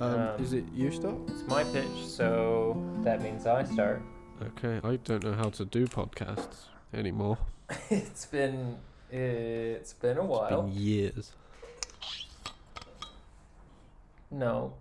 Um, 0.00 0.14
Um, 0.14 0.40
is 0.40 0.52
it 0.52 0.64
you 0.74 0.90
start? 0.92 1.16
It's 1.28 1.46
my 1.48 1.64
pitch, 1.64 2.06
so 2.06 2.76
that 3.02 3.20
means 3.22 3.46
I 3.46 3.64
start. 3.64 4.02
Okay, 4.42 4.80
I 4.84 4.96
don't 4.96 5.24
know 5.24 5.32
how 5.32 5.50
to 5.50 5.64
do 5.64 5.86
podcasts 5.86 6.66
anymore. 6.94 7.38
it's 7.90 8.26
been 8.26 8.76
it's 9.10 9.92
been 9.94 10.18
a 10.18 10.20
It's 10.20 10.28
while. 10.30 10.62
been 10.62 10.72
years. 10.72 11.32
No. 14.30 14.74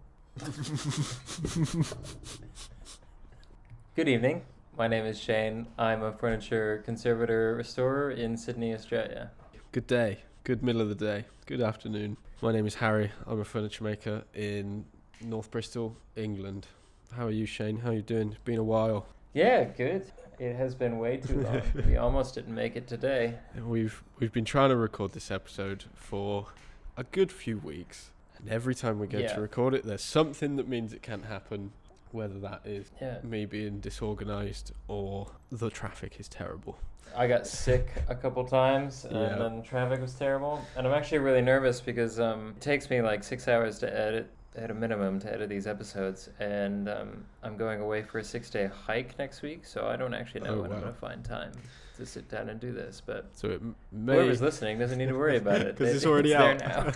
Good 3.95 4.07
evening. 4.07 4.43
My 4.77 4.87
name 4.87 5.05
is 5.05 5.17
Shane. 5.19 5.65
I'm 5.79 6.03
a 6.03 6.11
furniture 6.11 6.83
conservator 6.85 7.55
restorer 7.55 8.11
in 8.11 8.37
Sydney, 8.37 8.75
Australia. 8.75 9.31
Good 9.71 9.87
day. 9.87 10.19
Good 10.43 10.61
middle 10.63 10.81
of 10.81 10.89
the 10.89 10.95
day. 10.95 11.25
Good 11.47 11.61
afternoon. 11.61 12.17
My 12.41 12.51
name 12.51 12.67
is 12.67 12.75
Harry. 12.75 13.11
I'm 13.25 13.39
a 13.39 13.45
furniture 13.45 13.83
maker 13.83 14.23
in 14.35 14.85
North 15.21 15.51
Bristol, 15.51 15.95
England. 16.15 16.67
How 17.15 17.27
are 17.27 17.31
you, 17.31 17.45
Shane? 17.45 17.77
How 17.77 17.89
are 17.89 17.93
you 17.93 18.01
doing? 18.01 18.29
It's 18.29 18.37
been 18.43 18.59
a 18.59 18.63
while. 18.63 19.07
Yeah, 19.33 19.63
good. 19.65 20.11
It 20.39 20.55
has 20.55 20.75
been 20.75 20.99
way 20.99 21.17
too 21.17 21.41
long. 21.41 21.61
we 21.87 21.97
almost 21.97 22.35
didn't 22.35 22.53
make 22.53 22.75
it 22.75 22.87
today. 22.87 23.35
We've 23.59 24.03
we've 24.19 24.31
been 24.31 24.45
trying 24.45 24.69
to 24.69 24.75
record 24.75 25.13
this 25.13 25.31
episode 25.31 25.85
for 25.95 26.47
a 26.95 27.03
good 27.03 27.31
few 27.31 27.57
weeks, 27.57 28.11
and 28.37 28.49
every 28.49 28.75
time 28.75 28.99
we 28.99 29.07
go 29.07 29.19
Yeah. 29.19 29.33
to 29.33 29.41
record 29.41 29.73
it, 29.73 29.83
there's 29.83 30.03
something 30.03 30.55
that 30.57 30.67
means 30.67 30.93
it 30.93 31.01
can't 31.01 31.25
happen. 31.25 31.71
Whether 32.11 32.39
that 32.39 32.61
is 32.65 32.89
Yeah. 33.01 33.17
me 33.23 33.45
being 33.45 33.79
disorganized 33.79 34.71
or 34.87 35.31
the 35.51 35.69
traffic 35.69 36.19
is 36.19 36.27
terrible. 36.29 36.77
I 37.15 37.27
got 37.27 37.47
sick 37.47 37.89
a 38.07 38.15
couple 38.15 38.45
times, 38.45 39.05
and 39.05 39.15
Yeah. 39.15 39.37
then 39.37 39.61
traffic 39.63 40.01
was 40.01 40.13
terrible. 40.13 40.61
And 40.75 40.85
I'm 40.87 40.93
actually 40.93 41.17
really 41.19 41.41
nervous 41.41 41.81
because 41.81 42.19
um, 42.19 42.53
it 42.57 42.61
takes 42.61 42.89
me 42.89 43.01
like 43.01 43.23
six 43.23 43.47
hours 43.47 43.79
to 43.79 43.87
edit 43.93 44.29
at 44.57 44.71
a 44.71 44.73
minimum 44.73 45.19
to 45.21 45.31
edit 45.33 45.49
these 45.49 45.67
episodes, 45.67 46.29
and 46.39 46.89
um, 46.89 47.23
I'm 47.43 47.57
going 47.57 47.79
away 47.81 48.01
for 48.03 48.19
a 48.19 48.23
six 48.23 48.49
day 48.49 48.67
hike 48.85 49.17
next 49.19 49.41
week, 49.41 49.65
so 49.65 49.87
I 49.87 49.95
don't 49.95 50.13
actually 50.13 50.41
know 50.41 50.55
Oh, 50.55 50.61
when 50.61 50.71
I'm 50.71 50.79
going 50.81 50.93
to 50.93 50.99
find 50.99 51.23
time 51.23 51.51
to 51.97 52.05
sit 52.05 52.29
down 52.29 52.49
and 52.49 52.59
do 52.59 52.71
this. 52.71 53.01
But 53.05 53.29
So 53.33 53.49
it 53.49 53.61
may 53.91 54.13
whoever's 54.15 54.41
listening 54.41 54.77
doesn't 54.79 54.97
need 54.97 55.07
to 55.09 55.15
worry 55.17 55.37
about 55.37 55.61
it 55.61 55.75
'Cause 55.77 55.87
They- 55.89 55.93
it's 55.95 56.05
already 56.05 56.29
there 56.29 56.55
now. 56.55 56.91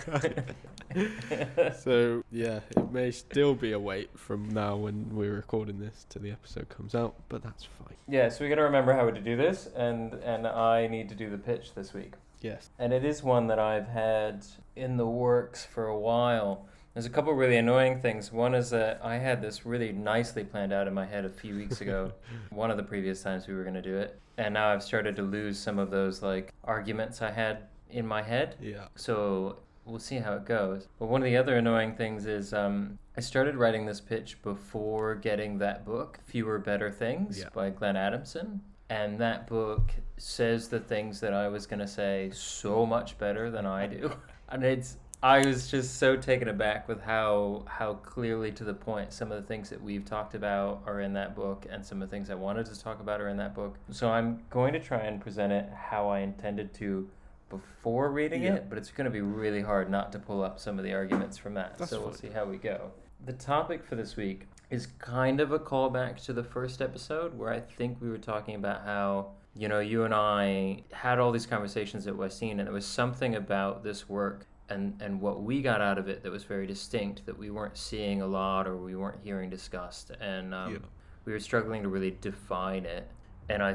So 1.78 2.22
yeah, 2.30 2.60
it 2.76 2.90
may 2.92 3.10
still 3.10 3.54
be 3.54 3.72
a 3.72 3.78
wait 3.78 4.10
from 4.18 4.48
now 4.50 4.76
when 4.76 5.14
we're 5.14 5.34
recording 5.34 5.78
this 5.80 6.04
to 6.10 6.18
the 6.18 6.30
episode 6.30 6.68
comes 6.68 6.94
out, 6.94 7.14
but 7.28 7.42
that's 7.42 7.64
fine. 7.64 7.96
yeah, 8.08 8.28
so 8.28 8.44
we 8.44 8.48
got 8.50 8.56
to 8.56 8.62
remember 8.62 8.92
how 8.92 9.10
to 9.10 9.20
do 9.20 9.36
this, 9.36 9.68
and 9.74 10.14
and 10.14 10.46
I 10.46 10.86
need 10.86 11.08
to 11.08 11.14
do 11.14 11.30
the 11.30 11.38
pitch 11.38 11.74
this 11.74 11.94
week. 11.94 12.14
Yes. 12.42 12.70
and 12.80 12.92
it 12.92 13.04
is 13.04 13.22
one 13.22 13.46
that 13.46 13.60
I've 13.60 13.86
had 13.86 14.44
in 14.74 14.96
the 14.96 15.06
works 15.06 15.64
for 15.64 15.86
a 15.86 15.96
while. 15.96 16.66
There's 16.94 17.06
a 17.06 17.10
couple 17.10 17.32
really 17.32 17.56
annoying 17.56 18.00
things. 18.00 18.30
One 18.32 18.54
is 18.54 18.68
that 18.70 19.00
I 19.02 19.16
had 19.16 19.40
this 19.40 19.64
really 19.64 19.92
nicely 19.92 20.44
planned 20.44 20.72
out 20.72 20.86
in 20.86 20.92
my 20.94 21.06
head 21.06 21.24
a 21.24 21.30
few 21.30 21.56
weeks 21.56 21.80
ago, 21.80 22.12
one 22.50 22.70
of 22.70 22.76
the 22.76 22.82
previous 22.82 23.22
times 23.22 23.46
we 23.48 23.54
were 23.54 23.62
going 23.62 23.74
to 23.74 23.82
do 23.82 23.96
it, 23.96 24.20
and 24.36 24.52
now 24.54 24.68
I've 24.68 24.82
started 24.82 25.16
to 25.16 25.22
lose 25.22 25.58
some 25.58 25.78
of 25.78 25.90
those 25.90 26.22
like 26.22 26.52
arguments 26.64 27.22
I 27.22 27.30
had 27.30 27.64
in 27.90 28.06
my 28.06 28.22
head. 28.22 28.56
Yeah. 28.60 28.88
So 28.94 29.56
we'll 29.86 29.98
see 30.00 30.16
how 30.16 30.34
it 30.34 30.44
goes. 30.44 30.88
But 30.98 31.06
one 31.06 31.22
of 31.22 31.26
the 31.26 31.36
other 31.36 31.56
annoying 31.56 31.94
things 31.94 32.26
is 32.26 32.52
um, 32.52 32.98
I 33.16 33.20
started 33.20 33.56
writing 33.56 33.86
this 33.86 34.00
pitch 34.00 34.40
before 34.42 35.14
getting 35.14 35.58
that 35.58 35.84
book, 35.86 36.18
Fewer 36.26 36.58
Better 36.58 36.90
Things 36.90 37.38
Yeah. 37.38 37.48
by 37.54 37.70
Glenn 37.70 37.96
Adamson. 37.96 38.60
And 38.90 39.18
that 39.18 39.46
book 39.46 39.90
says 40.18 40.68
the 40.68 40.78
things 40.80 41.20
that 41.20 41.32
I 41.32 41.48
was 41.48 41.66
going 41.66 41.80
to 41.80 41.88
say 41.88 42.30
so 42.34 42.84
much 42.84 43.16
better 43.16 43.50
than 43.50 43.64
I 43.66 43.86
do. 43.86 44.12
And 44.48 44.64
it's, 44.64 44.98
I 45.24 45.46
was 45.46 45.70
just 45.70 45.98
so 45.98 46.16
taken 46.16 46.48
aback 46.48 46.88
with 46.88 47.00
how 47.00 47.64
how 47.68 47.94
clearly 47.94 48.50
to 48.52 48.64
the 48.64 48.74
point 48.74 49.12
some 49.12 49.30
of 49.30 49.40
the 49.40 49.46
things 49.46 49.70
that 49.70 49.80
we've 49.80 50.04
talked 50.04 50.34
about 50.34 50.82
are 50.84 51.00
in 51.00 51.12
that 51.12 51.36
book 51.36 51.64
and 51.70 51.84
some 51.86 52.02
of 52.02 52.10
the 52.10 52.16
things 52.16 52.28
I 52.28 52.34
wanted 52.34 52.66
to 52.66 52.78
talk 52.80 53.00
about 53.00 53.20
are 53.20 53.28
in 53.28 53.36
that 53.36 53.54
book. 53.54 53.76
So 53.92 54.10
I'm 54.10 54.40
going 54.50 54.72
to 54.72 54.80
try 54.80 54.98
and 55.02 55.20
present 55.20 55.52
it 55.52 55.68
how 55.74 56.08
I 56.08 56.20
intended 56.20 56.74
to 56.74 57.08
before 57.50 58.10
reading 58.10 58.42
Yeah. 58.42 58.54
it, 58.54 58.68
but 58.68 58.78
it's 58.78 58.90
going 58.90 59.04
to 59.04 59.10
be 59.10 59.20
really 59.20 59.60
hard 59.60 59.90
not 59.90 60.10
to 60.12 60.18
pull 60.18 60.42
up 60.42 60.58
some 60.58 60.76
of 60.78 60.84
the 60.84 60.92
arguments 60.92 61.38
from 61.38 61.54
that. 61.54 61.78
That's 61.78 61.90
so 61.90 62.00
we'll 62.00 62.10
fine. 62.10 62.18
see 62.18 62.28
how 62.30 62.44
we 62.44 62.56
go. 62.56 62.90
The 63.24 63.34
topic 63.34 63.84
for 63.84 63.94
this 63.94 64.16
week 64.16 64.48
is 64.70 64.86
kind 64.98 65.38
of 65.38 65.52
a 65.52 65.58
callback 65.60 66.20
to 66.24 66.32
the 66.32 66.42
first 66.42 66.82
episode 66.82 67.38
where 67.38 67.50
I 67.52 67.60
think 67.60 67.98
we 68.00 68.08
were 68.08 68.18
talking 68.18 68.56
about 68.56 68.84
how 68.84 69.32
you 69.54 69.68
know 69.68 69.78
you 69.80 70.02
and 70.04 70.14
I 70.14 70.82
had 70.92 71.18
all 71.20 71.30
these 71.30 71.46
conversations 71.46 72.06
at 72.08 72.16
West 72.16 72.40
Dean, 72.40 72.58
and 72.58 72.66
there 72.66 72.72
was 72.74 72.86
something 72.86 73.36
about 73.36 73.84
this 73.84 74.08
work 74.08 74.46
and 74.68 75.00
and 75.02 75.20
what 75.20 75.42
we 75.42 75.60
got 75.62 75.80
out 75.80 75.98
of 75.98 76.08
it 76.08 76.22
that 76.22 76.30
was 76.32 76.44
very 76.44 76.66
distinct 76.66 77.26
that 77.26 77.36
we 77.38 77.50
weren't 77.50 77.76
seeing 77.76 78.22
a 78.22 78.26
lot 78.26 78.66
or 78.66 78.76
we 78.76 78.94
weren't 78.96 79.20
hearing 79.22 79.50
discussed, 79.50 80.10
and 80.20 80.54
um, 80.54 80.72
Yeah. 80.72 80.78
we 81.24 81.32
were 81.32 81.40
struggling 81.40 81.82
to 81.82 81.88
really 81.88 82.12
define 82.20 82.84
it. 82.86 83.08
And 83.48 83.62
I 83.62 83.74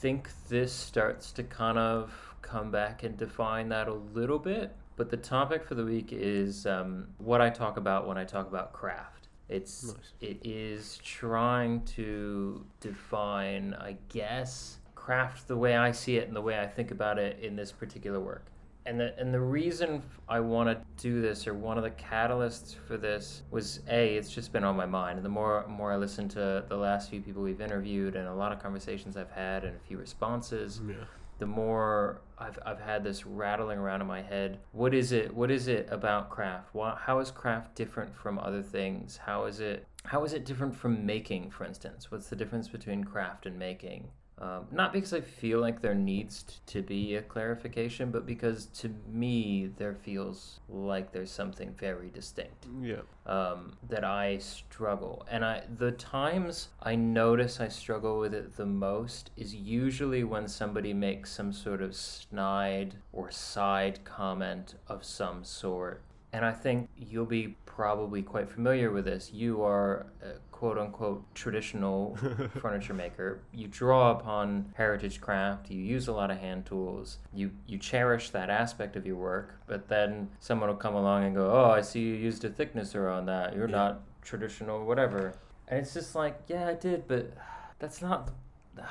think 0.00 0.30
this 0.48 0.72
starts 0.72 1.32
to 1.32 1.42
kind 1.42 1.76
of 1.78 2.34
come 2.42 2.70
back 2.70 3.02
and 3.02 3.16
define 3.16 3.68
that 3.70 3.88
a 3.88 3.94
little 3.94 4.38
bit. 4.38 4.74
But 4.96 5.10
the 5.10 5.16
topic 5.16 5.64
for 5.64 5.74
the 5.74 5.84
week 5.84 6.12
is 6.12 6.66
um, 6.66 7.08
what 7.18 7.40
I 7.40 7.50
talk 7.50 7.76
about 7.76 8.06
when 8.08 8.16
I 8.18 8.24
talk 8.24 8.48
about 8.48 8.72
craft. 8.72 9.28
It's 9.48 9.84
Nice. 9.94 10.12
it 10.20 10.38
is 10.46 10.98
trying 11.04 11.84
to 11.96 12.64
define, 12.80 13.74
I 13.74 13.96
guess, 14.08 14.78
craft 14.94 15.48
the 15.48 15.56
way 15.56 15.76
I 15.76 15.92
see 15.92 16.16
it 16.16 16.26
and 16.26 16.36
the 16.36 16.42
way 16.42 16.58
I 16.60 16.66
think 16.66 16.90
about 16.90 17.18
it 17.18 17.38
in 17.40 17.56
this 17.56 17.72
particular 17.72 18.20
work. 18.20 18.46
And 18.88 18.98
the 18.98 19.14
and 19.18 19.34
the 19.34 19.40
reason 19.40 20.02
I 20.30 20.40
want 20.40 20.70
to 20.70 20.78
do 21.02 21.20
this, 21.20 21.46
or 21.46 21.52
one 21.52 21.76
of 21.76 21.84
the 21.84 21.90
catalysts 21.90 22.74
for 22.86 22.96
this, 22.96 23.42
was 23.50 23.80
a. 23.90 24.16
It's 24.16 24.30
just 24.30 24.50
been 24.50 24.64
on 24.64 24.76
my 24.76 24.86
mind. 24.86 25.18
And 25.18 25.24
the 25.24 25.28
more 25.30 25.66
more 25.68 25.92
I 25.92 25.96
listen 25.96 26.26
to 26.30 26.64
the 26.66 26.76
last 26.76 27.10
few 27.10 27.20
people 27.20 27.42
we've 27.42 27.60
interviewed, 27.60 28.16
and 28.16 28.26
a 28.26 28.34
lot 28.34 28.50
of 28.50 28.62
conversations 28.62 29.16
I've 29.18 29.30
had, 29.30 29.64
and 29.64 29.76
a 29.76 29.80
few 29.86 29.98
responses, 29.98 30.80
Yeah. 30.88 30.94
the 31.38 31.44
more 31.46 32.22
I've, 32.38 32.58
I've 32.64 32.80
had 32.80 33.04
this 33.04 33.26
rattling 33.26 33.78
around 33.78 34.00
in 34.00 34.06
my 34.06 34.22
head. 34.22 34.58
What 34.72 34.94
is 34.94 35.12
it? 35.12 35.34
What 35.34 35.50
is 35.50 35.68
it 35.68 35.86
about 35.90 36.30
craft? 36.30 36.68
Why, 36.72 36.96
how 36.98 37.18
is 37.18 37.30
craft 37.30 37.74
different 37.74 38.16
from 38.16 38.38
other 38.38 38.62
things? 38.62 39.18
How 39.18 39.44
is 39.44 39.60
it? 39.60 39.86
How 40.04 40.24
is 40.24 40.32
it 40.32 40.46
different 40.46 40.74
from 40.74 41.04
making, 41.04 41.50
for 41.50 41.64
instance? 41.66 42.10
What's 42.10 42.28
the 42.28 42.36
difference 42.36 42.68
between 42.68 43.04
craft 43.04 43.44
and 43.44 43.58
making? 43.58 44.08
Um, 44.40 44.66
not 44.70 44.92
because 44.92 45.12
I 45.12 45.20
feel 45.20 45.58
like 45.60 45.80
there 45.82 45.94
needs 45.96 46.44
t- 46.44 46.54
to 46.66 46.82
be 46.82 47.16
a 47.16 47.22
clarification, 47.22 48.10
but 48.12 48.24
because 48.24 48.66
to 48.80 48.90
me 49.10 49.70
there 49.78 49.94
feels 49.94 50.60
like 50.68 51.10
there's 51.12 51.30
something 51.30 51.74
very 51.76 52.08
distinct 52.10 52.66
Yeah. 52.80 53.00
um, 53.26 53.72
that 53.88 54.04
I 54.04 54.38
struggle. 54.38 55.26
And 55.28 55.44
I 55.44 55.64
the 55.78 55.90
times 55.92 56.68
I 56.80 56.94
notice 56.94 57.60
I 57.60 57.66
struggle 57.68 58.20
with 58.20 58.32
it 58.32 58.56
the 58.56 58.66
most 58.66 59.30
is 59.36 59.54
usually 59.54 60.22
when 60.22 60.46
somebody 60.46 60.94
makes 60.94 61.32
some 61.32 61.52
sort 61.52 61.82
of 61.82 61.96
snide 61.96 62.94
or 63.12 63.30
side 63.32 64.04
comment 64.04 64.76
of 64.86 65.04
some 65.04 65.42
sort. 65.42 66.00
And 66.32 66.44
I 66.44 66.52
think 66.52 66.88
you'll 66.98 67.24
be 67.24 67.56
probably 67.64 68.22
quite 68.22 68.50
familiar 68.50 68.90
with 68.90 69.06
this. 69.06 69.30
You 69.32 69.62
are 69.62 70.06
a 70.22 70.32
quote 70.52 70.76
unquote 70.76 71.22
traditional 71.34 72.16
furniture 72.60 72.92
maker. 72.92 73.40
You 73.52 73.66
draw 73.68 74.10
upon 74.10 74.72
heritage 74.74 75.20
craft, 75.20 75.70
you 75.70 75.80
use 75.80 76.06
a 76.08 76.12
lot 76.12 76.30
of 76.30 76.38
hand 76.38 76.66
tools, 76.66 77.18
you, 77.32 77.52
you 77.66 77.78
cherish 77.78 78.30
that 78.30 78.50
aspect 78.50 78.94
of 78.96 79.06
your 79.06 79.16
work, 79.16 79.60
but 79.66 79.88
then 79.88 80.28
someone 80.38 80.68
will 80.68 80.76
come 80.76 80.94
along 80.94 81.24
and 81.24 81.34
go, 81.34 81.50
Oh, 81.50 81.70
I 81.70 81.80
see 81.80 82.00
you 82.00 82.14
used 82.14 82.44
a 82.44 82.50
thicknesser 82.50 83.08
on 83.08 83.24
that. 83.26 83.54
You're 83.54 83.68
Yeah. 83.68 83.76
not 83.76 84.00
traditional, 84.22 84.84
whatever. 84.84 85.34
And 85.68 85.78
it's 85.80 85.94
just 85.94 86.14
like, 86.14 86.38
Yeah, 86.48 86.68
I 86.68 86.74
did, 86.74 87.08
but 87.08 87.32
that's 87.78 88.02
not. 88.02 88.30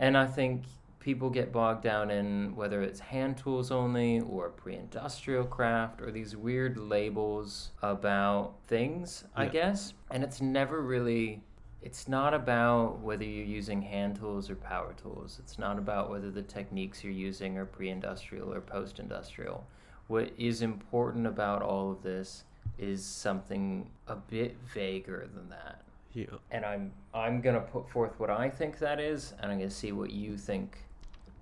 And 0.00 0.16
I 0.16 0.26
think 0.26 0.62
people 1.00 1.30
get 1.30 1.52
bogged 1.52 1.82
down 1.82 2.10
in 2.10 2.54
whether 2.56 2.82
it's 2.82 3.00
hand 3.00 3.36
tools 3.38 3.70
only 3.70 4.20
or 4.20 4.50
pre 4.50 4.74
industrial 4.76 5.44
craft 5.44 6.00
or 6.00 6.10
these 6.10 6.36
weird 6.36 6.76
labels 6.76 7.70
about 7.82 8.54
things, 8.66 9.24
I 9.36 9.46
guess. 9.46 9.94
And 10.10 10.22
it's 10.22 10.40
never 10.40 10.80
really. 10.82 11.42
It's 11.80 12.08
not 12.08 12.34
about 12.34 12.98
whether 13.00 13.22
you're 13.24 13.44
using 13.46 13.80
hand 13.80 14.16
tools 14.16 14.50
or 14.50 14.56
power 14.56 14.94
tools. 15.00 15.38
It's 15.38 15.58
not 15.58 15.78
about 15.78 16.10
whether 16.10 16.30
the 16.30 16.42
techniques 16.42 17.04
you're 17.04 17.12
using 17.12 17.56
are 17.56 17.64
pre 17.64 17.88
industrial 17.90 18.52
or 18.52 18.60
post 18.60 18.98
industrial. 18.98 19.64
What 20.08 20.32
is 20.36 20.62
important 20.62 21.26
about 21.26 21.62
all 21.62 21.92
of 21.92 22.02
this 22.02 22.44
is 22.78 23.04
something 23.04 23.88
a 24.08 24.16
bit 24.16 24.56
vaguer 24.74 25.28
than 25.34 25.48
that 25.50 25.82
Yeah. 26.12 26.26
and 26.50 26.64
I'm 26.64 26.92
I'm 27.12 27.40
gonna 27.40 27.60
put 27.60 27.88
forth 27.90 28.18
what 28.20 28.30
I 28.30 28.48
think 28.48 28.78
that 28.78 29.00
is, 29.00 29.34
and 29.40 29.50
I'm 29.50 29.58
gonna 29.58 29.70
see 29.70 29.92
what 29.92 30.10
you 30.10 30.36
think 30.36 30.78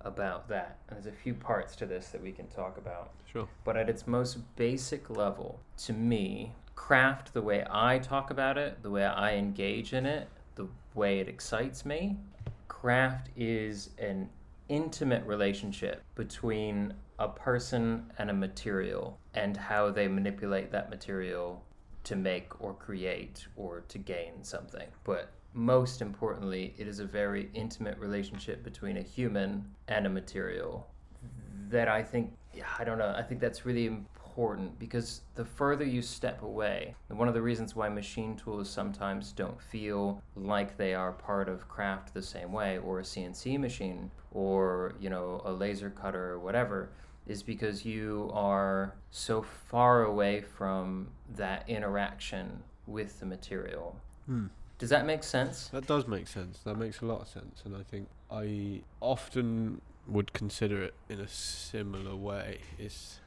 about 0.07 0.47
that. 0.49 0.77
And 0.87 0.97
there's 0.97 1.13
a 1.13 1.17
few 1.17 1.33
parts 1.33 1.75
to 1.77 1.85
this 1.85 2.07
that 2.09 2.21
we 2.21 2.31
can 2.31 2.47
talk 2.47 2.77
about. 2.77 3.11
Sure. 3.31 3.47
But 3.63 3.77
at 3.77 3.89
its 3.89 4.07
most 4.07 4.37
basic 4.55 5.09
level, 5.09 5.59
to 5.85 5.93
me, 5.93 6.53
craft 6.75 7.33
the 7.33 7.41
way 7.41 7.65
I 7.69 7.99
talk 7.99 8.31
about 8.31 8.57
it, 8.57 8.81
the 8.83 8.89
way 8.89 9.05
I 9.05 9.35
engage 9.35 9.93
in 9.93 10.05
it, 10.05 10.29
the 10.55 10.67
way 10.95 11.19
it 11.19 11.27
excites 11.27 11.85
me, 11.85 12.17
craft 12.67 13.29
is 13.35 13.89
an 13.97 14.29
intimate 14.69 15.25
relationship 15.25 16.03
between 16.15 16.93
a 17.19 17.27
person 17.27 18.11
and 18.17 18.29
a 18.29 18.33
material 18.33 19.19
and 19.33 19.57
how 19.57 19.89
they 19.89 20.07
manipulate 20.07 20.71
that 20.71 20.89
material 20.89 21.63
to 22.03 22.15
make 22.15 22.61
or 22.61 22.73
create 22.73 23.47
or 23.55 23.83
to 23.87 23.97
gain 23.97 24.43
something. 24.43 24.87
But 25.03 25.31
most 25.57 26.03
importantly, 26.03 26.75
it 26.77 26.87
is 26.87 26.99
a 26.99 27.05
very 27.05 27.49
intimate 27.55 27.97
relationship 27.97 28.63
between 28.63 28.97
a 28.97 29.01
human 29.01 29.65
and 29.87 30.05
a 30.05 30.09
material 30.09 30.87
that 31.69 31.87
I 31.87 32.03
think, 32.03 32.31
I 32.77 32.83
don't 32.83 32.99
know, 32.99 33.13
I 33.17 33.23
think 33.23 33.41
that's 33.41 33.65
really 33.65 33.87
important 33.87 34.77
because 34.77 35.21
the 35.33 35.43
further 35.43 35.83
you 35.83 36.03
step 36.03 36.43
away, 36.43 36.93
one 37.07 37.27
of 37.27 37.33
the 37.33 37.41
reasons 37.41 37.75
why 37.75 37.89
machine 37.89 38.35
tools 38.35 38.69
sometimes 38.69 39.31
don't 39.31 39.59
feel 39.59 40.21
like 40.35 40.77
they 40.77 40.93
are 40.93 41.11
part 41.11 41.49
of 41.49 41.67
craft 41.67 42.13
the 42.13 42.21
same 42.21 42.53
way, 42.53 42.77
or 42.77 42.99
a 42.99 43.03
CNC 43.03 43.59
machine, 43.59 44.11
or, 44.31 44.93
you 44.99 45.09
know, 45.09 45.41
a 45.43 45.51
laser 45.51 45.89
cutter 45.89 46.33
or 46.33 46.39
whatever, 46.39 46.91
is 47.25 47.41
because 47.41 47.83
you 47.83 48.29
are 48.31 48.93
so 49.09 49.41
far 49.41 50.03
away 50.03 50.41
from 50.41 51.07
that 51.35 51.67
interaction 51.67 52.61
with 52.85 53.19
the 53.19 53.25
material. 53.25 53.99
Hmm. 54.27 54.45
Does 54.77 54.89
that 54.89 55.05
make 55.05 55.23
sense? 55.23 55.69
That 55.69 55.87
does 55.87 56.07
make 56.07 56.27
sense. 56.27 56.59
That 56.59 56.75
makes 56.75 57.01
a 57.01 57.05
lot 57.05 57.21
of 57.21 57.27
sense, 57.27 57.63
and 57.65 57.75
I 57.75 57.83
think 57.83 58.07
I 58.29 58.81
often 59.01 59.81
would 60.07 60.33
consider 60.33 60.81
it 60.83 60.93
in 61.09 61.19
a 61.19 61.27
similar 61.27 62.15
way. 62.15 62.59
Is 62.77 63.19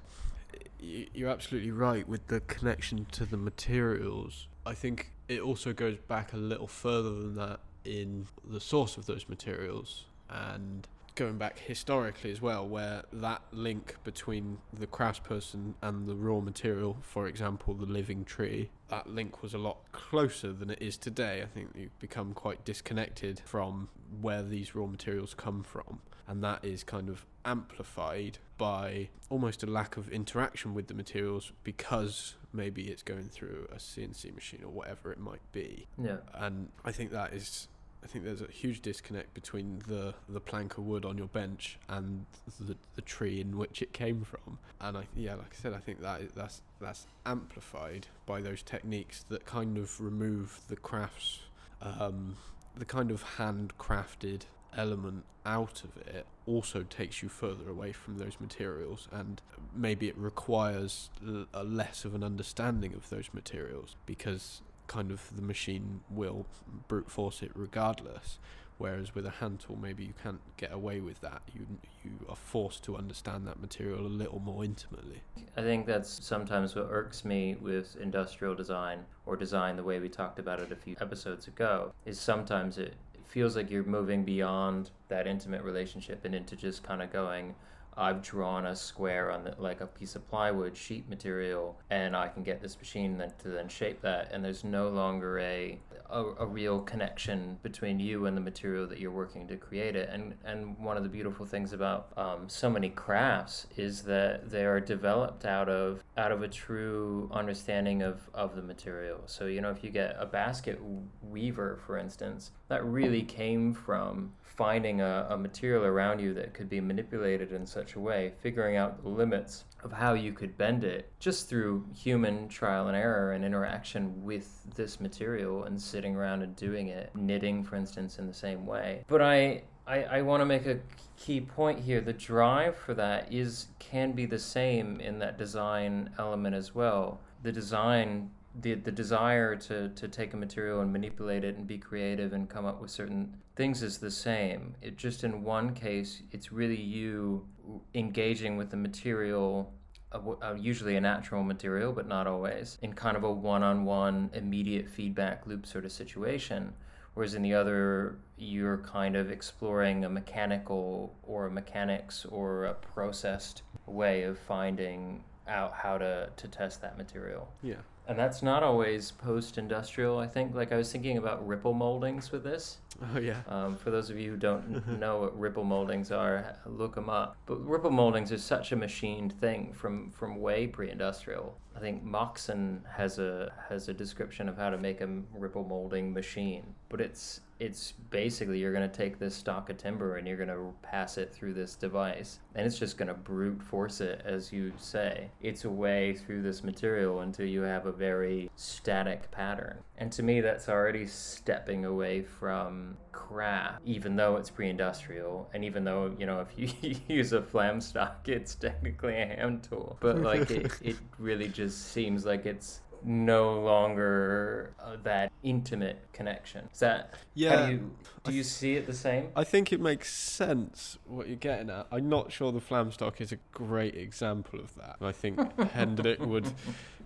you're 0.80 1.28
absolutely 1.28 1.70
right 1.70 2.08
with 2.08 2.26
the 2.28 2.40
connection 2.40 3.06
to 3.12 3.24
the 3.24 3.36
materials. 3.36 4.46
I 4.64 4.74
think 4.74 5.12
it 5.28 5.40
also 5.40 5.72
goes 5.72 5.96
back 5.96 6.32
a 6.32 6.36
little 6.36 6.66
further 6.66 7.10
than 7.10 7.34
that 7.36 7.60
in 7.84 8.26
the 8.48 8.60
source 8.60 8.96
of 8.96 9.06
those 9.06 9.28
materials 9.28 10.04
and 10.28 10.86
going 11.20 11.36
back 11.36 11.58
historically 11.58 12.30
as 12.30 12.40
well, 12.40 12.66
where 12.66 13.02
that 13.12 13.42
link 13.52 13.94
between 14.04 14.56
the 14.72 14.86
craftsperson 14.86 15.74
and 15.82 16.08
the 16.08 16.16
raw 16.16 16.40
material, 16.40 16.96
for 17.02 17.26
example, 17.26 17.74
the 17.74 17.84
living 17.84 18.24
tree, 18.24 18.70
that 18.88 19.06
link 19.06 19.42
was 19.42 19.52
a 19.52 19.58
lot 19.58 19.76
closer 19.92 20.50
than 20.50 20.70
it 20.70 20.80
is 20.80 20.96
today. 20.96 21.42
I 21.42 21.44
think 21.44 21.72
you've 21.74 21.98
become 21.98 22.32
quite 22.32 22.64
disconnected 22.64 23.42
from 23.44 23.90
where 24.22 24.42
these 24.42 24.74
raw 24.74 24.86
materials 24.86 25.34
come 25.34 25.62
from, 25.62 26.00
and 26.26 26.42
that 26.42 26.64
is 26.64 26.82
kind 26.84 27.10
of 27.10 27.26
amplified 27.44 28.38
by 28.56 29.10
almost 29.28 29.62
a 29.62 29.66
lack 29.66 29.98
of 29.98 30.08
interaction 30.08 30.72
with 30.72 30.86
the 30.86 30.94
materials 30.94 31.52
because 31.64 32.36
maybe 32.50 32.84
it's 32.84 33.02
going 33.02 33.28
through 33.28 33.68
a 33.70 33.76
CNC 33.76 34.34
machine 34.34 34.64
or 34.64 34.70
whatever 34.70 35.12
it 35.12 35.18
might 35.18 35.52
be. 35.52 35.86
Yeah. 36.02 36.18
And 36.32 36.70
I 36.82 36.92
think 36.92 37.10
that 37.10 37.34
is 37.34 37.68
I 38.02 38.06
think 38.06 38.24
there's 38.24 38.40
a 38.40 38.50
huge 38.50 38.80
disconnect 38.80 39.34
between 39.34 39.82
the, 39.86 40.14
the 40.28 40.40
plank 40.40 40.78
of 40.78 40.84
wood 40.84 41.04
on 41.04 41.18
your 41.18 41.26
bench 41.28 41.78
and 41.88 42.24
the, 42.58 42.76
the 42.94 43.02
tree 43.02 43.40
in 43.40 43.58
which 43.58 43.82
it 43.82 43.92
came 43.92 44.22
from. 44.22 44.58
And 44.80 44.96
I 44.96 45.04
yeah, 45.14 45.34
like 45.34 45.52
I 45.52 45.62
said, 45.62 45.74
I 45.74 45.78
think 45.78 46.00
that 46.00 46.34
that's 46.34 46.62
that's 46.80 47.06
amplified 47.26 48.06
by 48.26 48.40
those 48.40 48.62
techniques 48.62 49.24
that 49.28 49.44
kind 49.44 49.76
of 49.76 50.00
remove 50.00 50.60
the 50.68 50.76
crafts, 50.76 51.40
um, 51.82 52.36
the 52.76 52.86
kind 52.86 53.10
of 53.10 53.22
handcrafted 53.36 54.42
element 54.76 55.24
out 55.44 55.82
of 55.84 55.96
it 56.06 56.26
also 56.46 56.82
takes 56.82 57.22
you 57.22 57.28
further 57.28 57.68
away 57.68 57.92
from 57.92 58.18
those 58.18 58.36
materials 58.40 59.08
and 59.10 59.40
maybe 59.74 60.08
it 60.08 60.16
requires 60.16 61.10
a 61.54 61.64
less 61.64 62.04
of 62.04 62.14
an 62.14 62.22
understanding 62.22 62.92
of 62.94 63.08
those 63.08 63.30
materials 63.32 63.96
because 64.06 64.60
kind 64.90 65.12
of 65.12 65.34
the 65.36 65.42
machine 65.42 66.00
will 66.10 66.46
brute 66.88 67.08
force 67.08 67.42
it 67.42 67.52
regardless. 67.54 68.40
Whereas 68.76 69.14
with 69.14 69.24
a 69.26 69.30
hand 69.30 69.60
tool, 69.60 69.76
maybe 69.76 70.04
you 70.04 70.14
can't 70.20 70.40
get 70.56 70.72
away 70.72 71.00
with 71.00 71.20
that. 71.20 71.42
You 71.54 71.66
you 72.02 72.12
are 72.28 72.34
forced 72.34 72.82
to 72.84 72.96
understand 72.96 73.46
that 73.46 73.60
material 73.60 74.06
a 74.06 74.08
little 74.08 74.40
more 74.40 74.64
intimately. 74.64 75.20
I 75.56 75.60
think 75.60 75.86
that's 75.86 76.24
sometimes 76.24 76.74
what 76.74 76.88
irks 76.90 77.24
me 77.24 77.56
with 77.60 77.96
industrial 78.00 78.54
design 78.54 79.04
or 79.26 79.36
design 79.36 79.76
the 79.76 79.84
way 79.84 80.00
we 80.00 80.08
talked 80.08 80.38
about 80.38 80.60
it 80.60 80.72
a 80.72 80.76
few 80.76 80.96
episodes 81.00 81.46
ago. 81.46 81.92
Is 82.06 82.18
sometimes 82.18 82.78
it 82.78 82.94
feels 83.26 83.54
like 83.54 83.70
you're 83.70 83.84
moving 83.84 84.24
beyond 84.24 84.90
that 85.08 85.26
intimate 85.26 85.62
relationship 85.62 86.24
and 86.24 86.34
into 86.34 86.56
just 86.56 86.82
kind 86.82 87.00
of 87.00 87.12
going, 87.12 87.54
I've 87.96 88.22
drawn 88.22 88.66
a 88.66 88.76
square 88.76 89.30
on 89.30 89.44
the, 89.44 89.54
like 89.58 89.80
a 89.80 89.86
piece 89.86 90.16
of 90.16 90.28
plywood 90.28 90.76
sheet 90.76 91.08
material, 91.08 91.78
and 91.90 92.16
I 92.16 92.28
can 92.28 92.42
get 92.42 92.60
this 92.60 92.78
machine 92.78 93.18
then 93.18 93.32
to 93.42 93.48
then 93.48 93.68
shape 93.68 94.00
that, 94.02 94.30
and 94.32 94.44
there's 94.44 94.64
no 94.64 94.88
longer 94.88 95.38
a, 95.38 95.78
a, 96.10 96.24
a 96.40 96.46
real 96.46 96.80
connection 96.80 97.58
between 97.62 98.00
you 98.00 98.26
and 98.26 98.36
the 98.36 98.40
material 98.40 98.86
that 98.86 98.98
you're 98.98 99.10
working 99.10 99.46
to 99.48 99.56
create 99.56 99.96
it. 99.96 100.08
And 100.10 100.34
and 100.44 100.78
one 100.78 100.96
of 100.96 101.02
the 101.02 101.08
beautiful 101.08 101.46
things 101.46 101.72
about 101.72 102.12
um, 102.16 102.48
so 102.48 102.70
many 102.70 102.90
crafts 102.90 103.66
is 103.76 104.02
that 104.02 104.50
they 104.50 104.64
are 104.64 104.80
developed 104.80 105.44
out 105.44 105.68
of 105.68 106.02
out 106.16 106.32
of 106.32 106.42
a 106.42 106.48
true 106.48 107.30
understanding 107.32 108.02
of 108.02 108.20
of 108.34 108.56
the 108.56 108.62
material. 108.62 109.22
So 109.26 109.46
you 109.46 109.60
know 109.60 109.70
if 109.70 109.82
you 109.82 109.90
get 109.90 110.16
a 110.18 110.26
basket 110.26 110.80
weaver, 111.22 111.78
for 111.86 111.98
instance, 111.98 112.50
that 112.68 112.84
really 112.84 113.22
came 113.22 113.72
from 113.72 114.32
finding 114.60 115.00
a, 115.00 115.26
a 115.30 115.38
material 115.38 115.84
around 115.84 116.20
you 116.20 116.34
that 116.34 116.52
could 116.52 116.68
be 116.68 116.82
manipulated 116.82 117.50
in 117.50 117.66
such 117.66 117.79
a 117.96 118.00
way, 118.00 118.32
figuring 118.40 118.76
out 118.76 119.02
the 119.02 119.08
limits 119.08 119.64
of 119.82 119.92
how 119.92 120.14
you 120.14 120.32
could 120.32 120.56
bend 120.56 120.84
it 120.84 121.10
just 121.18 121.48
through 121.48 121.86
human 121.94 122.48
trial 122.48 122.88
and 122.88 122.96
error 122.96 123.32
and 123.32 123.44
interaction 123.44 124.22
with 124.22 124.62
this 124.74 125.00
material 125.00 125.64
and 125.64 125.80
sitting 125.80 126.14
around 126.14 126.42
and 126.42 126.54
doing 126.56 126.88
it, 126.88 127.10
knitting, 127.14 127.64
for 127.64 127.76
instance, 127.76 128.18
in 128.18 128.26
the 128.26 128.34
same 128.34 128.66
way. 128.66 129.04
But 129.08 129.22
I, 129.22 129.62
I, 129.86 130.02
I 130.04 130.22
want 130.22 130.40
to 130.40 130.46
make 130.46 130.66
a 130.66 130.78
key 131.18 131.40
point 131.40 131.80
here. 131.80 132.00
The 132.00 132.12
drive 132.12 132.76
for 132.76 132.94
that 132.94 133.32
is 133.32 133.68
can 133.78 134.12
be 134.12 134.26
the 134.26 134.38
same 134.38 135.00
in 135.00 135.18
that 135.20 135.38
design 135.38 136.10
element 136.18 136.54
as 136.54 136.74
well. 136.74 137.20
The 137.42 137.52
design 137.52 138.30
the 138.54 138.74
the 138.74 138.90
desire 138.90 139.54
to 139.54 139.88
to 139.90 140.08
take 140.08 140.34
a 140.34 140.36
material 140.36 140.80
and 140.80 140.92
manipulate 140.92 141.44
it 141.44 141.56
and 141.56 141.66
be 141.66 141.78
creative 141.78 142.32
and 142.32 142.48
come 142.48 142.66
up 142.66 142.80
with 142.80 142.90
certain 142.90 143.36
things 143.56 143.82
is 143.82 143.98
the 143.98 144.10
same. 144.10 144.74
It 144.82 144.96
just 144.96 145.24
in 145.24 145.44
one 145.44 145.74
case, 145.74 146.22
it's 146.32 146.50
really 146.50 146.80
you 146.80 147.46
engaging 147.94 148.56
with 148.56 148.70
the 148.70 148.76
material. 148.76 149.72
Uh, 150.12 150.54
usually 150.58 150.96
a 150.96 151.00
natural 151.00 151.44
material, 151.44 151.92
but 151.92 152.08
not 152.08 152.26
always, 152.26 152.78
in 152.82 152.92
kind 152.92 153.16
of 153.16 153.22
a 153.22 153.30
one 153.30 153.62
on 153.62 153.84
one 153.84 154.28
immediate 154.32 154.88
feedback 154.88 155.46
loop 155.46 155.64
sort 155.64 155.84
of 155.84 155.92
situation. 155.92 156.72
Whereas 157.14 157.36
in 157.36 157.42
the 157.42 157.54
other, 157.54 158.18
you're 158.36 158.78
kind 158.78 159.14
of 159.14 159.30
exploring 159.30 160.04
a 160.04 160.08
mechanical 160.08 161.14
or 161.22 161.46
a 161.46 161.50
mechanics 161.50 162.26
or 162.28 162.64
a 162.64 162.74
processed 162.74 163.62
way 163.86 164.24
of 164.24 164.36
finding 164.36 165.22
out 165.46 165.74
how 165.74 165.96
to, 165.98 166.30
to 166.36 166.48
test 166.48 166.82
that 166.82 166.98
material. 166.98 167.48
Yeah 167.62 167.76
and 168.10 168.18
that's 168.18 168.42
not 168.42 168.64
always 168.64 169.12
post-industrial. 169.12 170.18
I 170.18 170.26
think, 170.26 170.52
like 170.52 170.72
I 170.72 170.76
was 170.76 170.90
thinking 170.90 171.16
about 171.16 171.46
ripple 171.46 171.72
moldings 171.72 172.32
with 172.32 172.42
this. 172.42 172.78
Oh 173.14 173.20
yeah. 173.20 173.42
Um, 173.46 173.76
for 173.76 173.92
those 173.92 174.10
of 174.10 174.18
you 174.18 174.32
who 174.32 174.36
don't 174.36 174.98
know 174.98 175.20
what 175.20 175.38
ripple 175.38 175.62
moldings 175.62 176.10
are, 176.10 176.56
look 176.66 176.96
them 176.96 177.08
up. 177.08 177.36
But 177.46 177.64
ripple 177.64 177.92
moldings 177.92 178.32
is 178.32 178.42
such 178.42 178.72
a 178.72 178.76
machined 178.76 179.32
thing 179.34 179.72
from 179.72 180.10
from 180.10 180.40
way 180.40 180.66
pre-industrial. 180.66 181.56
I 181.76 181.78
think 181.78 182.02
Moxon 182.02 182.84
has 182.92 183.20
a 183.20 183.52
has 183.68 183.88
a 183.88 183.94
description 183.94 184.48
of 184.48 184.56
how 184.56 184.70
to 184.70 184.76
make 184.76 185.00
a 185.00 185.08
ripple 185.32 185.62
molding 185.62 186.12
machine, 186.12 186.74
but 186.88 187.00
it's 187.00 187.42
it's 187.60 187.92
basically 188.08 188.58
you're 188.58 188.72
going 188.72 188.88
to 188.88 188.96
take 188.96 189.18
this 189.18 189.34
stock 189.34 189.68
of 189.68 189.76
timber 189.76 190.16
and 190.16 190.26
you're 190.26 190.38
going 190.38 190.48
to 190.48 190.72
pass 190.82 191.18
it 191.18 191.32
through 191.32 191.52
this 191.52 191.76
device 191.76 192.40
and 192.54 192.66
it's 192.66 192.78
just 192.78 192.96
going 192.96 193.06
to 193.06 193.14
brute 193.14 193.62
force 193.62 194.00
it 194.00 194.22
as 194.24 194.50
you 194.50 194.72
say. 194.78 195.30
It's 195.42 195.64
a 195.66 195.70
way 195.70 196.14
through 196.14 196.42
this 196.42 196.64
material 196.64 197.20
until 197.20 197.46
you 197.46 197.60
have 197.60 197.84
a 197.84 197.92
very 197.92 198.50
static 198.56 199.30
pattern. 199.30 199.78
And 199.98 200.10
to 200.12 200.22
me 200.22 200.40
that's 200.40 200.70
already 200.70 201.06
stepping 201.06 201.84
away 201.84 202.22
from 202.22 202.96
craft 203.12 203.82
even 203.84 204.16
though 204.16 204.36
it's 204.36 204.48
pre-industrial 204.48 205.48
and 205.52 205.62
even 205.64 205.84
though 205.84 206.14
you 206.18 206.24
know 206.24 206.40
if 206.40 206.82
you 206.82 206.96
use 207.08 207.32
a 207.32 207.42
flam 207.42 207.80
stock 207.80 208.26
it's 208.26 208.54
technically 208.54 209.20
a 209.20 209.26
hand 209.26 209.62
tool. 209.62 209.98
But 210.00 210.20
like 210.20 210.50
it, 210.50 210.72
it 210.80 210.96
really 211.18 211.48
just 211.48 211.92
seems 211.92 212.24
like 212.24 212.46
it's 212.46 212.80
no 213.04 213.60
longer 213.60 214.74
uh, 214.82 214.96
that 215.02 215.29
intimate 215.42 215.98
connection. 216.12 216.68
Is 216.72 216.80
that 216.80 217.14
yeah? 217.34 217.66
Do 217.66 217.72
you, 217.72 217.90
do 218.24 218.32
you 218.32 218.42
see 218.42 218.74
it 218.74 218.86
the 218.86 218.94
same? 218.94 219.28
I 219.34 219.44
think 219.44 219.72
it 219.72 219.80
makes 219.80 220.12
sense 220.12 220.98
what 221.06 221.28
you're 221.28 221.36
getting 221.36 221.70
at. 221.70 221.86
I'm 221.90 222.08
not 222.08 222.32
sure 222.32 222.52
the 222.52 222.60
Flamstock 222.60 223.20
is 223.20 223.32
a 223.32 223.38
great 223.52 223.94
example 223.94 224.60
of 224.60 224.74
that. 224.76 224.96
I 225.00 225.12
think 225.12 225.38
Hendrik 225.72 226.20
would 226.20 226.52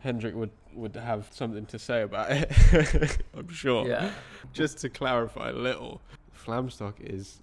Hendrik 0.00 0.34
would 0.34 0.50
would 0.74 0.96
have 0.96 1.28
something 1.30 1.66
to 1.66 1.78
say 1.78 2.02
about 2.02 2.30
it. 2.30 3.18
I'm 3.36 3.48
sure. 3.48 3.86
Yeah. 3.88 4.10
Just 4.52 4.78
to 4.78 4.88
clarify 4.88 5.50
a 5.50 5.54
little, 5.54 6.02
Flamstock 6.36 6.94
is. 7.00 7.40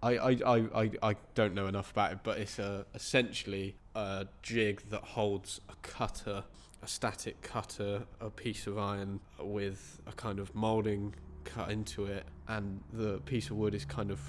I, 0.00 0.16
I, 0.16 0.30
I, 0.46 0.56
I, 0.76 0.90
I 1.02 1.16
don't 1.34 1.54
know 1.54 1.66
enough 1.66 1.90
about 1.90 2.12
it, 2.12 2.18
but 2.22 2.38
it's 2.38 2.60
a, 2.60 2.86
essentially 2.94 3.74
a 3.96 4.28
jig 4.42 4.80
that 4.90 5.02
holds 5.02 5.60
a 5.68 5.74
cutter 5.82 6.44
a 6.82 6.86
static 6.88 7.42
cutter, 7.42 8.04
a 8.20 8.30
piece 8.30 8.66
of 8.66 8.78
iron 8.78 9.20
with 9.40 10.00
a 10.06 10.12
kind 10.12 10.38
of 10.38 10.54
molding 10.54 11.14
cut 11.44 11.70
into 11.70 12.04
it, 12.04 12.24
and 12.46 12.80
the 12.92 13.18
piece 13.20 13.48
of 13.50 13.56
wood 13.56 13.74
is 13.74 13.84
kind 13.84 14.10
of 14.10 14.20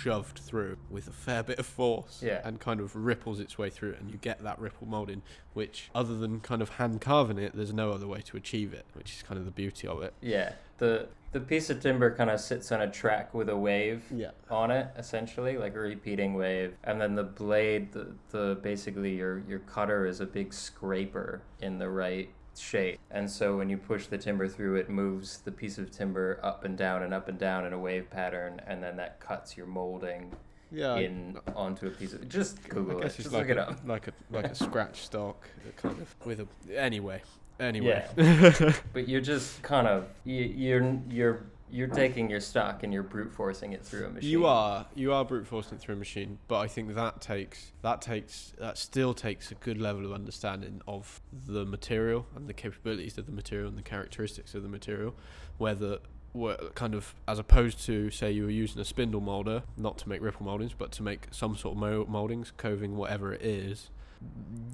shoved 0.00 0.38
through 0.38 0.76
with 0.90 1.08
a 1.08 1.12
fair 1.12 1.42
bit 1.42 1.58
of 1.58 1.66
force, 1.66 2.22
Yeah. 2.22 2.40
and 2.44 2.60
kind 2.60 2.80
of 2.80 2.94
ripples 2.94 3.40
its 3.40 3.58
way 3.58 3.68
through, 3.68 3.94
and 3.98 4.10
you 4.10 4.16
get 4.16 4.42
that 4.44 4.58
ripple 4.60 4.86
molding, 4.86 5.22
which 5.54 5.90
other 5.94 6.16
than 6.16 6.38
kind 6.40 6.62
of 6.62 6.68
hand 6.70 7.00
carving 7.00 7.36
it, 7.38 7.52
there's 7.54 7.72
no 7.72 7.90
other 7.90 8.06
way 8.06 8.20
to 8.22 8.36
achieve 8.36 8.72
it, 8.72 8.86
which 8.94 9.12
is 9.16 9.22
kind 9.22 9.38
of 9.38 9.44
the 9.44 9.50
beauty 9.50 9.88
of 9.88 10.02
it. 10.02 10.14
Yeah. 10.20 10.52
The 10.78 11.08
the 11.32 11.40
piece 11.40 11.68
of 11.68 11.80
timber 11.80 12.14
kind 12.14 12.30
of 12.30 12.40
sits 12.40 12.72
on 12.72 12.80
a 12.80 12.90
track 12.90 13.34
with 13.34 13.50
a 13.50 13.56
wave 13.56 14.02
Yeah. 14.10 14.30
on 14.50 14.70
it, 14.70 14.88
essentially, 14.96 15.58
like 15.58 15.74
a 15.74 15.78
repeating 15.78 16.32
wave. 16.34 16.74
And 16.84 16.98
then 16.98 17.14
the 17.16 17.22
blade, 17.24 17.92
the, 17.92 18.14
the 18.30 18.58
basically 18.62 19.14
your 19.16 19.42
your 19.46 19.58
cutter 19.60 20.06
is 20.06 20.20
a 20.20 20.26
big 20.26 20.54
scraper 20.54 21.42
in 21.60 21.78
the 21.78 21.90
right 21.90 22.30
shape. 22.56 22.98
And 23.10 23.30
so 23.30 23.58
when 23.58 23.68
you 23.68 23.76
push 23.76 24.06
the 24.06 24.16
timber 24.18 24.48
through, 24.48 24.76
it 24.76 24.88
moves 24.88 25.38
the 25.38 25.52
piece 25.52 25.76
of 25.78 25.90
timber 25.90 26.40
up 26.42 26.64
and 26.64 26.78
down 26.78 27.02
and 27.02 27.12
up 27.12 27.28
and 27.28 27.38
down 27.38 27.66
in 27.66 27.72
a 27.74 27.78
wave 27.78 28.08
pattern, 28.10 28.60
and 28.66 28.82
then 28.82 28.96
that 28.96 29.20
cuts 29.20 29.54
your 29.56 29.66
molding 29.66 30.32
Yeah. 30.72 30.96
In 30.96 31.36
onto 31.54 31.86
a 31.88 31.90
piece 31.90 32.14
of. 32.14 32.26
Just 32.28 32.66
Google 32.70 32.96
I 32.96 33.00
it. 33.00 33.02
guess 33.02 33.16
Just 33.16 33.26
it's 33.26 33.32
look 33.34 33.42
like 33.42 33.50
it 33.50 33.58
a, 33.58 33.68
up. 33.70 33.78
like 33.86 34.08
a 34.08 34.12
like 34.30 34.46
a 34.46 34.54
scratch 34.54 35.02
stock, 35.02 35.46
kind 35.76 36.00
of 36.00 36.14
with 36.24 36.40
a. 36.40 36.48
Anyway, 36.74 37.20
anyway. 37.60 38.04
But 38.92 39.08
you're 39.08 39.20
just 39.20 39.62
kind 39.62 39.86
of 39.86 40.08
you, 40.24 40.44
you're 40.44 40.98
you're 41.10 41.42
you're 41.70 41.88
taking 41.88 42.30
your 42.30 42.40
stock 42.40 42.82
and 42.82 42.94
you're 42.94 43.02
brute 43.02 43.30
forcing 43.30 43.72
it 43.74 43.84
through 43.84 44.06
a 44.06 44.10
machine. 44.10 44.30
You 44.30 44.46
are 44.46 44.86
you 44.94 45.12
are 45.12 45.24
brute 45.24 45.46
forcing 45.46 45.74
it 45.76 45.80
through 45.80 45.96
a 45.96 45.98
machine, 45.98 46.38
but 46.48 46.58
I 46.60 46.66
think 46.66 46.94
that 46.94 47.20
takes 47.20 47.72
that 47.82 48.00
takes 48.00 48.52
that 48.58 48.78
still 48.78 49.12
takes 49.12 49.50
a 49.50 49.54
good 49.54 49.78
level 49.78 50.06
of 50.06 50.12
understanding 50.12 50.80
of 50.88 51.20
the 51.46 51.64
material 51.66 52.26
and 52.34 52.48
the 52.48 52.54
capabilities 52.54 53.18
of 53.18 53.26
the 53.26 53.32
material 53.32 53.68
and 53.68 53.76
the 53.76 53.82
characteristics 53.82 54.54
of 54.54 54.62
the 54.62 54.68
material, 54.68 55.14
whether 55.58 55.98
where 56.32 56.56
kind 56.74 56.94
of 56.94 57.14
as 57.26 57.38
opposed 57.38 57.84
to 57.86 58.10
say 58.10 58.30
you 58.30 58.44
were 58.44 58.50
using 58.50 58.80
a 58.80 58.84
spindle 58.84 59.20
molder 59.20 59.62
not 59.76 59.96
to 59.98 60.08
make 60.08 60.20
ripple 60.22 60.44
moldings 60.44 60.74
but 60.76 60.92
to 60.92 61.02
make 61.02 61.26
some 61.30 61.56
sort 61.56 61.74
of 61.74 61.78
mo- 61.80 62.04
moldings 62.06 62.52
coving 62.58 62.96
whatever 62.96 63.32
it 63.32 63.40
is 63.42 63.88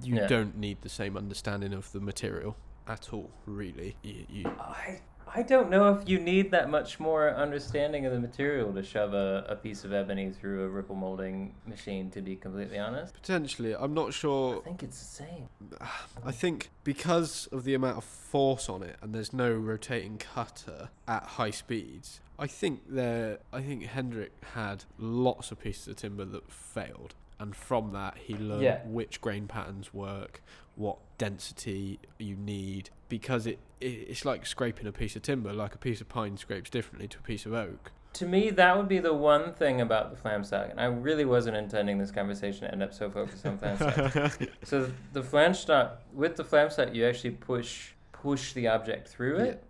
you 0.02 0.16
Yeah. 0.16 0.26
don't 0.26 0.56
need 0.58 0.78
the 0.82 0.88
same 0.88 1.16
understanding 1.16 1.72
of 1.72 1.92
the 1.92 2.00
material 2.00 2.56
at 2.86 3.12
all 3.12 3.30
really 3.46 3.96
you, 4.02 4.26
you 4.28 4.44
I 4.60 5.00
I 5.36 5.42
don't 5.42 5.68
know 5.68 5.88
if 5.94 6.08
you 6.08 6.20
need 6.20 6.50
that 6.52 6.70
much 6.70 7.00
more 7.00 7.34
understanding 7.34 8.06
of 8.06 8.12
the 8.12 8.20
material 8.20 8.72
to 8.72 8.82
shove 8.84 9.14
a, 9.14 9.44
a 9.48 9.56
piece 9.56 9.82
of 9.82 9.92
ebony 9.92 10.30
through 10.30 10.62
a 10.64 10.68
ripple 10.68 10.94
molding 10.94 11.54
machine. 11.66 12.10
To 12.10 12.20
be 12.22 12.36
completely 12.36 12.78
honest, 12.78 13.14
potentially 13.14 13.74
i'm 13.74 13.94
not 13.94 14.12
sure. 14.12 14.58
I 14.58 14.60
think 14.60 14.82
it's 14.82 14.98
the 14.98 15.24
same. 15.24 15.48
I 16.24 16.30
think 16.30 16.70
because 16.84 17.48
of 17.50 17.64
the 17.64 17.74
amount 17.74 17.96
of 17.96 18.04
force 18.04 18.68
on 18.68 18.82
it 18.82 18.96
and 19.02 19.14
there's 19.14 19.32
no 19.32 19.52
rotating 19.52 20.18
cutter 20.18 20.90
at 21.08 21.22
high 21.24 21.50
speeds, 21.50 22.20
I 22.38 22.46
think 22.46 22.82
there 22.88 23.38
I 23.52 23.60
think 23.62 23.82
Hendrik 23.84 24.32
had 24.54 24.84
lots 24.98 25.50
of 25.50 25.58
pieces 25.58 25.88
of 25.88 25.96
timber 25.96 26.26
that 26.26 26.50
failed. 26.52 27.14
And 27.40 27.56
from 27.56 27.92
that 27.92 28.16
he 28.18 28.34
learned 28.36 28.62
Yeah. 28.62 28.80
which 28.86 29.20
grain 29.20 29.48
patterns 29.48 29.92
work, 29.92 30.40
what 30.76 30.98
density 31.18 31.98
you 32.18 32.36
need 32.36 32.90
because 33.08 33.46
it, 33.46 33.58
it 33.80 33.86
it's 33.86 34.24
like 34.24 34.46
scraping 34.46 34.86
a 34.86 34.92
piece 34.92 35.16
of 35.16 35.22
timber, 35.22 35.52
like 35.52 35.74
a 35.74 35.78
piece 35.78 36.00
of 36.00 36.08
pine 36.08 36.36
scrapes 36.36 36.70
differently 36.70 37.08
to 37.08 37.18
a 37.18 37.22
piece 37.22 37.46
of 37.46 37.52
oak. 37.52 37.92
To 38.14 38.26
me, 38.26 38.50
that 38.50 38.76
would 38.76 38.88
be 38.88 39.00
the 39.00 39.12
one 39.12 39.54
thing 39.54 39.80
about 39.80 40.10
the 40.10 40.16
Flamstock, 40.16 40.70
and 40.70 40.80
I 40.80 40.84
really 40.84 41.24
wasn't 41.24 41.56
intending 41.56 41.98
this 41.98 42.12
conversation 42.12 42.60
to 42.60 42.72
end 42.72 42.82
up 42.82 42.94
so 42.94 43.10
focused 43.10 43.44
on 43.44 43.58
Flamstock. 43.58 44.48
so 44.62 44.90
the 45.12 45.22
Flamstock, 45.22 45.96
with 46.12 46.36
the 46.36 46.44
Flamstock, 46.44 46.94
you 46.94 47.06
actually 47.06 47.32
push 47.32 47.90
push 48.12 48.52
the 48.52 48.68
object 48.68 49.08
through 49.08 49.38
it. 49.38 49.64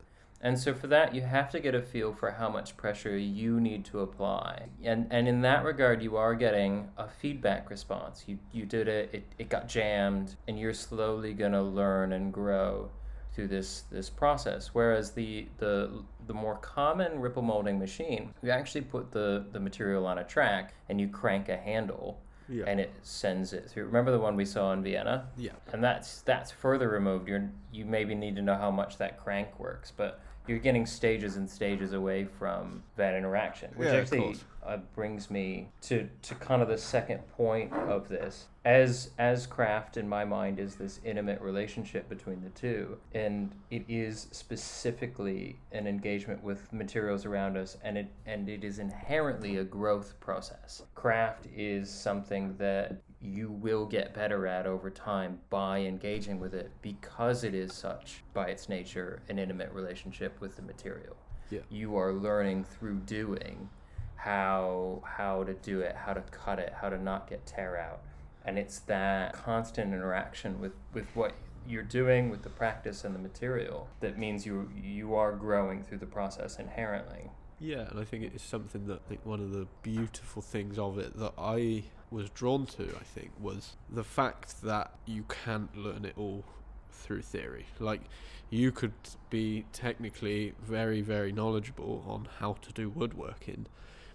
And 0.45 0.59
so 0.59 0.75
for 0.75 0.87
that, 0.89 1.15
you 1.15 1.23
have 1.23 1.51
to 1.53 1.59
get 1.59 1.75
a 1.75 1.81
feel 1.81 2.13
for 2.13 2.31
how 2.33 2.51
much 2.51 2.77
pressure 2.77 3.17
you 3.17 3.59
need 3.61 3.85
to 3.87 4.01
apply. 4.01 4.67
And 4.85 5.07
and 5.11 5.27
in 5.27 5.41
that 5.41 5.65
regard, 5.65 6.03
you 6.03 6.17
are 6.19 6.35
getting 6.35 6.91
a 6.99 7.09
feedback 7.09 7.71
response. 7.71 8.25
You 8.27 8.39
you 8.53 8.67
did 8.67 8.87
it, 8.87 9.09
it, 9.13 9.25
it 9.39 9.49
got 9.49 9.69
jammed, 9.69 10.37
and 10.47 10.59
you're 10.59 10.75
slowly 10.75 11.33
gonna 11.33 11.63
learn 11.63 12.13
and 12.13 12.33
grow 12.33 12.91
through 13.35 13.49
this 13.49 13.85
this 13.91 14.11
process. 14.11 14.69
Whereas 14.75 15.13
the 15.13 15.49
the 15.57 16.03
the 16.27 16.35
more 16.35 16.57
common 16.57 17.21
ripple 17.21 17.43
molding 17.43 17.79
machine, 17.79 18.35
you 18.43 18.51
actually 18.51 18.83
put 18.83 19.11
the, 19.13 19.47
the 19.53 19.61
material 19.61 20.07
on 20.07 20.19
a 20.19 20.25
track 20.25 20.75
and 20.89 21.01
you 21.01 21.09
crank 21.09 21.49
a 21.51 21.57
handle 21.57 22.21
Yeah. 22.49 22.65
and 22.67 22.81
it 22.81 22.93
sends 23.03 23.53
it 23.53 23.69
through. 23.71 23.87
Remember 23.87 24.11
the 24.11 24.19
one 24.21 24.35
we 24.37 24.45
saw 24.47 24.73
in 24.73 24.83
Vienna? 24.83 25.27
yeah. 25.39 25.53
and 25.73 25.83
that's 25.83 26.21
that's 26.23 26.51
further 26.51 26.89
removed. 26.91 27.29
You're 27.29 27.51
you 27.73 27.87
maybe 27.87 28.15
need 28.15 28.37
to 28.37 28.43
know 28.43 28.57
how 28.57 28.71
much 28.71 28.99
that 28.99 29.19
crank 29.25 29.59
works, 29.59 29.91
but 29.91 30.21
you're 30.47 30.59
getting 30.59 30.87
stages 30.87 31.37
and 31.37 31.49
stages 31.49 31.93
away 31.93 32.25
from 32.25 32.83
that 32.97 33.15
interaction, 33.15 33.71
which 33.77 33.89
Yeah, 33.89 33.95
actually 33.95 34.37
uh, 34.65 34.79
brings 34.95 35.31
me 35.31 35.69
to 35.83 36.09
to 36.23 36.35
kind 36.35 36.63
of 36.63 36.69
the 36.69 36.79
second 36.79 37.27
point 37.33 37.73
of 37.73 38.09
this. 38.09 38.47
As 38.65 39.11
as 39.19 39.47
craft 39.47 39.97
in 39.97 40.09
my 40.09 40.25
mind 40.25 40.59
is 40.59 40.75
this 40.77 41.01
intimate 41.05 41.41
relationship 41.41 42.09
between 42.09 42.43
the 42.43 42.51
two, 42.51 42.99
and 43.13 43.53
it 43.71 43.85
is 43.89 44.27
specifically 44.33 45.57
an 45.73 45.87
engagement 45.87 46.43
with 46.43 46.73
materials 46.73 47.25
around 47.25 47.57
us, 47.57 47.77
and 47.83 47.97
it 47.97 48.09
and 48.27 48.49
it 48.49 48.65
is 48.65 48.79
inherently 48.79 49.57
a 49.59 49.65
growth 49.65 50.19
process. 50.21 50.83
Craft 50.95 51.47
is 51.55 51.91
something 51.91 52.55
that 52.59 52.97
you 53.25 53.51
will 53.51 53.87
get 53.87 54.15
better 54.15 54.47
at 54.47 54.67
over 54.67 54.91
time 54.91 55.41
by 55.49 55.79
engaging 55.79 56.39
with 56.39 56.55
it 56.55 56.71
because 56.83 57.43
it 57.43 57.55
is 57.55 57.73
such, 57.73 58.23
by 58.35 58.49
its 58.49 58.69
nature, 58.69 59.23
an 59.29 59.39
intimate 59.39 59.73
relationship 59.73 60.39
with 60.41 60.57
the 60.57 60.63
material. 60.63 61.17
Yeah. 61.51 61.61
You 61.71 61.97
are 61.97 62.13
learning 62.13 62.65
through 62.65 63.01
doing 63.01 63.71
how 64.17 65.03
how 65.05 65.45
to 65.45 65.55
do 65.55 65.81
it, 65.81 65.97
how 65.97 66.13
to 66.13 66.21
cut 66.31 66.59
it, 66.59 66.73
how 66.81 66.89
to 66.89 67.03
not 67.03 67.29
get 67.29 67.45
tear 67.47 67.79
out. 67.79 68.03
And 68.45 68.59
it's 68.59 68.81
that 68.81 69.33
constant 69.33 69.95
interaction 69.95 70.61
with, 70.61 70.73
with 70.93 71.07
what 71.15 71.33
you're 71.67 71.83
doing 71.83 72.29
with 72.29 72.43
the 72.43 72.51
practice 72.51 73.05
and 73.05 73.15
the 73.15 73.19
material 73.19 73.89
that 74.01 74.19
means 74.19 74.45
you 74.45 74.71
you 74.77 75.15
are 75.15 75.33
growing 75.33 75.83
through 75.83 75.99
the 75.99 76.07
process 76.07 76.59
inherently. 76.59 77.31
Yeah, 77.59 77.89
and 77.89 77.99
I 77.99 78.05
think 78.05 78.25
it 78.25 78.35
is 78.35 78.43
something 78.43 78.87
that 78.87 79.01
I 79.07 79.09
think 79.09 79.25
one 79.25 79.41
of 79.41 79.53
the 79.53 79.67
beautiful 79.83 80.43
things 80.43 80.79
of 80.79 80.99
it 80.99 81.17
that 81.19 81.33
I 81.39 81.85
was 82.15 82.31
drawn 82.31 82.65
to, 82.67 82.85
I 82.85 83.03
think, 83.15 83.33
was 83.41 83.77
the 83.91 84.05
fact 84.05 84.63
that 84.63 84.93
you 85.05 85.25
can't 85.45 85.77
learn 85.77 86.05
it 86.05 86.15
all 86.17 86.45
through 86.91 87.23
theory. 87.23 87.67
Like 87.81 88.03
you 88.51 88.71
could 88.73 88.93
be 89.31 89.65
technically 89.73 90.55
very, 90.63 91.01
very 91.01 91.33
knowledgeable 91.33 92.05
on 92.07 92.29
how 92.39 92.53
to 92.63 92.73
do 92.73 92.89
woodworking, 92.89 93.67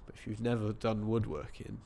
but 0.05 0.15
if 0.15 0.25
you've 0.25 0.41
never 0.41 0.71
done 0.73 1.07
woodworking, 1.07 1.79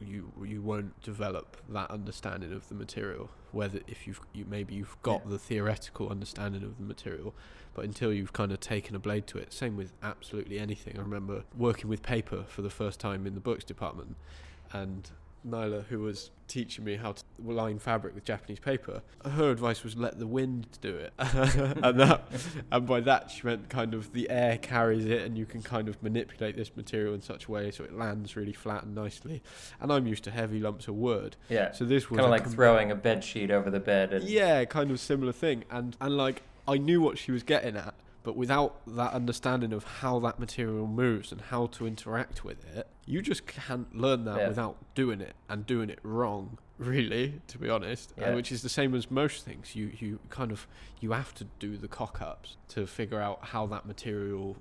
you 0.00 0.32
you 0.44 0.62
won't 0.62 1.00
develop 1.02 1.56
that 1.68 1.90
understanding 1.90 2.52
of 2.52 2.68
the 2.68 2.74
material. 2.74 3.30
Whether 3.52 3.80
if 3.88 4.06
you've 4.06 4.20
you 4.32 4.44
maybe 4.48 4.74
you've 4.74 4.96
got 5.02 5.22
Yeah. 5.24 5.32
the 5.32 5.38
theoretical 5.38 6.08
understanding 6.08 6.62
of 6.62 6.78
the 6.78 6.84
material, 6.84 7.34
but 7.74 7.84
until 7.84 8.12
you've 8.12 8.32
kind 8.32 8.52
of 8.52 8.60
taken 8.60 8.94
a 8.96 8.98
blade 9.00 9.26
to 9.28 9.38
it, 9.38 9.52
same 9.52 9.76
with 9.76 9.92
absolutely 10.02 10.58
anything. 10.58 10.94
I 10.98 11.02
remember 11.02 11.44
working 11.56 11.88
with 11.90 12.02
paper 12.02 12.44
for 12.48 12.62
the 12.62 12.70
first 12.70 13.00
time 13.00 13.26
in 13.26 13.34
the 13.34 13.40
books 13.40 13.64
department, 13.64 14.16
and 14.72 15.10
Nyla, 15.50 15.84
who 15.86 16.00
was 16.00 16.30
teaching 16.46 16.82
me 16.84 16.96
how 16.96 17.12
to 17.12 17.22
line 17.44 17.78
fabric 17.78 18.14
with 18.14 18.24
Japanese 18.24 18.58
paper, 18.58 19.02
her 19.24 19.50
advice 19.50 19.84
was 19.84 19.96
let 19.96 20.18
the 20.18 20.26
wind 20.26 20.66
do 20.80 20.94
it, 20.96 21.12
and 21.18 22.00
that, 22.00 22.22
and 22.72 22.86
by 22.86 23.00
that 23.00 23.30
she 23.30 23.42
meant 23.46 23.68
kind 23.68 23.92
of 23.94 24.12
the 24.12 24.28
air 24.30 24.56
carries 24.58 25.04
it, 25.04 25.22
and 25.22 25.36
you 25.36 25.44
can 25.46 25.62
kind 25.62 25.88
of 25.88 26.02
manipulate 26.02 26.56
this 26.56 26.74
material 26.76 27.12
in 27.14 27.20
such 27.20 27.46
a 27.46 27.50
way 27.50 27.70
so 27.70 27.84
it 27.84 27.92
lands 27.92 28.36
really 28.36 28.52
flat 28.52 28.84
and 28.84 28.94
nicely. 28.94 29.42
And 29.80 29.92
I'm 29.92 30.06
used 30.06 30.24
to 30.24 30.30
heavy 30.30 30.58
lumps 30.60 30.88
of 30.88 30.94
wood, 30.94 31.36
Yeah. 31.48 31.72
so 31.72 31.84
this 31.84 32.08
was 32.10 32.18
Kind 32.18 32.26
of 32.26 32.30
like 32.30 32.44
com- 32.44 32.52
throwing 32.52 32.90
a 32.90 32.94
bed 32.94 33.22
sheet 33.24 33.50
over 33.50 33.70
the 33.70 33.80
bed 33.80 34.12
and 34.12 34.28
yeah, 34.28 34.64
kind 34.64 34.90
of 34.90 35.00
similar 35.00 35.32
thing. 35.32 35.64
And 35.70 35.96
and 36.00 36.16
like 36.16 36.42
I 36.66 36.76
knew 36.78 37.00
what 37.00 37.18
she 37.18 37.32
was 37.32 37.42
getting 37.42 37.76
at, 37.76 37.94
but 38.22 38.36
without 38.36 38.80
that 38.86 39.12
understanding 39.12 39.72
of 39.72 39.84
how 39.84 40.18
that 40.20 40.38
material 40.38 40.86
moves 40.86 41.32
and 41.32 41.40
how 41.40 41.66
to 41.68 41.86
interact 41.86 42.44
with 42.44 42.64
it, 42.76 42.86
you 43.06 43.22
just 43.22 43.46
can't 43.46 43.94
learn 43.96 44.24
that 44.24 44.38
Yeah. 44.38 44.48
without 44.48 44.76
doing 44.94 45.20
it 45.20 45.34
and 45.48 45.66
doing 45.66 45.90
it 45.90 45.98
wrong. 46.02 46.58
Really, 46.78 47.40
to 47.48 47.58
be 47.58 47.68
honest, 47.68 48.12
uh, 48.12 48.20
Yeah. 48.20 48.26
and 48.28 48.36
which 48.36 48.52
is 48.52 48.62
the 48.62 48.68
same 48.68 48.94
as 48.94 49.10
most 49.10 49.44
things. 49.44 49.74
You 49.74 49.90
you 49.98 50.20
kind 50.30 50.52
of 50.52 50.68
you 51.00 51.10
have 51.10 51.34
to 51.34 51.44
do 51.58 51.76
the 51.76 51.88
cock 51.88 52.22
ups 52.22 52.56
to 52.68 52.86
figure 52.86 53.20
out 53.20 53.46
how 53.46 53.66
that 53.66 53.84
material, 53.84 54.56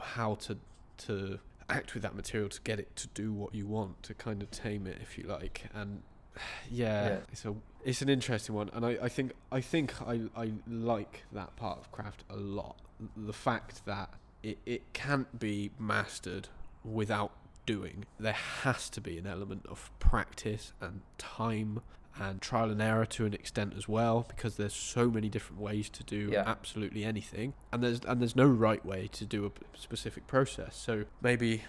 how 0.00 0.34
to 0.46 0.58
to 1.06 1.38
act 1.68 1.94
with 1.94 2.02
that 2.02 2.16
material 2.16 2.48
to 2.48 2.60
get 2.62 2.80
it 2.80 2.96
to 2.96 3.06
do 3.14 3.32
what 3.32 3.54
you 3.54 3.68
want 3.68 4.02
to 4.02 4.14
kind 4.14 4.42
of 4.42 4.50
tame 4.50 4.84
it, 4.88 4.98
if 5.00 5.16
you 5.16 5.24
like. 5.28 5.66
And 5.72 6.02
yeah, 6.70 7.08
Yeah. 7.08 7.16
it's 7.32 7.44
a 7.44 7.54
it's 7.84 8.00
an 8.00 8.08
interesting 8.08 8.54
one, 8.54 8.70
and 8.72 8.84
I, 8.84 8.96
I 9.02 9.08
think 9.08 9.32
I 9.52 9.60
think 9.60 10.00
I, 10.02 10.22
I 10.36 10.52
like 10.68 11.24
that 11.32 11.54
part 11.56 11.78
of 11.78 11.92
craft 11.92 12.24
a 12.30 12.36
lot. 12.36 12.76
The 13.16 13.32
fact 13.34 13.84
that 13.86 14.08
it, 14.42 14.58
it 14.64 14.92
can't 14.94 15.38
be 15.38 15.70
mastered 15.78 16.48
without 16.84 17.32
doing. 17.66 18.04
There 18.18 18.32
has 18.32 18.88
to 18.90 19.00
be 19.00 19.18
an 19.18 19.26
element 19.26 19.66
of 19.68 19.90
practice 19.98 20.72
and 20.80 21.00
time 21.18 21.80
and 22.18 22.40
trial 22.40 22.70
and 22.70 22.80
error 22.80 23.04
to 23.06 23.26
an 23.26 23.34
extent 23.34 23.74
as 23.76 23.88
well 23.88 24.24
because 24.28 24.56
there's 24.56 24.74
so 24.74 25.10
many 25.10 25.28
different 25.28 25.60
ways 25.60 25.88
to 25.90 26.04
do 26.04 26.28
Yeah. 26.32 26.44
absolutely 26.46 27.04
anything 27.04 27.54
and 27.72 27.82
there's 27.82 28.00
and 28.06 28.20
there's 28.20 28.36
no 28.36 28.46
right 28.46 28.84
way 28.86 29.08
to 29.12 29.24
do 29.26 29.46
a 29.46 29.50
specific 29.76 30.28
process 30.28 30.76
so 30.76 31.06
maybe 31.20 31.64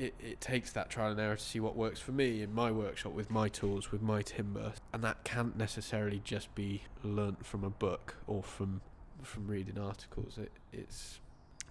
it, 0.00 0.14
it 0.20 0.40
takes 0.40 0.72
that 0.72 0.88
trial 0.90 1.10
and 1.10 1.20
error 1.20 1.36
to 1.36 1.42
see 1.42 1.60
what 1.60 1.76
works 1.76 2.00
for 2.00 2.12
me 2.12 2.42
in 2.42 2.54
my 2.54 2.70
workshop 2.72 3.12
with 3.12 3.30
my 3.30 3.48
tools 3.48 3.92
with 3.92 4.00
my 4.02 4.22
timber 4.22 4.72
and 4.92 5.04
that 5.04 5.22
can't 5.24 5.56
necessarily 5.56 6.20
just 6.24 6.54
be 6.54 6.82
learnt 7.04 7.44
from 7.44 7.62
a 7.64 7.70
book 7.70 8.14
or 8.26 8.42
from 8.42 8.80
from 9.22 9.46
reading 9.46 9.78
articles 9.78 10.38
it, 10.38 10.50
it's 10.72 11.20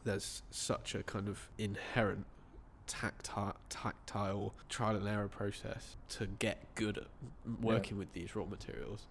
there's 0.03 0.43
such 0.51 0.93
a 0.95 1.01
kind 1.03 1.27
of 1.27 1.49
inherent 1.57 2.25
tactile, 2.87 3.55
tactile 3.69 4.53
trial 4.69 4.95
and 4.95 5.07
error 5.07 5.27
process 5.27 5.95
to 6.09 6.25
get 6.25 6.57
good 6.75 6.97
at 6.97 7.03
m- 7.45 7.57
Yeah. 7.61 7.73
working 7.73 7.97
with 7.97 8.13
these 8.13 8.35
raw 8.35 8.45
materials. 8.45 9.07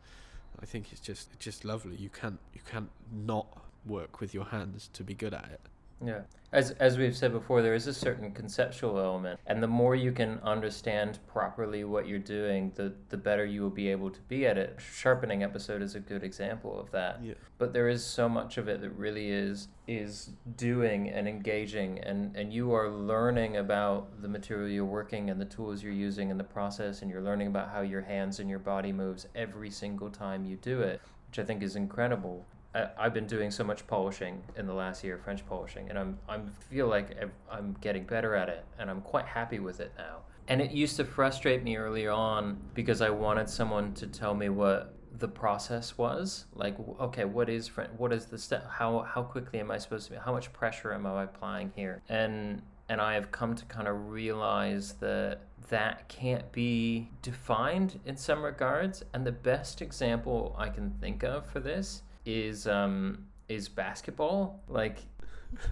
I 0.61 0.67
think 0.67 0.91
it's 0.93 1.01
just 1.01 1.29
it's 1.35 1.45
just 1.45 1.65
lovely. 1.65 1.95
You 1.97 2.09
can't 2.09 2.41
you 2.55 2.61
can't 2.69 2.91
not 3.13 3.47
work 3.87 4.21
with 4.21 4.35
your 4.35 4.47
hands 4.47 4.89
to 4.95 5.05
be 5.05 5.15
good 5.15 5.35
at 5.35 5.49
it. 5.53 5.61
Yeah. 6.05 6.21
As 6.51 6.71
as 6.73 6.97
we've 6.97 7.17
said 7.17 7.33
before, 7.33 7.61
there 7.61 7.75
is 7.75 7.87
a 7.87 7.93
certain 7.93 8.33
conceptual 8.33 8.99
element, 8.99 9.39
and 9.47 9.63
the 9.63 9.67
more 9.69 9.95
you 9.95 10.13
can 10.13 10.39
understand 10.43 11.19
properly 11.27 11.85
what 11.85 12.09
you're 12.09 12.19
doing, 12.19 12.73
the 12.75 12.95
the 13.11 13.19
better 13.19 13.45
you 13.45 13.61
will 13.61 13.69
be 13.69 13.89
able 13.91 14.11
to 14.11 14.21
be 14.29 14.47
at 14.47 14.57
it. 14.57 14.79
Sharpening 14.81 15.43
episode 15.43 15.83
is 15.83 15.95
a 15.95 16.01
good 16.01 16.23
example 16.23 16.81
of 16.81 16.91
that. 16.93 17.23
Yeah. 17.23 17.35
But 17.59 17.75
there 17.75 17.91
is 17.91 18.03
so 18.03 18.31
much 18.31 18.57
of 18.57 18.67
it 18.67 18.81
that 18.81 18.91
really 18.91 19.31
is 19.31 19.69
is 19.87 20.31
doing 20.57 21.11
and 21.11 21.29
engaging 21.29 21.99
and 21.99 22.35
and 22.35 22.51
you 22.51 22.73
are 22.73 22.89
learning 22.89 23.59
about 23.59 24.23
the 24.23 24.29
material 24.29 24.69
you're 24.71 24.85
working 24.87 25.29
and 25.29 25.39
the 25.39 25.47
tools 25.47 25.83
you're 25.83 25.93
using 25.93 26.31
in 26.31 26.39
the 26.39 26.45
process 26.45 27.03
and 27.03 27.11
you're 27.11 27.23
learning 27.23 27.49
about 27.49 27.71
how 27.71 27.83
your 27.83 28.03
hands 28.03 28.41
and 28.41 28.49
your 28.49 28.59
body 28.59 28.93
moves 28.93 29.27
every 29.35 29.71
single 29.71 30.09
time 30.09 30.47
you 30.47 30.57
do 30.57 30.81
it, 30.81 31.03
which 31.29 31.39
I 31.39 31.45
think 31.45 31.63
is 31.63 31.77
incredible. 31.77 32.47
I- 32.79 32.91
I've 33.05 33.15
been 33.15 33.27
doing 33.27 33.51
so 33.51 33.65
much 33.65 33.87
polishing 33.87 34.43
in 34.57 34.67
the 34.67 34.75
last 34.75 35.03
year, 35.05 35.19
French 35.19 35.45
polishing, 35.47 35.89
and 35.91 35.99
I'm 35.99 36.19
I'm 36.29 36.47
feel 36.71 36.87
like 36.87 37.17
I'm 37.51 37.77
getting 37.81 38.05
better 38.05 38.35
at 38.35 38.49
it, 38.49 38.65
and 38.79 38.91
I'm 38.91 39.01
quite 39.03 39.27
happy 39.27 39.59
with 39.59 39.81
it 39.81 39.93
now. 39.99 40.19
And 40.49 40.61
it 40.63 40.71
used 40.71 40.97
to 40.97 41.05
frustrate 41.05 41.63
me 41.63 41.77
early 41.77 42.09
on 42.09 42.59
because 42.75 43.03
I 43.03 43.11
wanted 43.11 43.49
someone 43.51 43.93
to 43.95 44.07
tell 44.07 44.35
me 44.35 44.49
what 44.49 44.95
the 45.19 45.29
process 45.29 45.99
was. 45.99 46.47
Like, 46.55 46.77
okay, 47.01 47.25
what 47.25 47.49
is 47.49 47.69
French? 47.69 47.91
What 47.99 48.13
is 48.13 48.27
the 48.27 48.39
step? 48.39 48.69
How 48.71 49.01
how 49.01 49.23
quickly 49.23 49.61
am 49.61 49.71
I 49.71 49.79
supposed 49.79 50.07
to? 50.07 50.13
Be, 50.13 50.19
how 50.19 50.33
much 50.33 50.53
pressure 50.53 50.93
am 50.93 51.07
I 51.07 51.25
applying 51.25 51.73
here? 51.75 52.03
And 52.09 52.63
and 52.89 53.01
I 53.01 53.15
have 53.15 53.31
come 53.31 53.55
to 53.55 53.65
kind 53.67 53.87
of 53.89 54.09
realize 54.09 54.95
that 54.95 55.43
that 55.69 56.09
can't 56.09 56.51
be 56.53 57.11
defined 57.21 58.01
in 58.07 58.17
some 58.17 58.43
regards. 58.43 59.05
And 59.13 59.27
the 59.27 59.33
best 59.33 59.83
example 59.83 60.57
I 60.59 60.71
can 60.71 60.91
think 61.01 61.23
of 61.23 61.47
for 61.51 61.61
this 61.61 62.03
is 62.29 62.67
um 62.67 63.25
is 63.49 63.69
basketball. 63.69 64.61
Like 64.69 64.99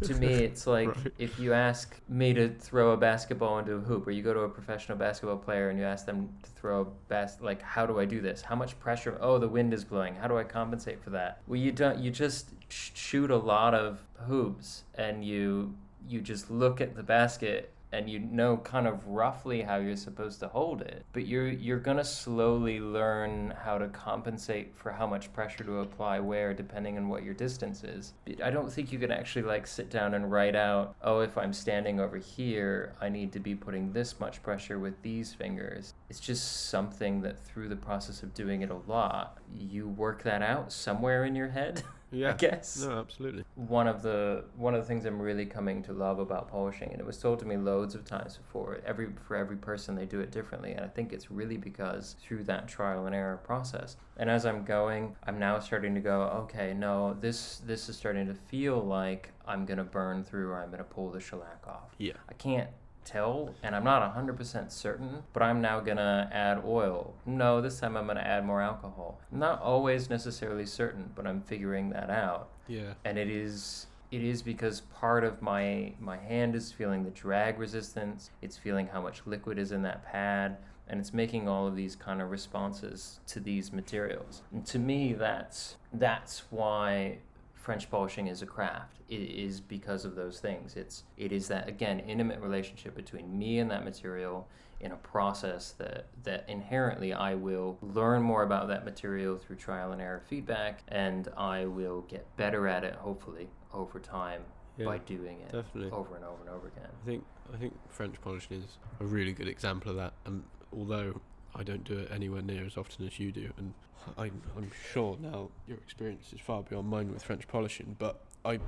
to 0.02 0.14
me 0.22 0.28
it's 0.28 0.66
like 0.66 0.88
Right. 0.88 1.12
if 1.18 1.38
you 1.38 1.52
ask 1.52 2.00
me 2.08 2.32
to 2.32 2.48
throw 2.48 2.92
a 2.92 2.96
basketball 2.96 3.58
into 3.58 3.74
a 3.74 3.80
hoop 3.80 4.06
or 4.06 4.10
you 4.10 4.22
go 4.22 4.32
to 4.32 4.40
a 4.40 4.48
professional 4.48 4.96
basketball 4.96 5.36
player 5.36 5.68
and 5.68 5.78
you 5.78 5.84
ask 5.84 6.06
them 6.06 6.30
to 6.42 6.50
throw 6.52 6.80
a 6.80 6.84
bas 7.08 7.36
like 7.42 7.60
how 7.60 7.84
do 7.84 8.00
I 8.00 8.06
do 8.06 8.22
this? 8.22 8.40
How 8.40 8.56
much 8.56 8.78
pressure? 8.80 9.18
Oh, 9.20 9.38
the 9.38 9.48
wind 9.48 9.74
is 9.74 9.84
blowing. 9.84 10.14
How 10.14 10.28
do 10.28 10.38
I 10.38 10.44
compensate 10.44 11.02
for 11.04 11.10
that? 11.10 11.42
Well, 11.46 11.60
you 11.60 11.72
don't 11.72 11.98
you 11.98 12.10
just 12.10 12.50
sh- 12.70 12.90
shoot 12.94 13.30
a 13.30 13.36
lot 13.36 13.74
of 13.74 14.00
hoops 14.26 14.84
and 14.94 15.22
you 15.24 15.74
you 16.08 16.20
just 16.22 16.50
look 16.50 16.80
at 16.80 16.94
the 16.96 17.02
basket 17.02 17.72
and 17.92 18.08
you 18.10 18.18
know 18.18 18.56
kind 18.58 18.86
of 18.86 19.06
roughly 19.06 19.62
how 19.62 19.76
you're 19.76 19.96
supposed 19.96 20.40
to 20.40 20.48
hold 20.48 20.82
it 20.82 21.04
but 21.12 21.26
you're 21.26 21.48
you're 21.48 21.78
going 21.78 21.96
to 21.96 22.04
slowly 22.04 22.80
learn 22.80 23.54
how 23.64 23.78
to 23.78 23.88
compensate 23.88 24.76
for 24.76 24.90
how 24.90 25.06
much 25.06 25.32
pressure 25.32 25.64
to 25.64 25.80
apply 25.80 26.18
where 26.18 26.52
depending 26.52 26.96
on 26.96 27.08
what 27.08 27.22
your 27.22 27.34
distance 27.34 27.84
is. 27.84 28.14
I 28.42 28.50
don't 28.50 28.72
think 28.72 28.92
you 28.92 28.98
can 28.98 29.10
actually 29.10 29.42
like 29.42 29.66
sit 29.66 29.90
down 29.90 30.14
and 30.14 30.30
write 30.30 30.56
out 30.56 30.96
oh 31.02 31.20
if 31.20 31.36
i'm 31.38 31.52
standing 31.52 32.00
over 32.00 32.16
here 32.18 32.94
i 33.00 33.08
need 33.08 33.32
to 33.32 33.40
be 33.40 33.54
putting 33.54 33.92
this 33.92 34.18
much 34.20 34.42
pressure 34.42 34.78
with 34.78 35.00
these 35.02 35.34
fingers 35.34 35.94
it's 36.08 36.20
just 36.20 36.68
something 36.70 37.20
that 37.22 37.38
through 37.44 37.68
the 37.68 37.76
process 37.76 38.22
of 38.22 38.32
doing 38.34 38.62
it 38.62 38.70
a 38.70 38.76
lot 38.86 39.38
you 39.54 39.88
work 39.88 40.22
that 40.22 40.42
out 40.42 40.72
somewhere 40.72 41.24
in 41.24 41.34
your 41.34 41.48
head 41.48 41.82
Yeah. 42.12 42.30
i 42.30 42.32
guess 42.34 42.84
No, 42.86 43.00
absolutely. 43.00 43.44
one 43.56 43.88
of 43.88 44.00
the 44.00 44.44
one 44.56 44.74
of 44.76 44.80
the 44.80 44.86
things 44.86 45.04
I'm 45.04 45.20
really 45.20 45.44
coming 45.44 45.82
to 45.82 45.92
love 45.92 46.20
about 46.20 46.48
polishing, 46.48 46.90
and 46.92 47.00
it 47.00 47.04
was 47.06 47.18
told 47.18 47.40
to 47.40 47.44
me 47.46 47.56
loads 47.56 47.96
of 47.96 48.04
times 48.04 48.36
before. 48.36 48.78
Every 48.86 49.08
for 49.26 49.34
every 49.34 49.56
person, 49.56 49.96
they 49.96 50.06
do 50.06 50.20
it 50.20 50.30
differently, 50.30 50.70
and 50.70 50.84
I 50.84 50.88
think 50.88 51.12
it's 51.12 51.32
really 51.32 51.56
because 51.56 52.14
through 52.20 52.44
that 52.44 52.68
trial 52.68 53.06
and 53.06 53.14
error 53.14 53.38
process. 53.38 53.96
And 54.18 54.30
as 54.30 54.46
I'm 54.46 54.64
going, 54.64 55.16
I'm 55.26 55.40
now 55.40 55.58
starting 55.58 55.96
to 55.96 56.00
go, 56.00 56.22
okay, 56.44 56.72
no, 56.74 57.14
this 57.20 57.60
this 57.66 57.88
is 57.88 57.96
starting 57.96 58.28
to 58.28 58.34
feel 58.34 58.78
like 58.80 59.32
I'm 59.44 59.66
gonna 59.66 59.82
burn 59.84 60.22
through 60.22 60.50
or 60.50 60.62
I'm 60.62 60.70
gonna 60.70 60.84
pull 60.84 61.10
the 61.10 61.20
shellac 61.20 61.66
off. 61.66 61.90
Yeah. 61.98 62.12
I 62.28 62.34
can't 62.34 62.70
tell 63.06 63.54
and 63.62 63.74
I'm 63.74 63.84
not 63.84 64.14
100% 64.14 64.70
certain, 64.70 65.22
but 65.32 65.42
I'm 65.42 65.60
now 65.60 65.80
to 65.96 66.28
add 66.32 66.62
oil. 66.66 67.14
No, 67.24 67.60
this 67.60 67.80
time 67.80 67.96
I'm 67.96 68.06
to 68.16 68.26
add 68.26 68.44
more 68.44 68.60
alcohol. 68.60 69.20
I'm 69.32 69.38
not 69.38 69.62
always 69.62 70.10
necessarily 70.10 70.66
certain, 70.66 71.10
but 71.14 71.26
I'm 71.26 71.40
figuring 71.40 71.90
that 71.90 72.10
out. 72.10 72.48
Yeah. 72.68 72.94
And 73.04 73.18
it 73.18 73.30
is 73.30 73.86
it 74.12 74.22
is 74.22 74.40
because 74.42 74.82
part 74.82 75.24
of 75.24 75.42
my 75.42 75.92
my 76.00 76.16
hand 76.16 76.54
is 76.54 76.72
feeling 76.72 77.04
the 77.04 77.10
drag 77.10 77.58
resistance, 77.58 78.30
it's 78.42 78.56
feeling 78.56 78.86
how 78.86 79.00
much 79.00 79.22
liquid 79.26 79.58
is 79.58 79.72
in 79.72 79.82
that 79.82 80.04
pad, 80.04 80.58
and 80.88 81.00
it's 81.00 81.12
making 81.12 81.48
all 81.48 81.66
of 81.66 81.74
these 81.74 81.96
kind 81.96 82.22
of 82.22 82.30
responses 82.30 83.20
to 83.26 83.40
these 83.40 83.72
materials. 83.72 84.42
And 84.52 84.64
to 84.66 84.78
me 84.78 85.12
that's 85.12 85.76
that's 85.92 86.44
why 86.50 87.18
French 87.66 87.90
polishing 87.90 88.28
is 88.28 88.42
a 88.42 88.46
craft. 88.46 89.00
It 89.08 89.16
is 89.22 89.60
because 89.60 90.04
of 90.04 90.14
those 90.14 90.38
things. 90.38 90.76
It's 90.76 91.02
it 91.16 91.32
is 91.32 91.48
that 91.48 91.68
again 91.68 91.98
intimate 91.98 92.38
relationship 92.40 92.94
between 92.94 93.36
me 93.36 93.58
and 93.58 93.68
that 93.72 93.84
material 93.84 94.46
in 94.78 94.92
a 94.92 94.96
process 94.98 95.72
that 95.72 96.06
that 96.22 96.44
inherently 96.48 97.12
I 97.12 97.34
will 97.34 97.76
learn 97.82 98.22
more 98.22 98.44
about 98.44 98.68
that 98.68 98.84
material 98.84 99.36
through 99.36 99.56
trial 99.56 99.90
and 99.90 100.00
error 100.00 100.22
feedback 100.28 100.84
and 100.86 101.26
I 101.36 101.64
will 101.64 102.02
get 102.02 102.24
better 102.36 102.68
at 102.68 102.84
it 102.84 102.94
hopefully 102.94 103.48
over 103.74 103.98
time 103.98 104.42
Yeah. 104.78 104.84
by 104.84 104.98
doing 104.98 105.40
it 105.40 105.50
definitely. 105.50 105.90
over 105.90 106.14
and 106.14 106.24
over 106.24 106.40
and 106.42 106.50
over 106.50 106.68
again. 106.68 106.90
I 107.02 107.04
think 107.04 107.24
I 107.52 107.56
think 107.56 107.74
French 107.88 108.20
polishing 108.20 108.62
is 108.62 108.78
a 109.00 109.04
really 109.04 109.32
good 109.32 109.48
example 109.48 109.90
of 109.90 109.96
that. 109.96 110.12
And 110.24 110.44
although 110.72 111.20
I 111.56 111.62
don't 111.62 111.84
do 111.84 111.98
it 111.98 112.10
anywhere 112.12 112.42
near 112.42 112.64
as 112.66 112.76
often 112.76 113.06
as 113.06 113.18
you 113.18 113.32
do, 113.32 113.50
and 113.56 113.72
I'm, 114.18 114.40
I'm 114.56 114.70
sure 114.92 115.16
now 115.20 115.48
your 115.66 115.78
experience 115.78 116.32
is 116.32 116.40
far 116.40 116.62
beyond 116.62 116.88
mine 116.88 117.12
with 117.12 117.22
French 117.24 117.48
polishing. 117.48 117.96
But 117.98 118.20
I 118.44 118.60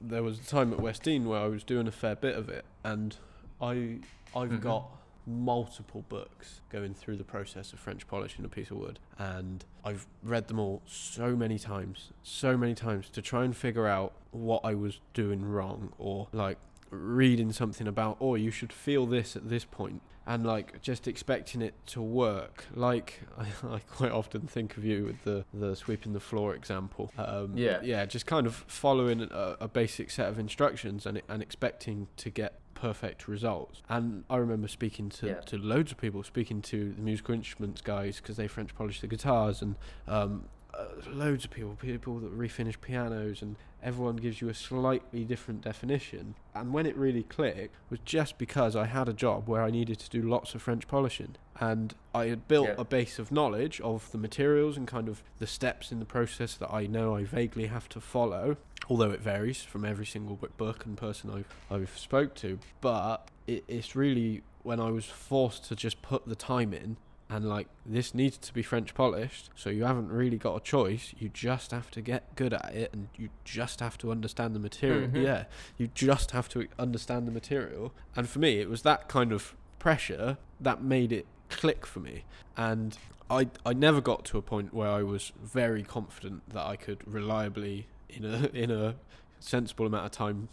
there 0.00 0.22
was 0.24 0.40
a 0.40 0.44
time 0.44 0.72
at 0.72 0.80
West 0.80 1.04
Dean 1.04 1.28
where 1.28 1.40
I 1.40 1.46
was 1.46 1.62
doing 1.62 1.86
a 1.86 1.92
fair 1.92 2.16
bit 2.16 2.36
of 2.36 2.48
it, 2.48 2.64
and 2.84 3.16
I 3.60 4.00
I've 4.34 4.50
Mhm. 4.50 4.60
got 4.60 4.88
multiple 5.24 6.04
books 6.08 6.60
going 6.70 6.92
through 6.94 7.16
the 7.16 7.22
process 7.24 7.72
of 7.72 7.78
French 7.78 8.08
polishing 8.08 8.44
a 8.44 8.48
piece 8.48 8.72
of 8.72 8.78
wood, 8.78 8.98
and 9.18 9.64
I've 9.84 10.06
read 10.24 10.48
them 10.48 10.58
all 10.58 10.82
so 10.84 11.36
many 11.36 11.60
times, 11.60 12.10
so 12.24 12.56
many 12.56 12.74
times 12.74 13.08
to 13.10 13.22
try 13.22 13.44
and 13.44 13.56
figure 13.56 13.86
out 13.86 14.12
what 14.32 14.62
I 14.64 14.74
was 14.74 14.98
doing 15.14 15.44
wrong, 15.44 15.92
or 15.96 16.26
like 16.32 16.58
reading 16.90 17.52
something 17.52 17.86
about, 17.86 18.16
oh, 18.20 18.34
you 18.34 18.50
should 18.50 18.72
feel 18.72 19.06
this 19.06 19.36
at 19.36 19.48
this 19.48 19.64
point, 19.64 20.02
and 20.26 20.46
like 20.46 20.80
just 20.82 21.08
expecting 21.08 21.62
it 21.62 21.74
to 21.86 22.00
work. 22.02 22.64
Like 22.74 23.20
I, 23.38 23.46
I 23.74 23.78
quite 23.80 24.12
often 24.12 24.42
think 24.46 24.76
of 24.76 24.84
you 24.84 25.04
with 25.04 25.24
the 25.24 25.44
the 25.52 25.74
sweeping 25.76 26.12
the 26.12 26.20
floor 26.20 26.54
example. 26.54 27.10
Um, 27.18 27.52
Yeah. 27.56 27.80
yeah, 27.82 28.04
just 28.06 28.26
kind 28.26 28.46
of 28.46 28.64
following 28.68 29.22
a, 29.22 29.56
a 29.60 29.68
basic 29.68 30.10
set 30.10 30.28
of 30.28 30.38
instructions 30.38 31.06
and 31.06 31.20
and 31.28 31.42
expecting 31.42 32.08
to 32.18 32.30
get 32.30 32.58
perfect 32.74 33.28
results. 33.28 33.80
And 33.88 34.24
I 34.28 34.36
remember 34.38 34.66
speaking 34.66 35.08
to, 35.10 35.26
Yeah. 35.28 35.40
to 35.42 35.56
loads 35.56 35.92
of 35.92 35.98
people, 35.98 36.22
speaking 36.24 36.60
to 36.62 36.92
the 36.92 37.00
musical 37.02 37.32
instruments 37.34 37.80
guys 37.80 38.16
because 38.16 38.36
they 38.36 38.48
French 38.48 38.74
polish 38.74 39.00
the 39.00 39.06
guitars, 39.06 39.62
and 39.62 39.76
um, 40.08 40.46
uh, 40.74 40.86
loads 41.08 41.44
of 41.44 41.50
people, 41.52 41.76
people 41.80 42.18
that 42.18 42.36
refinish 42.36 42.80
pianos, 42.80 43.40
and 43.42 43.54
everyone 43.82 44.16
gives 44.16 44.40
you 44.40 44.48
a 44.48 44.54
slightly 44.54 45.24
different 45.24 45.62
definition. 45.62 46.34
And 46.54 46.72
when 46.72 46.86
it 46.86 46.96
really 46.96 47.22
clicked 47.24 47.74
was 47.90 47.98
just 48.04 48.38
because 48.38 48.76
I 48.76 48.86
had 48.86 49.08
a 49.08 49.12
job 49.12 49.48
where 49.48 49.62
I 49.62 49.70
needed 49.70 49.98
to 50.00 50.10
do 50.10 50.22
lots 50.22 50.54
of 50.54 50.62
French 50.62 50.86
polishing. 50.86 51.36
And 51.60 51.94
I 52.14 52.26
had 52.26 52.48
built 52.48 52.68
Yeah. 52.68 52.74
a 52.78 52.84
base 52.84 53.18
of 53.18 53.32
knowledge 53.32 53.80
of 53.80 54.10
the 54.12 54.18
materials 54.18 54.76
and 54.76 54.86
kind 54.86 55.08
of 55.08 55.22
the 55.38 55.46
steps 55.46 55.92
in 55.92 55.98
the 55.98 56.04
process 56.04 56.54
that 56.56 56.72
I 56.72 56.86
know 56.86 57.16
I 57.16 57.24
vaguely 57.24 57.66
have 57.66 57.88
to 57.90 58.00
follow, 58.00 58.56
although 58.88 59.10
it 59.10 59.20
varies 59.20 59.62
from 59.62 59.84
every 59.84 60.06
single 60.06 60.38
book 60.56 60.84
and 60.86 60.96
person 60.96 61.30
I've, 61.30 61.54
I've 61.70 61.98
spoke 61.98 62.34
to. 62.36 62.58
But 62.80 63.28
it, 63.46 63.64
it's 63.68 63.94
really 63.96 64.42
when 64.62 64.78
I 64.80 64.90
was 64.90 65.04
forced 65.06 65.64
to 65.66 65.76
just 65.76 66.02
put 66.02 66.26
the 66.26 66.36
time 66.36 66.72
in 66.72 66.96
and 67.32 67.48
like 67.48 67.66
this 67.86 68.14
needs 68.14 68.36
to 68.38 68.52
be 68.52 68.62
French 68.62 68.94
polished, 68.94 69.48
so 69.54 69.70
you 69.70 69.84
haven't 69.84 70.08
really 70.08 70.36
got 70.36 70.54
a 70.56 70.60
choice. 70.60 71.14
You 71.18 71.30
just 71.30 71.70
have 71.70 71.90
to 71.92 72.02
get 72.02 72.34
good 72.36 72.52
at 72.52 72.74
it, 72.74 72.92
and 72.92 73.08
you 73.16 73.30
just 73.44 73.80
have 73.80 73.96
to 73.98 74.10
understand 74.10 74.54
the 74.54 74.60
material. 74.60 75.08
Mhm. 75.08 75.22
Yeah, 75.24 75.44
you 75.78 75.88
just 75.94 76.32
have 76.32 76.48
to 76.50 76.68
understand 76.78 77.26
the 77.26 77.32
material. 77.32 77.92
And 78.14 78.28
for 78.28 78.38
me, 78.38 78.58
it 78.60 78.68
was 78.68 78.82
that 78.82 79.08
kind 79.08 79.32
of 79.32 79.54
pressure 79.78 80.36
that 80.60 80.82
made 80.82 81.10
it 81.12 81.26
click 81.48 81.86
for 81.86 82.00
me. 82.00 82.24
And 82.56 82.98
I 83.30 83.48
I 83.64 83.72
never 83.72 84.00
got 84.00 84.24
to 84.26 84.38
a 84.38 84.42
point 84.42 84.74
where 84.74 84.90
I 84.90 85.02
was 85.02 85.32
very 85.42 85.82
confident 85.82 86.42
that 86.50 86.66
I 86.66 86.76
could 86.76 87.00
reliably 87.10 87.86
in 88.10 88.24
a 88.24 88.46
in 88.52 88.70
a 88.70 88.96
sensible 89.40 89.86
amount 89.86 90.04
of 90.06 90.12
time 90.12 90.48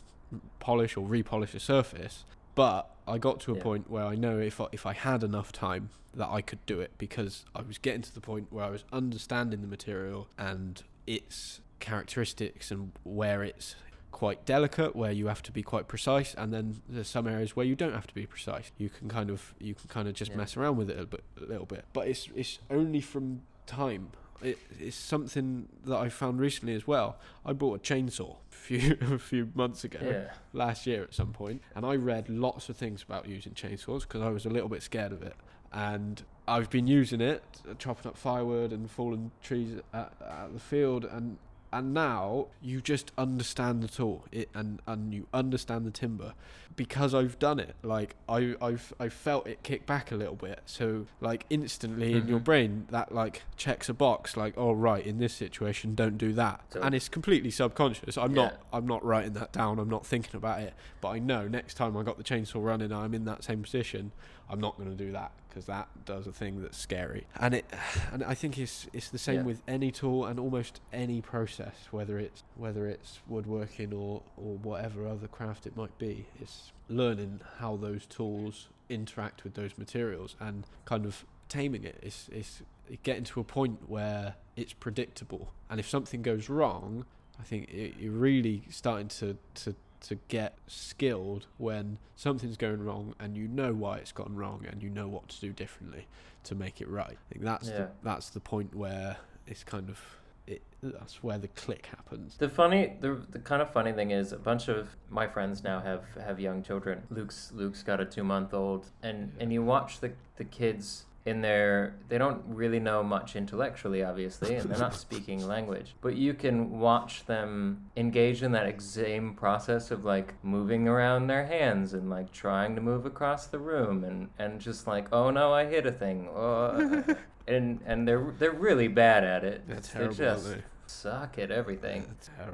polish 0.60 0.96
or 0.96 1.06
repolish 1.08 1.54
a 1.56 1.60
surface. 1.60 2.24
But 2.56 2.90
I 3.08 3.18
got 3.18 3.40
to 3.42 3.54
a 3.54 3.56
Yeah. 3.58 3.64
point 3.64 3.90
where 3.90 4.04
I 4.06 4.16
know 4.16 4.40
if 4.40 4.60
I, 4.62 4.68
if 4.72 4.86
I 4.86 4.94
had 4.94 5.24
enough 5.24 5.52
time 5.52 5.90
that 6.14 6.28
I 6.30 6.42
could 6.42 6.66
do 6.66 6.80
it 6.80 6.92
because 6.98 7.46
I 7.56 7.62
was 7.62 7.78
getting 7.78 8.02
to 8.02 8.14
the 8.14 8.22
point 8.22 8.48
where 8.52 8.66
I 8.66 8.70
was 8.70 8.84
understanding 8.92 9.62
the 9.62 9.68
material 9.68 10.28
and 10.38 10.82
its 11.08 11.62
characteristics 11.80 12.72
and 12.72 12.92
where 13.04 13.44
it's 13.44 13.76
quite 14.12 14.44
delicate 14.46 14.96
where 14.96 15.12
you 15.12 15.28
have 15.28 15.42
to 15.44 15.52
be 15.52 15.62
quite 15.62 15.88
precise 15.88 16.34
and 16.34 16.52
then 16.52 16.82
there's 16.90 17.08
some 17.08 17.28
areas 17.28 17.56
where 17.56 17.66
you 17.66 17.76
don't 17.76 17.94
have 17.94 18.08
to 18.08 18.14
be 18.14 18.26
precise 18.26 18.72
you 18.78 18.90
can 18.90 19.08
kind 19.08 19.30
of 19.30 19.54
you 19.60 19.76
can 19.76 19.88
kind 19.88 20.08
of 20.08 20.16
just 20.16 20.32
Yeah. 20.32 20.38
mess 20.38 20.58
around 20.58 20.78
with 20.78 20.90
it 20.90 21.00
a, 21.00 21.06
bit, 21.06 21.24
a 21.38 21.46
little 21.46 21.68
bit 21.68 21.86
but 21.94 22.08
it's 22.08 22.28
it's 22.36 22.58
only 22.72 23.02
from 23.02 23.44
time 23.68 24.10
it, 24.42 24.58
it's 24.80 24.96
something 24.96 25.68
that 25.86 25.98
I 25.98 26.10
found 26.10 26.40
recently 26.40 26.74
as 26.76 26.88
well. 26.88 27.18
I 27.46 27.54
bought 27.54 27.76
a 27.76 27.80
chainsaw 27.94 28.36
a 28.52 28.56
few 28.56 28.98
a 29.02 29.18
few 29.20 29.50
months 29.54 29.84
ago 29.84 30.00
Yeah. 30.04 30.32
last 30.54 30.86
year 30.88 31.04
at 31.04 31.14
some 31.14 31.32
point, 31.34 31.62
and 31.76 31.86
I 31.86 31.96
read 31.96 32.30
lots 32.30 32.70
of 32.70 32.78
things 32.78 33.04
about 33.04 33.28
using 33.28 33.54
chainsaws 33.54 34.02
because 34.02 34.22
I 34.22 34.30
was 34.30 34.46
a 34.46 34.50
little 34.50 34.70
bit 34.70 34.82
scared 34.84 35.12
of 35.12 35.22
it. 35.24 35.36
And 35.72 36.24
I've 36.48 36.70
been 36.72 36.88
using 36.88 37.22
it, 37.22 37.44
chopping 37.78 38.08
up 38.10 38.18
firewood 38.18 38.72
and 38.72 38.90
fallen 38.90 39.32
trees 39.44 39.76
at, 39.94 40.12
at 40.20 40.54
the 40.54 40.60
field, 40.60 41.06
and 41.06 41.38
and 41.72 41.94
now 41.94 42.48
you 42.62 42.82
just 42.82 43.12
understand 43.18 43.84
the 43.84 43.88
tool, 43.88 44.26
it 44.32 44.50
and 44.54 44.82
and 44.88 45.14
you 45.14 45.28
understand 45.34 45.86
the 45.86 45.92
timber 45.92 46.34
because 46.76 47.14
I've 47.14 47.38
done 47.40 47.60
it. 47.60 47.76
Like 47.84 48.16
I 48.28 48.56
I've 48.62 48.94
I 49.00 49.10
felt 49.10 49.48
it 49.48 49.62
kick 49.64 49.86
back 49.86 50.12
a 50.12 50.16
little 50.16 50.36
bit, 50.36 50.62
so 50.66 51.06
like 51.22 51.46
instantly 51.50 52.14
in 52.14 52.28
your 52.28 52.40
Mhm. 52.40 52.44
brain 52.44 52.88
that 52.90 53.14
like 53.14 53.44
checks 53.58 53.90
a 53.90 53.94
box, 53.94 54.36
like 54.38 54.54
oh 54.58 54.72
right, 54.72 55.06
in 55.06 55.18
this 55.20 55.34
situation 55.34 55.96
don't 55.96 56.18
do 56.18 56.34
that, 56.34 56.62
So- 56.70 56.82
and 56.82 56.96
it's 56.96 57.10
completely 57.10 57.52
subconscious. 57.52 58.18
I'm 58.18 58.36
Yeah. 58.36 58.44
not 58.44 58.54
I'm 58.74 58.88
not 58.88 59.04
writing 59.06 59.34
that 59.34 59.52
down. 59.52 59.80
I'm 59.80 59.90
not 59.90 60.06
thinking 60.06 60.36
about 60.36 60.62
it. 60.62 60.74
But 61.02 61.10
I 61.10 61.20
know 61.20 61.48
next 61.48 61.76
time 61.76 61.96
I 61.98 62.04
got 62.04 62.18
the 62.18 62.24
chainsaw 62.24 62.64
running, 62.64 62.92
I'm 62.92 63.14
in 63.14 63.26
that 63.26 63.44
same 63.44 63.62
position. 63.64 64.12
I'm 64.50 64.60
not 64.60 64.78
going 64.78 64.90
to 64.90 64.96
do 64.96 65.12
that 65.12 65.32
because 65.60 65.66
that 65.68 66.06
does 66.06 66.26
a 66.28 66.32
thing 66.32 66.62
that's 66.62 66.78
scary. 66.78 67.28
And 67.40 67.54
it, 67.54 67.66
and 68.14 68.24
I 68.24 68.34
think 68.34 68.58
it's 68.58 68.88
it's 68.94 69.10
the 69.10 69.18
same 69.18 69.38
Yeah. 69.38 69.44
with 69.44 69.62
any 69.68 69.92
tool 69.92 70.26
and 70.26 70.40
almost 70.40 70.80
any 70.94 71.22
process, 71.22 71.76
whether 71.92 72.18
it's 72.18 72.44
whether 72.56 72.88
it's 72.88 73.20
woodworking 73.28 73.94
or 73.94 74.24
or 74.38 74.58
whatever 74.58 75.08
other 75.08 75.28
craft 75.28 75.68
it 75.68 75.76
might 75.76 75.98
be. 75.98 76.26
It's 76.40 76.72
learning 76.88 77.42
how 77.58 77.76
those 77.76 78.06
tools 78.06 78.70
interact 78.90 79.44
with 79.44 79.54
those 79.54 79.78
materials 79.78 80.36
and 80.40 80.66
kind 80.86 81.06
of 81.06 81.26
taming 81.50 81.84
it. 81.84 82.00
It's 82.02 82.30
it's 82.32 82.62
getting 83.04 83.24
to 83.26 83.40
a 83.40 83.44
point 83.44 83.90
where 83.90 84.36
it's 84.56 84.74
predictable. 84.74 85.54
And 85.70 85.80
if 85.80 85.88
something 85.88 86.22
goes 86.22 86.50
wrong, 86.50 87.06
I 87.40 87.44
think 87.44 87.70
it, 87.70 87.96
you're 88.00 88.12
really 88.12 88.64
starting 88.70 89.08
to, 89.20 89.38
to 89.64 89.76
to 90.02 90.16
get 90.28 90.58
skilled 90.68 91.48
when 91.58 91.98
something's 92.16 92.58
going 92.58 92.84
wrong 92.84 93.14
and 93.20 93.36
you 93.38 93.48
know 93.48 93.74
why 93.74 93.98
it's 93.98 94.12
gone 94.12 94.36
wrong 94.36 94.66
and 94.70 94.82
you 94.82 94.90
know 94.90 95.08
what 95.08 95.28
to 95.30 95.40
do 95.42 95.52
differently 95.52 96.08
to 96.46 96.56
make 96.56 96.80
it 96.82 96.88
right. 96.88 97.18
I 97.30 97.34
think 97.34 97.44
that's 97.46 97.68
Yeah. 97.70 97.78
the, 97.78 97.90
that's 98.04 98.30
the 98.30 98.40
point 98.40 98.74
where 98.76 99.18
it's 99.48 99.64
kind 99.64 99.90
of 99.90 100.00
it 100.48 100.62
that's 100.82 101.22
where 101.22 101.38
the 101.38 101.50
click 101.50 101.88
happens. 101.88 102.38
The 102.38 102.50
funny, 102.50 102.94
the, 103.02 103.22
the 103.30 103.40
kind 103.40 103.62
of 103.62 103.70
funny 103.72 103.92
thing 103.92 104.12
is, 104.12 104.32
a 104.32 104.38
bunch 104.38 104.68
of 104.70 104.96
my 105.10 105.28
friends 105.28 105.64
now 105.64 105.80
have 105.82 106.04
have 106.20 106.40
young 106.40 106.64
children. 106.64 107.04
Luke's 107.10 107.52
Luke's 107.54 107.84
got 107.84 108.00
a 108.00 108.06
two 108.06 108.24
month 108.24 108.54
old, 108.54 108.88
and 109.04 109.34
and 109.40 109.52
you 109.54 109.62
watch 109.62 110.00
the 110.00 110.14
the 110.38 110.46
kids 110.46 111.06
in 111.26 111.42
their 111.42 111.96
they 112.08 112.18
don't 112.18 112.42
really 112.48 112.80
know 112.80 113.04
much 113.04 113.36
intellectually, 113.36 114.04
obviously, 114.04 114.56
and 114.56 114.70
they're 114.70 114.80
not 114.80 114.96
speaking 115.08 115.46
language, 115.48 115.96
but 116.02 116.16
you 116.16 116.34
can 116.34 116.80
watch 116.80 117.26
them 117.26 117.90
engage 117.96 118.42
in 118.42 118.52
that 118.54 118.82
same 118.82 119.34
process 119.34 119.92
of 119.92 120.06
like 120.06 120.34
moving 120.44 120.88
around 120.88 121.28
their 121.28 121.46
hands 121.46 121.94
and 121.94 122.10
like 122.10 122.32
trying 122.32 122.76
to 122.76 122.82
move 122.82 123.06
across 123.06 123.48
the 123.48 123.60
room, 123.60 124.04
and 124.04 124.30
and 124.40 124.60
just 124.60 124.88
like, 124.88 125.08
oh 125.12 125.30
no, 125.30 125.54
I 125.54 125.66
hit 125.66 125.86
a 125.86 125.92
thing. 125.92 126.30
Oh. 126.40 127.04
And, 127.48 127.80
and 127.88 128.08
they're 128.08 128.32
they're 128.38 128.52
really 128.52 128.88
bad 128.88 129.24
at 129.24 129.44
it. 129.44 129.68
They're 129.68 129.78
They 129.78 129.82
terrible, 129.82 130.14
just 130.14 130.46
aren't 130.46 130.58
they? 130.60 130.64
Suck 130.90 131.38
at 131.38 131.52
everything. 131.52 132.06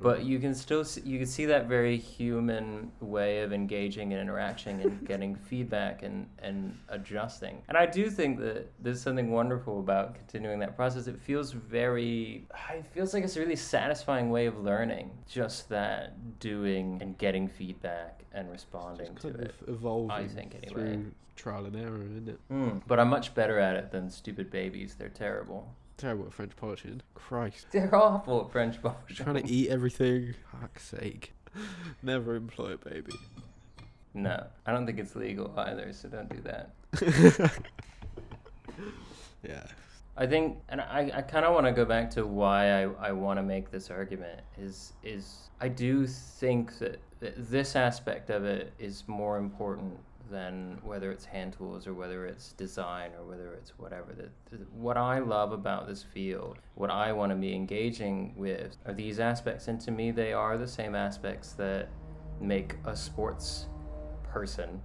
But 0.02 0.24
you 0.24 0.40
can 0.40 0.54
still 0.54 0.84
see, 0.84 1.02
you 1.02 1.18
can 1.18 1.28
see 1.28 1.46
that 1.46 1.68
very 1.68 1.98
human 1.98 2.92
way 3.00 3.42
of 3.42 3.54
engaging 3.54 4.14
and 4.14 4.22
interacting 4.22 4.82
and 4.82 5.08
getting 5.08 5.36
feedback 5.36 6.04
and, 6.04 6.28
and 6.40 6.78
adjusting. 6.90 7.62
And 7.68 7.78
I 7.78 7.86
do 7.86 8.10
think 8.10 8.40
that 8.40 8.72
there's 8.80 9.02
something 9.02 9.32
wonderful 9.32 9.80
about 9.80 10.16
continuing 10.16 10.60
that 10.60 10.76
process. 10.76 11.08
It 11.08 11.20
feels 11.20 11.52
very 11.52 12.46
it 12.74 12.86
feels 12.88 13.14
like 13.14 13.24
it's 13.24 13.38
a 13.38 13.40
really 13.40 13.56
satisfying 13.56 14.30
way 14.30 14.46
of 14.46 14.60
learning. 14.60 15.12
Just 15.28 15.70
that 15.70 16.40
doing 16.40 17.00
and 17.02 17.18
getting 17.18 17.48
feedback 17.48 18.24
and 18.34 18.52
responding 18.52 19.16
to 19.16 19.30
it. 19.30 19.56
evolving 19.68 20.30
think, 20.30 20.56
anyway. 20.56 20.94
through 20.94 21.12
trial 21.36 21.66
and 21.66 21.76
error, 21.76 22.02
isn't 22.02 22.30
it? 22.30 22.40
Mm, 22.52 22.82
but 22.88 23.00
I'm 23.00 23.10
much 23.10 23.34
better 23.34 23.60
at 23.60 23.76
it 23.76 23.92
than 23.92 24.10
stupid 24.10 24.50
babies. 24.50 24.96
They're 24.96 25.10
terrible. 25.10 25.74
Terrible 25.98 26.26
at 26.26 26.34
French 26.34 26.56
polishing. 26.56 27.02
Christ. 27.14 27.68
They're 27.72 27.96
awful 27.96 28.46
at 28.46 28.52
French 28.52 28.82
polishing. 28.82 29.26
Trying 29.26 29.44
to 29.44 29.52
eat 29.52 29.70
everything. 29.70 30.36
Fuck's 30.52 30.84
sake. 30.84 31.34
Never 32.04 32.36
employ 32.36 32.74
a 32.74 32.78
baby. 32.78 33.14
No, 34.14 34.46
I 34.66 34.72
don't 34.72 34.86
think 34.86 35.00
it's 35.00 35.16
legal 35.16 35.54
either, 35.58 35.92
so 35.92 36.08
don't 36.10 36.30
do 36.30 36.42
that. 36.42 37.62
Yeah. 39.48 39.64
I 40.18 40.26
think, 40.26 40.60
and 40.70 40.80
I, 40.80 41.12
I 41.14 41.22
kind 41.22 41.46
of 41.46 41.54
want 41.54 41.66
to 41.66 41.74
go 41.74 41.84
back 41.84 42.10
to 42.12 42.26
why 42.26 42.84
I, 42.84 43.10
I 43.10 43.12
want 43.12 43.38
to 43.38 43.44
make 43.44 43.70
this 43.70 43.90
argument 43.92 44.40
is 44.58 44.94
is 45.04 45.50
I 45.60 45.68
do 45.68 46.08
think 46.08 46.78
that, 46.80 47.00
that 47.20 47.34
this 47.52 47.76
aspect 47.76 48.30
of 48.30 48.46
it 48.46 48.74
is 48.80 49.04
more 49.08 49.38
important 49.38 49.98
than 50.30 50.80
whether 50.84 51.12
it's 51.12 51.26
hand 51.26 51.54
tools 51.54 51.88
or 51.88 51.94
whether 51.94 52.26
it's 52.26 52.54
design 52.54 53.12
or 53.20 53.26
whether 53.26 53.54
it's 53.54 53.78
whatever. 53.78 54.14
That 54.14 54.32
that 54.52 54.72
what 54.74 54.98
I 54.98 55.20
love 55.20 55.52
about 55.52 55.88
this 55.88 56.04
field, 56.04 56.58
what 56.76 56.90
I 56.90 57.12
want 57.14 57.32
to 57.32 57.36
be 57.36 57.54
engaging 57.54 58.34
with, 58.36 58.78
are 58.86 58.94
these 58.94 59.20
aspects, 59.20 59.68
and 59.68 59.80
to 59.82 59.92
me, 59.92 60.12
they 60.12 60.34
are 60.34 60.58
the 60.58 60.68
same 60.68 60.96
aspects 60.96 61.54
that 61.54 61.90
make 62.40 62.76
a 62.86 62.96
sports 62.96 63.68
person 64.24 64.82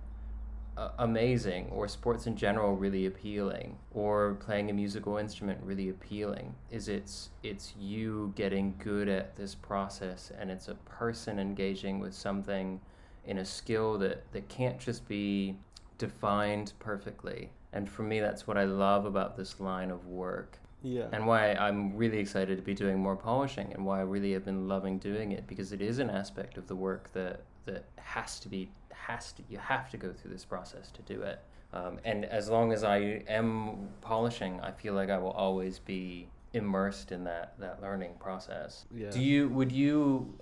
uh, 0.81 0.91
amazing 1.01 1.69
or 1.71 1.87
sports 1.87 2.27
in 2.27 2.35
general 2.35 2.75
really 2.75 3.05
appealing 3.05 3.77
or 3.93 4.39
playing 4.41 4.71
a 4.71 4.73
musical 4.73 5.19
instrument 5.19 5.59
really 5.63 5.91
appealing 5.91 6.55
is 6.71 6.89
it's 6.89 7.31
it's 7.43 7.75
you 7.79 8.33
getting 8.35 8.75
good 8.79 9.07
at 9.07 9.37
this 9.37 9.55
process 9.55 10.33
and 10.39 10.51
it's 10.51 10.69
a 10.69 10.75
person 10.87 11.39
engaging 11.39 11.99
with 11.99 12.15
something 12.15 12.81
in 13.25 13.39
a 13.39 13.45
skill 13.45 13.99
that 13.99 14.31
that 14.33 14.49
can't 14.49 14.79
just 14.79 15.07
be 15.09 15.57
defined 15.99 16.73
perfectly 16.79 17.51
and 17.73 17.89
for 17.89 18.03
me 18.03 18.21
that's 18.21 18.47
what 18.47 18.57
I 18.57 18.65
love 18.65 19.05
about 19.05 19.37
this 19.37 19.61
line 19.61 19.91
of 19.91 20.07
work 20.07 20.59
Yeah. 20.83 21.07
and 21.13 21.27
why 21.27 21.53
I'm 21.55 21.95
really 21.97 22.19
excited 22.19 22.57
to 22.57 22.63
be 22.63 22.75
doing 22.75 22.99
more 22.99 23.17
polishing 23.17 23.73
and 23.75 23.85
why 23.85 23.99
I 23.99 24.03
really 24.03 24.33
have 24.33 24.45
been 24.45 24.67
loving 24.67 24.99
doing 24.99 25.33
it 25.33 25.47
because 25.47 25.73
it 25.73 25.83
is 25.83 25.99
an 25.99 26.09
aspect 26.11 26.57
of 26.57 26.67
the 26.67 26.75
work 26.77 27.13
that 27.13 27.43
that 27.67 27.85
has 27.97 28.41
to 28.41 28.49
be 28.49 28.71
has 28.93 29.33
to 29.33 29.43
you 29.49 29.59
have 29.59 29.91
to 29.91 29.97
go 29.97 30.13
through 30.13 30.31
this 30.31 30.45
process 30.45 30.91
to 30.93 31.03
do 31.03 31.21
it 31.23 31.41
um, 31.73 31.99
and 32.05 32.25
as 32.25 32.49
long 32.49 32.73
as 32.73 32.83
I 32.83 32.99
am 33.29 33.89
polishing 34.01 34.61
I 34.63 34.71
feel 34.73 34.95
like 34.95 35.11
I 35.11 35.19
will 35.19 35.33
always 35.33 35.79
be 35.79 36.29
immersed 36.55 37.13
in 37.13 37.23
that 37.25 37.53
that 37.59 37.81
learning 37.83 38.15
process 38.19 38.87
Yeah. 38.95 39.11
do 39.11 39.21
you 39.21 39.49
would 39.51 39.71
you 39.71 40.35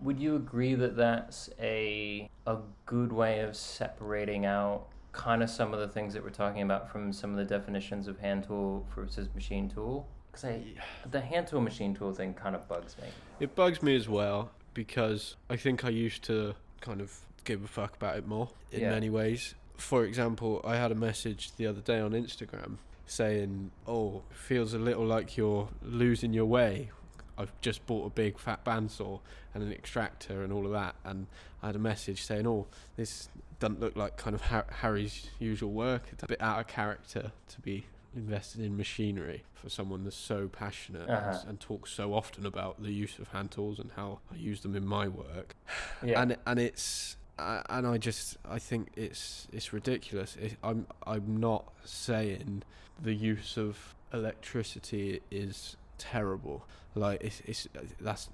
would 0.00 0.18
you 0.20 0.36
agree 0.36 0.74
that 0.74 0.96
that's 0.96 1.48
a 1.60 2.28
a 2.46 2.58
good 2.84 3.12
way 3.12 3.40
of 3.40 3.56
separating 3.56 4.44
out 4.46 4.86
kind 5.12 5.42
of 5.42 5.48
some 5.48 5.72
of 5.72 5.80
the 5.80 5.88
things 5.88 6.12
that 6.14 6.22
we're 6.22 6.30
talking 6.30 6.62
about 6.62 6.90
from 6.90 7.12
some 7.12 7.30
of 7.30 7.36
the 7.36 7.44
definitions 7.44 8.06
of 8.06 8.18
hand 8.18 8.44
tool 8.44 8.86
versus 8.94 9.28
machine 9.34 9.68
tool? 9.68 10.06
Because 10.30 10.44
I 10.44 10.62
the 11.10 11.20
hand 11.20 11.46
tool 11.46 11.60
machine 11.60 11.94
tool 11.94 12.12
thing 12.12 12.34
kind 12.34 12.54
of 12.54 12.68
bugs 12.68 12.96
me. 12.98 13.08
It 13.40 13.54
bugs 13.54 13.82
me 13.82 13.96
as 13.96 14.08
well 14.08 14.50
because 14.74 15.36
I 15.48 15.56
think 15.56 15.84
I 15.84 15.88
used 15.88 16.22
to 16.24 16.54
kind 16.80 17.00
of 17.00 17.12
give 17.44 17.64
a 17.64 17.68
fuck 17.68 17.96
about 17.96 18.16
it 18.18 18.26
more 18.26 18.50
in 18.70 18.80
Yeah. 18.80 18.90
many 18.90 19.08
ways. 19.08 19.54
For 19.78 20.04
example, 20.04 20.60
I 20.64 20.76
had 20.76 20.90
a 20.92 20.94
message 20.94 21.52
the 21.56 21.66
other 21.66 21.80
day 21.80 22.00
on 22.00 22.12
Instagram 22.12 22.78
saying, 23.06 23.70
"Oh, 23.86 24.22
feels 24.30 24.74
a 24.74 24.78
little 24.78 25.06
like 25.06 25.36
you're 25.36 25.68
losing 25.82 26.32
your 26.32 26.46
way. 26.46 26.90
I've 27.38 27.52
just 27.60 27.86
bought 27.86 28.06
a 28.06 28.10
big 28.10 28.38
fat 28.38 28.64
bandsaw 28.64 29.20
and 29.54 29.62
an 29.62 29.72
extractor 29.72 30.42
and 30.42 30.52
all 30.52 30.66
of 30.66 30.72
that." 30.72 30.94
And 31.04 31.26
I 31.62 31.66
had 31.66 31.76
a 31.76 31.80
message 31.80 32.22
saying, 32.22 32.46
"Oh, 32.46 32.66
this 32.96 33.28
doesn't 33.58 33.80
look 33.80 33.96
like 33.96 34.16
kind 34.16 34.34
of 34.34 34.42
Har- 34.42 34.66
Harry's 34.82 35.28
usual 35.38 35.72
work. 35.72 36.02
It's 36.12 36.22
a 36.22 36.26
bit 36.26 36.40
out 36.42 36.60
of 36.60 36.66
character 36.66 37.32
to 37.48 37.60
be 37.60 37.86
invested 38.14 38.60
in 38.62 38.76
machinery 38.76 39.44
for 39.54 39.68
someone 39.68 40.04
that's 40.04 40.16
so 40.16 40.48
passionate 40.48 41.08
Uh-huh. 41.08 41.38
and, 41.40 41.48
and 41.50 41.60
talks 41.60 41.90
so 41.90 42.14
often 42.14 42.46
about 42.46 42.82
the 42.82 42.90
use 42.92 43.18
of 43.18 43.28
hand 43.28 43.50
tools 43.50 43.78
and 43.78 43.90
how 43.96 44.20
I 44.32 44.36
use 44.36 44.60
them 44.60 44.74
in 44.76 44.86
my 44.86 45.08
work." 45.08 45.54
Yeah. 46.02 46.20
and 46.22 46.36
and 46.46 46.58
it's 46.58 47.16
uh, 47.38 47.62
and 47.68 47.86
I 47.86 47.98
just 47.98 48.38
I 48.48 48.58
think 48.58 48.88
it's 48.96 49.46
it's 49.52 49.72
ridiculous. 49.72 50.36
It, 50.36 50.56
I'm 50.62 50.86
I'm 51.06 51.36
not 51.38 51.70
saying 51.84 52.62
the 53.02 53.12
use 53.14 53.58
of 53.58 53.94
electricity 54.12 55.20
is 55.30 55.76
terrible. 55.98 56.66
Like 56.94 57.22
it's 57.22 57.42
it's 57.44 57.68
that's 58.00 58.30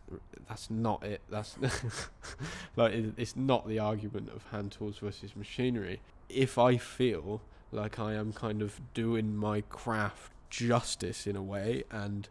that's 0.49 0.71
not 0.71 1.03
it. 1.05 1.21
That's 1.29 1.57
like 2.77 2.93
it, 2.93 3.15
it's 3.17 3.37
not 3.37 3.67
the 3.67 3.79
argument 3.79 4.31
of 4.35 4.45
hand 4.51 4.73
tools 4.73 4.99
versus 4.99 5.35
machinery. 5.35 6.01
If 6.29 6.59
I 6.59 6.77
feel 6.77 7.43
like 7.73 7.99
I 7.99 8.15
am 8.15 8.33
kind 8.33 8.63
of 8.63 8.81
doing 8.95 9.35
my 9.37 9.63
craft 9.63 10.33
justice 10.51 11.27
in 11.27 11.35
a 11.35 11.43
way 11.43 11.83
and 11.91 12.29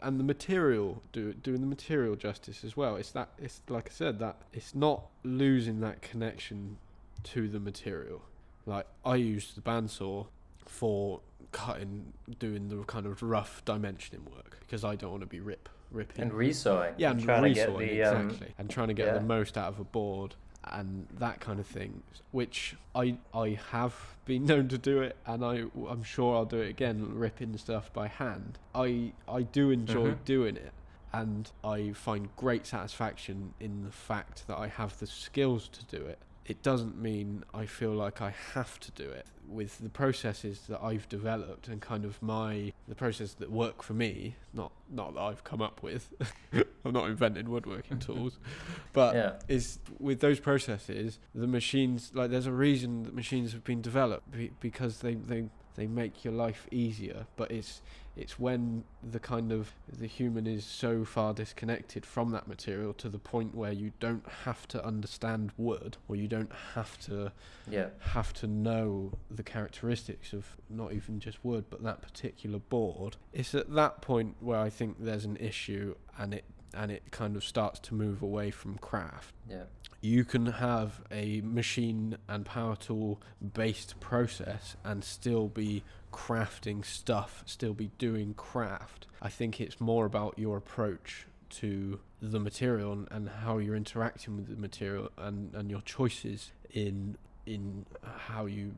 and 0.00 0.18
the 0.18 0.24
material 0.24 1.02
do 1.12 1.34
doing 1.34 1.60
the 1.60 1.66
material 1.66 2.16
justice 2.16 2.64
as 2.64 2.76
well 2.76 2.96
it's 2.96 3.10
that 3.10 3.28
it's 3.38 3.60
like 3.68 3.88
i 3.90 3.92
said 3.92 4.18
that 4.18 4.36
it's 4.54 4.74
not 4.74 5.02
losing 5.22 5.80
that 5.80 6.00
connection 6.00 6.78
to 7.22 7.46
the 7.46 7.60
material 7.60 8.22
like 8.64 8.86
i 9.04 9.16
use 9.16 9.52
the 9.54 9.60
bandsaw 9.60 10.26
for 10.64 11.20
cutting 11.52 12.12
doing 12.38 12.68
the 12.68 12.76
kind 12.84 13.06
of 13.06 13.22
rough 13.22 13.62
dimensioning 13.64 14.24
work 14.34 14.58
because 14.60 14.84
i 14.84 14.94
don't 14.94 15.10
want 15.10 15.22
to 15.22 15.26
be 15.26 15.40
rip 15.40 15.68
ripping 15.90 16.22
And 16.24 16.32
resawing. 16.32 16.94
yeah 16.98 17.10
and 17.12 17.22
trying 17.22 17.42
to 17.44 17.50
get 17.54 17.70
resawing, 17.70 17.78
the 17.78 18.02
um, 18.04 18.26
exactly 18.26 18.54
and 18.58 18.68
trying 18.70 18.88
to 18.88 18.94
get 18.94 19.06
yeah. 19.06 19.14
the 19.14 19.20
most 19.22 19.56
out 19.56 19.68
of 19.68 19.80
a 19.80 19.84
board 19.84 20.34
and 20.64 21.06
that 21.18 21.40
kind 21.40 21.58
of 21.60 21.66
thing 21.66 22.02
which 22.32 22.76
i 22.94 23.16
i 23.32 23.58
have 23.70 23.94
been 24.26 24.44
known 24.50 24.68
to 24.68 24.76
do 24.76 25.00
it 25.00 25.16
and 25.26 25.42
i 25.44 25.62
i'm 25.88 26.02
sure 26.02 26.36
i'll 26.36 26.44
do 26.44 26.60
it 26.60 26.68
again 26.68 27.06
ripping 27.14 27.56
stuff 27.56 27.90
by 27.92 28.06
hand 28.08 28.58
i 28.74 29.12
i 29.26 29.40
do 29.42 29.70
enjoy 29.70 30.10
Mhm. 30.10 30.24
doing 30.24 30.56
it 30.56 30.72
and 31.12 31.50
i 31.64 31.92
find 31.92 32.28
great 32.36 32.66
satisfaction 32.66 33.54
in 33.60 33.82
the 33.84 33.90
fact 33.90 34.46
that 34.46 34.58
i 34.58 34.66
have 34.68 34.98
the 34.98 35.06
skills 35.06 35.68
to 35.68 35.84
do 35.86 36.04
it 36.04 36.18
it 36.48 36.62
doesn't 36.62 37.00
mean 37.00 37.44
i 37.54 37.66
feel 37.66 37.92
like 37.92 38.20
i 38.20 38.32
have 38.54 38.80
to 38.80 38.90
do 38.92 39.08
it. 39.08 39.26
With 39.48 39.78
the 39.78 39.88
processes 39.88 40.62
that 40.68 40.82
i've 40.82 41.08
developed 41.08 41.68
and 41.68 41.80
kind 41.80 42.04
of 42.04 42.20
my 42.22 42.72
the 42.86 42.94
process 42.94 43.32
that 43.34 43.50
work 43.50 43.82
for 43.82 43.94
me 43.94 44.34
not 44.52 44.72
not 44.90 45.14
that 45.14 45.20
i've 45.20 45.44
come 45.44 45.62
up 45.62 45.82
with. 45.82 46.12
I'm 46.84 46.92
not 46.92 47.08
inventing 47.08 47.50
woodworking 47.50 47.98
tools. 47.98 48.38
But 48.92 49.14
yeah. 49.14 49.32
is 49.48 49.78
with 49.98 50.20
those 50.20 50.40
processes 50.40 51.18
the 51.34 51.46
machines 51.46 52.10
like 52.14 52.30
there's 52.30 52.46
a 52.46 52.52
reason 52.52 53.04
that 53.04 53.14
machines 53.14 53.52
have 53.52 53.64
been 53.64 53.82
developed 53.82 54.30
be, 54.32 54.50
because 54.60 55.00
they 55.00 55.14
they 55.14 55.44
they 55.78 55.86
make 55.86 56.24
your 56.24 56.34
life 56.34 56.66
easier 56.70 57.26
but 57.36 57.50
it's 57.50 57.80
it's 58.16 58.36
when 58.38 58.82
the 59.12 59.20
kind 59.20 59.52
of 59.52 59.70
the 59.88 60.08
human 60.08 60.44
is 60.44 60.64
so 60.64 61.04
far 61.04 61.32
disconnected 61.32 62.04
from 62.04 62.32
that 62.32 62.48
material 62.48 62.92
to 62.92 63.08
the 63.08 63.18
point 63.18 63.54
where 63.54 63.70
you 63.70 63.92
don't 64.00 64.26
have 64.44 64.66
to 64.66 64.84
understand 64.84 65.52
wood 65.56 65.96
or 66.08 66.16
you 66.16 66.26
don't 66.26 66.52
have 66.74 66.98
to 66.98 67.30
Yeah. 67.70 67.90
have 68.00 68.32
to 68.34 68.48
know 68.48 69.12
the 69.30 69.44
characteristics 69.44 70.32
of 70.32 70.56
not 70.68 70.92
even 70.92 71.20
just 71.20 71.44
wood 71.44 71.66
but 71.70 71.82
that 71.84 72.02
particular 72.02 72.58
board 72.58 73.16
it's 73.32 73.54
at 73.54 73.72
that 73.74 74.02
point 74.02 74.34
where 74.40 74.58
i 74.58 74.68
think 74.70 74.96
there's 74.98 75.24
an 75.24 75.36
issue 75.36 75.94
and 76.18 76.34
it 76.34 76.44
and 76.74 76.90
it 76.92 77.02
kind 77.12 77.34
of 77.36 77.42
starts 77.44 77.78
to 77.80 77.94
move 77.94 78.20
away 78.20 78.50
from 78.50 78.76
craft 78.78 79.32
Yeah. 79.48 79.62
You 80.00 80.24
can 80.24 80.46
have 80.46 81.02
a 81.10 81.40
machine 81.40 82.16
and 82.28 82.44
power 82.44 82.76
tool 82.76 83.20
based 83.54 83.98
process 84.00 84.76
and 84.84 85.02
still 85.02 85.48
be 85.48 85.82
crafting 86.12 86.84
stuff, 86.84 87.42
still 87.46 87.74
be 87.74 87.90
doing 87.98 88.34
craft. 88.34 89.06
I 89.20 89.28
think 89.28 89.60
it's 89.60 89.80
more 89.80 90.06
about 90.06 90.38
your 90.38 90.56
approach 90.56 91.26
to 91.50 92.00
the 92.20 92.38
material 92.38 92.92
and, 92.92 93.08
and 93.10 93.28
how 93.28 93.58
you're 93.58 93.76
interacting 93.76 94.36
with 94.36 94.48
the 94.48 94.56
material 94.56 95.10
and, 95.16 95.54
and 95.54 95.70
your 95.70 95.80
choices 95.82 96.52
in 96.70 97.16
in 97.46 97.86
how 98.02 98.44
you 98.46 98.74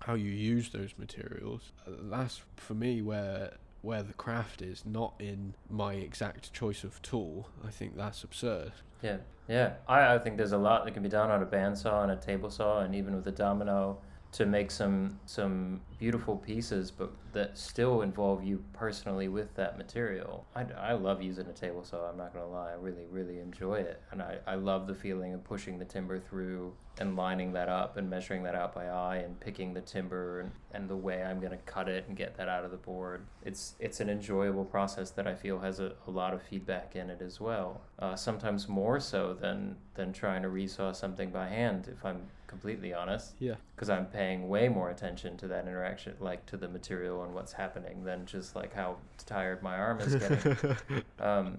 how 0.00 0.14
you 0.14 0.30
use 0.30 0.70
those 0.70 0.94
materials. 0.98 1.72
That's 1.86 2.42
for 2.56 2.74
me 2.74 3.02
where 3.02 3.54
where 3.82 4.02
the 4.02 4.12
craft 4.12 4.62
is, 4.62 4.84
not 4.84 5.14
in 5.18 5.54
my 5.68 5.94
exact 5.94 6.52
choice 6.52 6.84
of 6.84 7.00
tool. 7.02 7.48
I 7.66 7.70
think 7.70 7.96
that's 7.96 8.22
absurd. 8.24 8.72
Yeah, 9.02 9.18
yeah. 9.48 9.74
I, 9.88 10.14
I 10.14 10.18
think 10.18 10.36
there's 10.36 10.52
a 10.52 10.58
lot 10.58 10.84
that 10.84 10.92
can 10.92 11.02
be 11.02 11.08
done 11.08 11.30
on 11.30 11.42
a 11.42 11.46
bandsaw 11.46 12.02
and 12.02 12.12
a 12.12 12.16
table 12.16 12.50
saw, 12.50 12.80
and 12.80 12.94
even 12.94 13.14
with 13.16 13.26
a 13.26 13.32
domino, 13.32 13.98
to 14.32 14.46
make 14.46 14.70
some 14.70 15.18
some 15.26 15.80
beautiful 15.98 16.36
pieces, 16.36 16.90
but 16.90 17.10
that 17.32 17.58
still 17.58 18.02
involve 18.02 18.44
you 18.44 18.62
personally 18.72 19.28
with 19.28 19.54
that 19.54 19.76
material. 19.76 20.46
I, 20.54 20.64
I 20.78 20.92
love 20.92 21.22
using 21.22 21.46
a 21.46 21.52
table 21.52 21.84
saw. 21.84 22.08
I'm 22.08 22.16
not 22.16 22.32
gonna 22.32 22.48
lie. 22.48 22.70
I 22.70 22.74
really 22.74 23.06
really 23.10 23.38
enjoy 23.38 23.76
it, 23.76 24.00
and 24.12 24.22
I, 24.22 24.38
I 24.46 24.54
love 24.54 24.86
the 24.86 24.94
feeling 24.94 25.34
of 25.34 25.42
pushing 25.44 25.78
the 25.78 25.84
timber 25.84 26.18
through 26.18 26.72
and 26.98 27.16
lining 27.16 27.52
that 27.54 27.68
up 27.68 27.96
and 27.96 28.10
measuring 28.10 28.42
that 28.42 28.54
out 28.54 28.74
by 28.74 28.86
eye 28.86 29.16
and 29.16 29.38
picking 29.40 29.72
the 29.72 29.80
timber 29.80 30.40
and, 30.40 30.50
and 30.74 30.88
the 30.88 30.96
way 30.96 31.22
I'm 31.22 31.40
gonna 31.40 31.56
cut 31.58 31.88
it 31.88 32.04
and 32.06 32.16
get 32.16 32.36
that 32.36 32.48
out 32.48 32.64
of 32.64 32.70
the 32.70 32.76
board. 32.76 33.26
It's 33.44 33.74
it's 33.80 34.00
an 34.00 34.08
enjoyable 34.08 34.64
process 34.64 35.10
that 35.12 35.26
I 35.26 35.34
feel 35.34 35.58
has 35.58 35.80
a, 35.80 35.94
a 36.06 36.10
lot 36.10 36.34
of 36.34 36.42
feedback 36.42 36.94
in 36.94 37.10
it 37.10 37.20
as 37.20 37.40
well. 37.40 37.80
Uh, 37.98 38.14
sometimes 38.14 38.68
more 38.68 39.00
so 39.00 39.34
than 39.34 39.76
than 39.94 40.12
trying 40.12 40.42
to 40.42 40.48
resaw 40.48 40.94
something 40.94 41.30
by 41.30 41.48
hand, 41.48 41.88
if 41.90 42.04
I'm 42.04 42.28
completely 42.50 42.92
honest 42.92 43.36
Yeah. 43.38 43.54
because 43.74 43.88
I'm 43.88 44.06
paying 44.06 44.48
way 44.48 44.68
more 44.68 44.90
attention 44.90 45.36
to 45.38 45.46
that 45.48 45.66
interaction, 45.66 46.14
like 46.20 46.44
to 46.46 46.56
the 46.56 46.68
material 46.68 47.22
and 47.22 47.32
what's 47.32 47.52
happening, 47.52 48.02
than 48.04 48.26
just 48.26 48.56
like 48.56 48.74
how 48.74 48.96
tired 49.24 49.62
my 49.62 49.76
arm 49.78 50.00
is 50.00 50.16
getting. 50.16 50.56
um, 51.20 51.58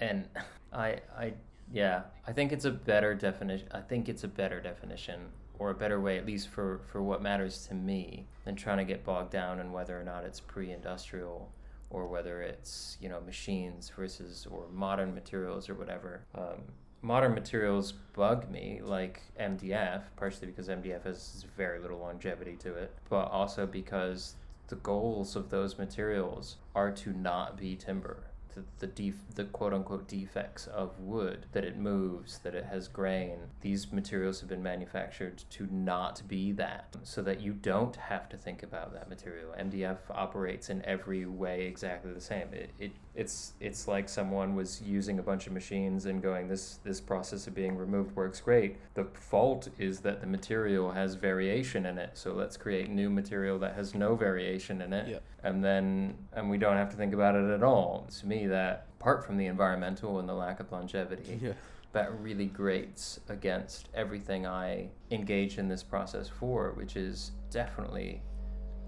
and 0.00 0.28
I, 0.72 0.98
I, 1.16 1.34
yeah, 1.72 2.02
I 2.26 2.32
think 2.32 2.52
it's 2.52 2.64
a 2.64 2.70
better 2.72 3.14
definition. 3.14 3.68
I 3.72 3.80
think 3.80 4.08
it's 4.08 4.24
a 4.24 4.28
better 4.28 4.60
definition, 4.60 5.20
or 5.60 5.70
a 5.70 5.74
better 5.74 6.00
way, 6.00 6.18
at 6.18 6.26
least 6.26 6.48
for 6.48 6.80
for 6.90 7.00
what 7.02 7.22
matters 7.22 7.66
to 7.68 7.74
me, 7.74 8.26
than 8.44 8.56
trying 8.56 8.78
to 8.78 8.84
get 8.84 9.04
bogged 9.04 9.30
down 9.30 9.60
in 9.60 9.72
whether 9.72 9.98
or 9.98 10.04
not 10.04 10.24
it's 10.24 10.40
pre-industrial 10.40 11.50
or 11.90 12.06
whether 12.08 12.42
it's 12.42 12.96
you 13.00 13.08
know 13.08 13.20
machines 13.20 13.90
versus 13.96 14.46
or 14.50 14.64
modern 14.72 15.14
materials 15.14 15.68
or 15.68 15.74
whatever. 15.74 16.20
Um, 16.34 16.62
modern 17.06 17.34
materials 17.34 17.92
bug 18.14 18.50
me, 18.50 18.80
like 18.82 19.22
MDF, 19.40 20.02
partially 20.16 20.48
because 20.48 20.68
MDF 20.68 21.04
has 21.04 21.44
very 21.56 21.78
little 21.78 21.98
longevity 22.00 22.56
to 22.56 22.74
it, 22.74 22.92
but 23.08 23.26
also 23.30 23.64
because 23.64 24.34
the 24.66 24.76
goals 24.76 25.36
of 25.36 25.48
those 25.48 25.78
materials 25.78 26.56
are 26.74 26.90
to 26.90 27.12
not 27.12 27.56
be 27.56 27.76
timber. 27.76 28.25
The, 28.56 28.64
the, 28.78 28.86
def- 28.86 29.34
the 29.34 29.44
quote 29.44 29.74
unquote 29.74 30.08
defects 30.08 30.66
of 30.66 30.98
wood, 30.98 31.44
that 31.52 31.62
it 31.62 31.76
moves, 31.76 32.38
that 32.38 32.54
it 32.54 32.64
has 32.64 32.88
grain. 32.88 33.36
These 33.60 33.92
materials 33.92 34.40
have 34.40 34.48
been 34.48 34.62
manufactured 34.62 35.44
to 35.50 35.68
not 35.70 36.22
be 36.26 36.52
that, 36.52 36.96
so 37.02 37.20
that 37.22 37.40
you 37.42 37.52
don't 37.52 37.94
have 37.96 38.30
to 38.30 38.36
think 38.38 38.62
about 38.62 38.94
that 38.94 39.10
material. 39.10 39.54
MDF 39.60 39.98
operates 40.10 40.70
in 40.70 40.82
every 40.86 41.26
way 41.26 41.66
exactly 41.66 42.12
the 42.14 42.20
same. 42.20 42.48
It, 42.54 42.70
it 42.78 42.92
it's 43.14 43.52
it's 43.60 43.88
like 43.88 44.08
someone 44.08 44.54
was 44.54 44.82
using 44.82 45.18
a 45.18 45.22
bunch 45.22 45.46
of 45.46 45.52
machines 45.52 46.04
and 46.06 46.22
going 46.22 46.48
this 46.48 46.80
this 46.84 47.00
process 47.00 47.46
of 47.46 47.54
being 47.54 47.74
removed 47.74 48.14
works 48.14 48.42
great 48.42 48.76
the 48.92 49.04
fault 49.14 49.68
is 49.78 50.00
that 50.00 50.20
the 50.20 50.26
material 50.26 50.92
has 50.92 51.14
variation 51.14 51.86
in 51.86 51.96
it 51.96 52.10
so 52.12 52.34
let's 52.34 52.58
create 52.58 52.90
new 52.90 53.08
material 53.08 53.58
that 53.58 53.74
has 53.74 53.94
no 53.94 54.14
variation 54.14 54.82
in 54.82 54.92
it 54.92 55.08
Yeah. 55.08 55.18
and 55.42 55.64
then 55.64 56.14
and 56.34 56.50
we 56.50 56.58
don't 56.58 56.76
have 56.76 56.90
to 56.90 56.96
think 56.96 57.14
about 57.14 57.34
it 57.34 57.50
at 57.50 57.62
all 57.62 58.06
to 58.20 58.26
me 58.46 58.50
that 58.52 58.86
apart 59.00 59.24
from 59.24 59.36
the 59.36 59.46
environmental 59.46 60.18
and 60.18 60.28
the 60.28 60.34
lack 60.34 60.60
of 60.60 60.70
longevity 60.72 61.38
Yeah. 61.42 61.52
that 61.92 62.18
really 62.20 62.46
grates 62.46 63.20
against 63.28 63.88
everything 63.94 64.46
I 64.46 64.88
engage 65.10 65.58
in 65.58 65.68
this 65.68 65.82
process 65.82 66.28
for, 66.28 66.72
which 66.72 66.96
is 66.96 67.32
definitely 67.50 68.22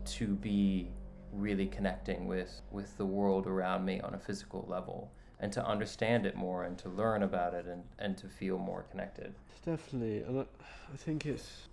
to 0.06 0.26
be 0.28 0.90
really 1.32 1.66
connecting 1.66 2.26
with 2.26 2.62
with 2.70 2.96
the 2.96 3.04
world 3.04 3.46
around 3.46 3.84
me 3.84 4.00
on 4.00 4.14
a 4.14 4.18
physical 4.18 4.64
level 4.66 5.12
and 5.40 5.52
to 5.52 5.64
understand 5.64 6.24
it 6.26 6.34
more 6.34 6.64
and 6.64 6.78
to 6.78 6.88
learn 6.88 7.22
about 7.22 7.52
it 7.54 7.66
and, 7.66 7.82
and 7.98 8.16
to 8.16 8.26
feel 8.26 8.58
more 8.58 8.82
connected. 8.90 9.34
Definitely, 9.64 10.22
and 10.22 10.40
I, 10.40 10.46
I 10.92 10.96
think 10.96 11.26
it's. 11.26 11.68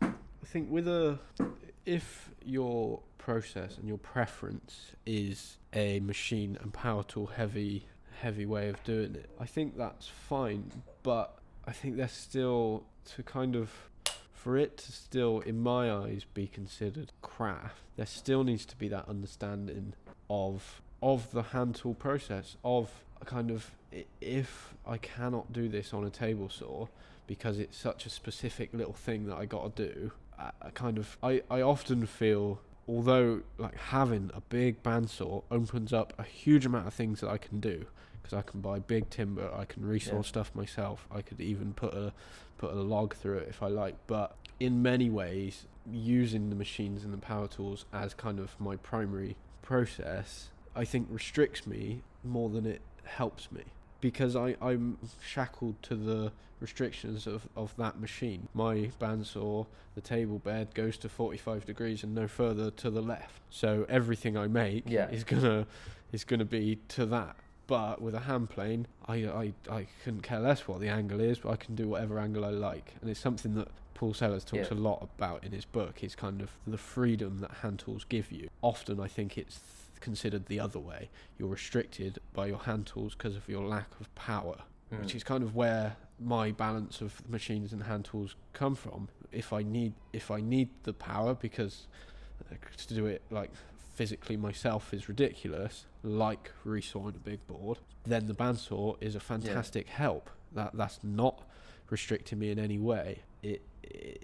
I 0.45 0.47
think 0.47 0.69
with 0.69 0.87
a, 0.87 1.17
if 1.87 2.29
your 2.45 2.99
process 3.17 3.79
and 3.79 3.87
your 3.87 3.97
preference 3.97 4.91
is 5.03 5.57
a 5.73 5.99
machine 6.01 6.55
and 6.61 6.71
power 6.71 7.01
tool 7.01 7.25
heavy, 7.25 7.87
heavy 8.21 8.45
way 8.45 8.69
of 8.69 8.81
doing 8.83 9.15
it, 9.15 9.27
I 9.39 9.47
think 9.47 9.75
that's 9.75 10.07
fine. 10.07 10.83
But 11.01 11.39
I 11.65 11.71
think 11.71 11.97
there's 11.97 12.11
still 12.11 12.83
to 13.15 13.23
kind 13.23 13.55
of, 13.55 13.71
for 14.33 14.55
it 14.55 14.77
to 14.77 14.91
still, 14.91 15.39
in 15.39 15.61
my 15.61 15.91
eyes, 15.91 16.27
be 16.31 16.45
considered 16.45 17.11
craft. 17.23 17.81
There 17.95 18.05
still 18.05 18.43
needs 18.43 18.67
to 18.67 18.75
be 18.75 18.87
that 18.89 19.09
understanding 19.09 19.93
of 20.29 20.83
of 21.01 21.31
the 21.31 21.41
hand 21.41 21.75
tool 21.75 21.95
process 21.95 22.55
of 22.63 22.91
a 23.19 23.25
kind 23.25 23.49
of 23.49 23.71
if 24.21 24.75
I 24.85 24.97
cannot 24.97 25.51
do 25.51 25.69
this 25.69 25.91
on 25.91 26.05
a 26.05 26.11
table 26.11 26.49
saw 26.49 26.87
because 27.27 27.57
it's 27.57 27.77
such 27.77 28.05
a 28.05 28.09
specific 28.09 28.73
little 28.73 28.93
thing 28.93 29.25
that 29.25 29.37
I 29.37 29.45
got 29.45 29.75
to 29.75 29.89
do. 29.89 30.11
I, 30.37 30.69
kind 30.71 30.97
of 30.97 31.17
I, 31.23 31.41
I 31.49 31.61
often 31.61 32.05
feel 32.05 32.61
although 32.87 33.41
like 33.57 33.75
having 33.75 34.29
a 34.33 34.41
big 34.41 34.83
bandsaw 34.83 35.43
opens 35.49 35.91
up 35.93 36.13
a 36.17 36.23
huge 36.23 36.65
amount 36.65 36.87
of 36.87 36.93
things 36.93 37.21
that 37.21 37.29
I 37.29 37.37
can 37.37 37.59
do 37.59 37.85
because 38.21 38.37
I 38.37 38.41
can 38.41 38.61
buy 38.61 38.79
big 38.79 39.09
timber. 39.09 39.51
I 39.55 39.65
can 39.65 39.85
resource 39.85 40.27
Yeah. 40.27 40.29
stuff 40.29 40.55
myself. 40.55 41.07
I 41.11 41.21
could 41.21 41.39
even 41.41 41.73
put 41.73 41.93
a 41.93 42.13
put 42.57 42.71
a 42.71 42.81
log 42.81 43.15
through 43.15 43.37
it 43.37 43.47
if 43.49 43.61
I 43.61 43.67
like. 43.67 43.95
But 44.07 44.35
in 44.59 44.81
many 44.81 45.09
ways, 45.09 45.67
using 45.91 46.49
the 46.49 46.55
machines 46.55 47.03
and 47.03 47.13
the 47.13 47.17
power 47.17 47.47
tools 47.47 47.85
as 47.93 48.13
kind 48.13 48.39
of 48.39 48.59
my 48.59 48.75
primary 48.77 49.35
process, 49.61 50.49
I 50.75 50.85
think 50.85 51.07
restricts 51.09 51.67
me 51.67 52.01
more 52.23 52.49
than 52.49 52.65
it 52.65 52.81
helps 53.03 53.51
me 53.51 53.63
because 54.05 54.35
I, 54.35 54.55
I'm 54.61 54.99
shackled 55.25 55.81
to 55.81 55.95
the 55.95 56.31
restrictions 56.59 57.25
of, 57.25 57.47
of 57.55 57.75
that 57.77 57.99
machine. 57.99 58.47
My 58.53 58.91
bandsaw, 59.01 59.65
the 59.95 60.01
table 60.01 60.37
bed 60.37 60.67
goes 60.75 60.95
to 60.97 61.09
45 61.09 61.65
degrees 61.65 62.03
and 62.03 62.13
no 62.13 62.27
further 62.27 62.69
to 62.69 62.91
the 62.91 63.01
left. 63.01 63.41
So 63.49 63.83
everything 63.89 64.37
I 64.37 64.45
make 64.45 64.83
Yeah. 64.87 65.09
is 65.09 65.23
gonna 65.23 65.65
is 66.11 66.23
gonna 66.23 66.45
be 66.45 66.77
to 66.89 67.07
that. 67.07 67.35
But 67.65 67.99
with 67.99 68.13
a 68.13 68.19
hand 68.19 68.51
plane, 68.51 68.85
I, 69.07 69.15
I 69.25 69.53
I 69.71 69.87
couldn't 70.03 70.21
care 70.21 70.39
less 70.39 70.67
what 70.67 70.81
the 70.81 70.89
angle 70.89 71.19
is, 71.19 71.39
but 71.39 71.49
I 71.49 71.55
can 71.55 71.73
do 71.73 71.87
whatever 71.87 72.19
angle 72.19 72.45
I 72.45 72.51
like, 72.51 72.93
and 73.01 73.09
it's 73.09 73.19
something 73.19 73.55
that 73.55 73.69
Paul 73.95 74.13
Sellers 74.13 74.43
talks 74.43 74.67
Yeah. 74.69 74.77
a 74.77 74.81
lot 74.89 75.01
about 75.01 75.43
in 75.43 75.51
his 75.51 75.65
book. 75.65 76.03
Is 76.03 76.13
kind 76.15 76.41
of 76.43 76.51
the 76.67 76.77
freedom 76.77 77.39
that 77.39 77.49
hand 77.63 77.79
tools 77.79 78.05
give 78.07 78.31
you. 78.31 78.49
Often, 78.61 78.99
I 78.99 79.07
think 79.07 79.35
it's 79.35 79.59
considered 80.01 80.45
the 80.47 80.59
other 80.59 80.79
way. 80.79 81.09
You're 81.37 81.49
restricted 81.49 82.19
by 82.33 82.47
your 82.47 82.59
hand 82.59 82.85
tools 82.87 83.13
because 83.15 83.35
of 83.35 83.47
your 83.47 83.65
lack 83.65 83.89
of 83.99 84.13
power, 84.15 84.57
Mm. 84.91 84.99
which 85.01 85.15
is 85.15 85.23
kind 85.23 85.43
of 85.43 85.55
where 85.55 85.95
my 86.19 86.51
balance 86.51 87.01
of 87.01 87.27
machines 87.27 87.73
and 87.73 87.83
hand 87.83 88.05
tools 88.05 88.35
come 88.53 88.75
from. 88.75 89.09
If 89.31 89.51
I 89.51 89.63
need 89.63 89.93
if 90.13 90.29
I 90.31 90.41
need 90.41 90.69
the 90.83 90.93
power 90.93 91.33
because 91.33 91.87
uh, 92.51 92.55
to 92.87 92.93
do 92.93 93.05
it 93.07 93.23
like 93.31 93.49
physically 93.95 94.37
myself 94.37 94.93
is 94.93 95.09
ridiculous, 95.09 95.85
like 96.03 96.51
resawing 96.65 97.15
a 97.15 97.19
big 97.19 97.45
board, 97.47 97.79
then 98.05 98.27
the 98.27 98.33
bandsaw 98.35 98.95
is 99.01 99.15
a 99.15 99.19
fantastic 99.19 99.87
help. 99.87 100.29
That 100.53 100.71
that's 100.75 100.99
not 101.03 101.41
restricting 101.89 102.39
me 102.39 102.51
in 102.51 102.59
any 102.59 102.77
way. 102.77 103.23
It 103.41 103.61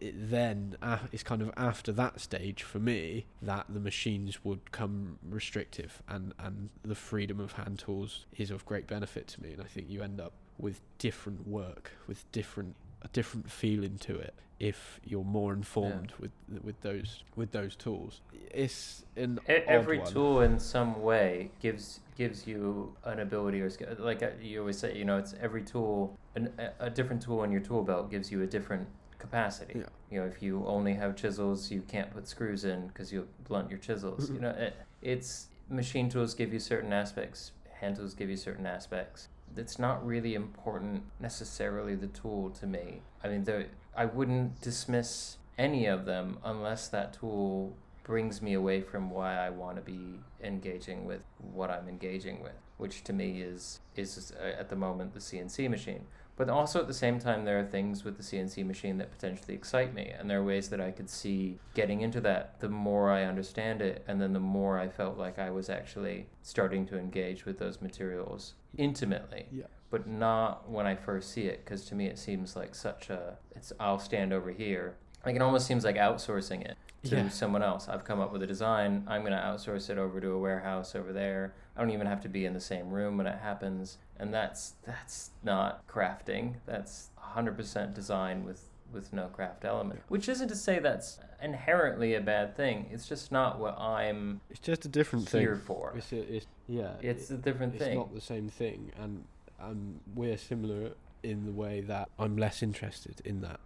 it, 0.01 0.29
then 0.29 0.75
uh, 0.81 0.97
is 1.11 1.23
kind 1.23 1.41
of 1.41 1.51
after 1.55 1.91
that 1.93 2.19
stage 2.19 2.63
for 2.63 2.79
me 2.79 3.25
that 3.41 3.65
the 3.69 3.79
machines 3.79 4.43
would 4.43 4.71
come 4.71 5.19
restrictive 5.29 6.01
and 6.09 6.33
and 6.39 6.69
the 6.83 6.95
freedom 6.95 7.39
of 7.39 7.53
hand 7.53 7.79
tools 7.79 8.25
is 8.37 8.51
of 8.51 8.65
great 8.65 8.87
benefit 8.87 9.27
to 9.29 9.41
me. 9.41 9.53
And 9.53 9.61
I 9.61 9.65
think 9.65 9.89
you 9.89 10.01
end 10.01 10.19
up 10.19 10.33
with 10.57 10.81
different 10.97 11.47
work 11.47 11.91
with 12.07 12.29
different 12.31 12.75
a 13.01 13.07
different 13.09 13.49
feeling 13.49 13.97
to 13.99 14.15
it 14.17 14.33
if 14.59 14.99
you're 15.03 15.23
more 15.23 15.53
informed 15.53 16.13
with 16.19 16.31
with 16.63 16.79
those 16.81 17.23
with 17.35 17.51
those 17.51 17.75
tools. 17.75 18.21
It's 18.51 19.05
an 19.15 19.39
every 19.47 20.01
tool 20.05 20.41
in 20.41 20.59
some 20.59 21.01
way 21.01 21.49
gives 21.59 22.01
gives 22.15 22.45
you 22.45 22.95
an 23.03 23.19
ability 23.19 23.61
or 23.61 23.69
skill 23.69 23.87
like 23.97 24.21
uh, 24.21 24.29
you 24.39 24.59
always 24.59 24.77
say 24.77 24.95
you 24.95 25.05
know 25.05 25.17
it's 25.17 25.33
every 25.41 25.63
tool 25.63 26.15
an, 26.35 26.53
a 26.79 26.89
different 26.89 27.21
tool 27.21 27.43
in 27.43 27.51
your 27.51 27.61
tool 27.61 27.81
belt 27.81 28.11
gives 28.11 28.31
you 28.31 28.43
a 28.43 28.45
different 28.45 28.87
capacity 29.21 29.75
Yeah. 29.79 29.89
you 30.11 30.19
know 30.19 30.25
if 30.33 30.41
you 30.45 30.63
only 30.75 30.93
have 30.95 31.15
chisels 31.15 31.71
you 31.71 31.81
can't 31.93 32.11
put 32.15 32.27
screws 32.27 32.63
in 32.65 32.87
because 32.87 33.13
you'll 33.13 33.27
blunt 33.47 33.69
your 33.69 33.79
chisels 33.79 34.29
you 34.29 34.39
know 34.39 34.49
it, 34.49 34.73
it's 35.01 35.47
machine 35.69 36.09
tools 36.09 36.33
give 36.33 36.51
you 36.51 36.59
certain 36.59 36.91
aspects 36.91 37.51
hand 37.79 37.95
tools 37.97 38.13
give 38.13 38.29
you 38.29 38.37
certain 38.37 38.65
aspects 38.65 39.29
it's 39.55 39.77
not 39.87 40.05
really 40.05 40.33
important 40.35 41.03
necessarily 41.19 41.95
the 41.95 42.07
tool 42.07 42.49
to 42.49 42.65
me 42.65 43.01
i 43.23 43.27
mean 43.27 43.43
there 43.43 43.65
i 43.95 44.05
wouldn't 44.05 44.59
dismiss 44.61 45.37
any 45.57 45.85
of 45.85 46.05
them 46.05 46.37
unless 46.43 46.87
that 46.87 47.13
tool 47.13 47.73
brings 48.03 48.41
me 48.41 48.53
away 48.53 48.81
from 48.81 49.11
why 49.11 49.35
I 49.37 49.51
want 49.51 49.75
to 49.75 49.81
be 49.83 50.19
engaging 50.43 51.05
with 51.05 51.23
what 51.53 51.69
I'm 51.69 51.87
engaging 51.87 52.41
with, 52.41 52.57
which 52.77 53.03
to 53.03 53.13
me 53.13 53.41
is 53.43 53.79
is 53.95 54.33
uh, 54.41 54.59
at 54.59 54.69
the 54.69 54.75
moment 54.75 55.13
the 55.13 55.19
CNC 55.19 55.69
machine. 55.69 56.03
But 56.35 56.49
also 56.49 56.79
at 56.79 56.87
the 56.87 56.93
same 56.93 57.19
time, 57.19 57.45
there 57.45 57.59
are 57.59 57.65
things 57.65 58.03
with 58.03 58.17
the 58.17 58.23
CNC 58.23 58.65
machine 58.65 58.97
that 58.97 59.11
potentially 59.11 59.53
excite 59.53 59.93
me, 59.93 60.11
and 60.17 60.29
there 60.29 60.39
are 60.39 60.43
ways 60.43 60.69
that 60.69 60.81
I 60.81 60.91
could 60.91 61.09
see 61.09 61.59
getting 61.73 62.01
into 62.01 62.21
that. 62.21 62.59
The 62.59 62.69
more 62.69 63.11
I 63.11 63.25
understand 63.25 63.81
it, 63.81 64.03
and 64.07 64.19
then 64.19 64.33
the 64.33 64.39
more 64.39 64.79
I 64.79 64.87
felt 64.87 65.17
like 65.17 65.37
I 65.37 65.51
was 65.51 65.69
actually 65.69 66.27
starting 66.41 66.85
to 66.87 66.97
engage 66.97 67.45
with 67.45 67.59
those 67.59 67.81
materials 67.81 68.53
intimately 68.77 69.45
yeah 69.51 69.65
but 69.91 70.07
not 70.07 70.67
when 70.69 70.87
I 70.87 70.95
first 70.95 71.31
see 71.31 71.43
it, 71.43 71.63
because 71.63 71.85
to 71.85 71.95
me 71.95 72.07
it 72.07 72.17
seems 72.17 72.55
like 72.55 72.73
such 72.73 73.09
a. 73.09 73.37
It's 73.55 73.71
I'll 73.79 73.99
stand 73.99 74.33
over 74.33 74.49
here. 74.49 74.95
Like 75.25 75.35
it 75.35 75.41
almost 75.41 75.67
seems 75.67 75.83
like 75.83 75.97
outsourcing 75.97 76.61
it 76.61 76.77
to 77.03 77.15
Yeah. 77.15 77.29
someone 77.29 77.63
else. 77.63 77.87
I've 77.89 78.03
come 78.03 78.19
up 78.19 78.31
with 78.31 78.43
a 78.43 78.47
design. 78.47 79.03
I'm 79.07 79.23
gonna 79.23 79.41
outsource 79.41 79.89
it 79.89 79.97
over 79.97 80.19
to 80.21 80.29
a 80.31 80.39
warehouse 80.39 80.95
over 80.95 81.11
there. 81.11 81.53
I 81.75 81.81
don't 81.81 81.89
even 81.91 82.07
have 82.07 82.21
to 82.21 82.29
be 82.29 82.45
in 82.45 82.53
the 82.53 82.59
same 82.59 82.89
room 82.91 83.17
when 83.17 83.25
it 83.27 83.39
happens, 83.39 83.97
and 84.19 84.33
that's 84.33 84.75
that's 84.85 85.31
not 85.43 85.85
crafting. 85.87 86.55
That's 86.65 87.09
100% 87.17 87.93
design 87.93 88.43
with 88.45 88.67
with 88.91 89.13
no 89.13 89.27
craft 89.27 89.63
element. 89.63 90.01
Which 90.09 90.27
isn't 90.27 90.49
to 90.49 90.55
say 90.55 90.77
that's 90.79 91.17
inherently 91.41 92.13
a 92.13 92.19
bad 92.21 92.55
thing. 92.57 92.87
It's 92.91 93.07
just 93.07 93.31
not 93.31 93.57
what 93.57 93.79
I'm 93.79 94.41
it's 94.49 94.59
just 94.59 94.85
a 94.85 94.89
different 94.89 95.29
here 95.29 95.55
thing 95.55 95.65
for. 95.65 95.93
it's, 95.95 96.11
a, 96.11 96.35
it's 96.35 96.45
yeah 96.67 96.91
It's 97.01 97.31
it- 97.31 97.35
a 97.35 97.37
different 97.37 97.75
it's 97.75 97.83
thing. 97.83 97.93
It's 97.99 98.07
not 98.09 98.13
the 98.13 98.21
same 98.21 98.49
thing 98.49 98.91
and 99.01 99.23
and 99.59 100.01
we're 100.13 100.37
similar 100.37 100.91
in 101.23 101.45
the 101.45 101.51
way 101.51 101.81
that 101.81 102.09
I'm 102.19 102.35
less 102.35 102.61
interested 102.61 103.21
in 103.25 103.41
that 103.41 103.59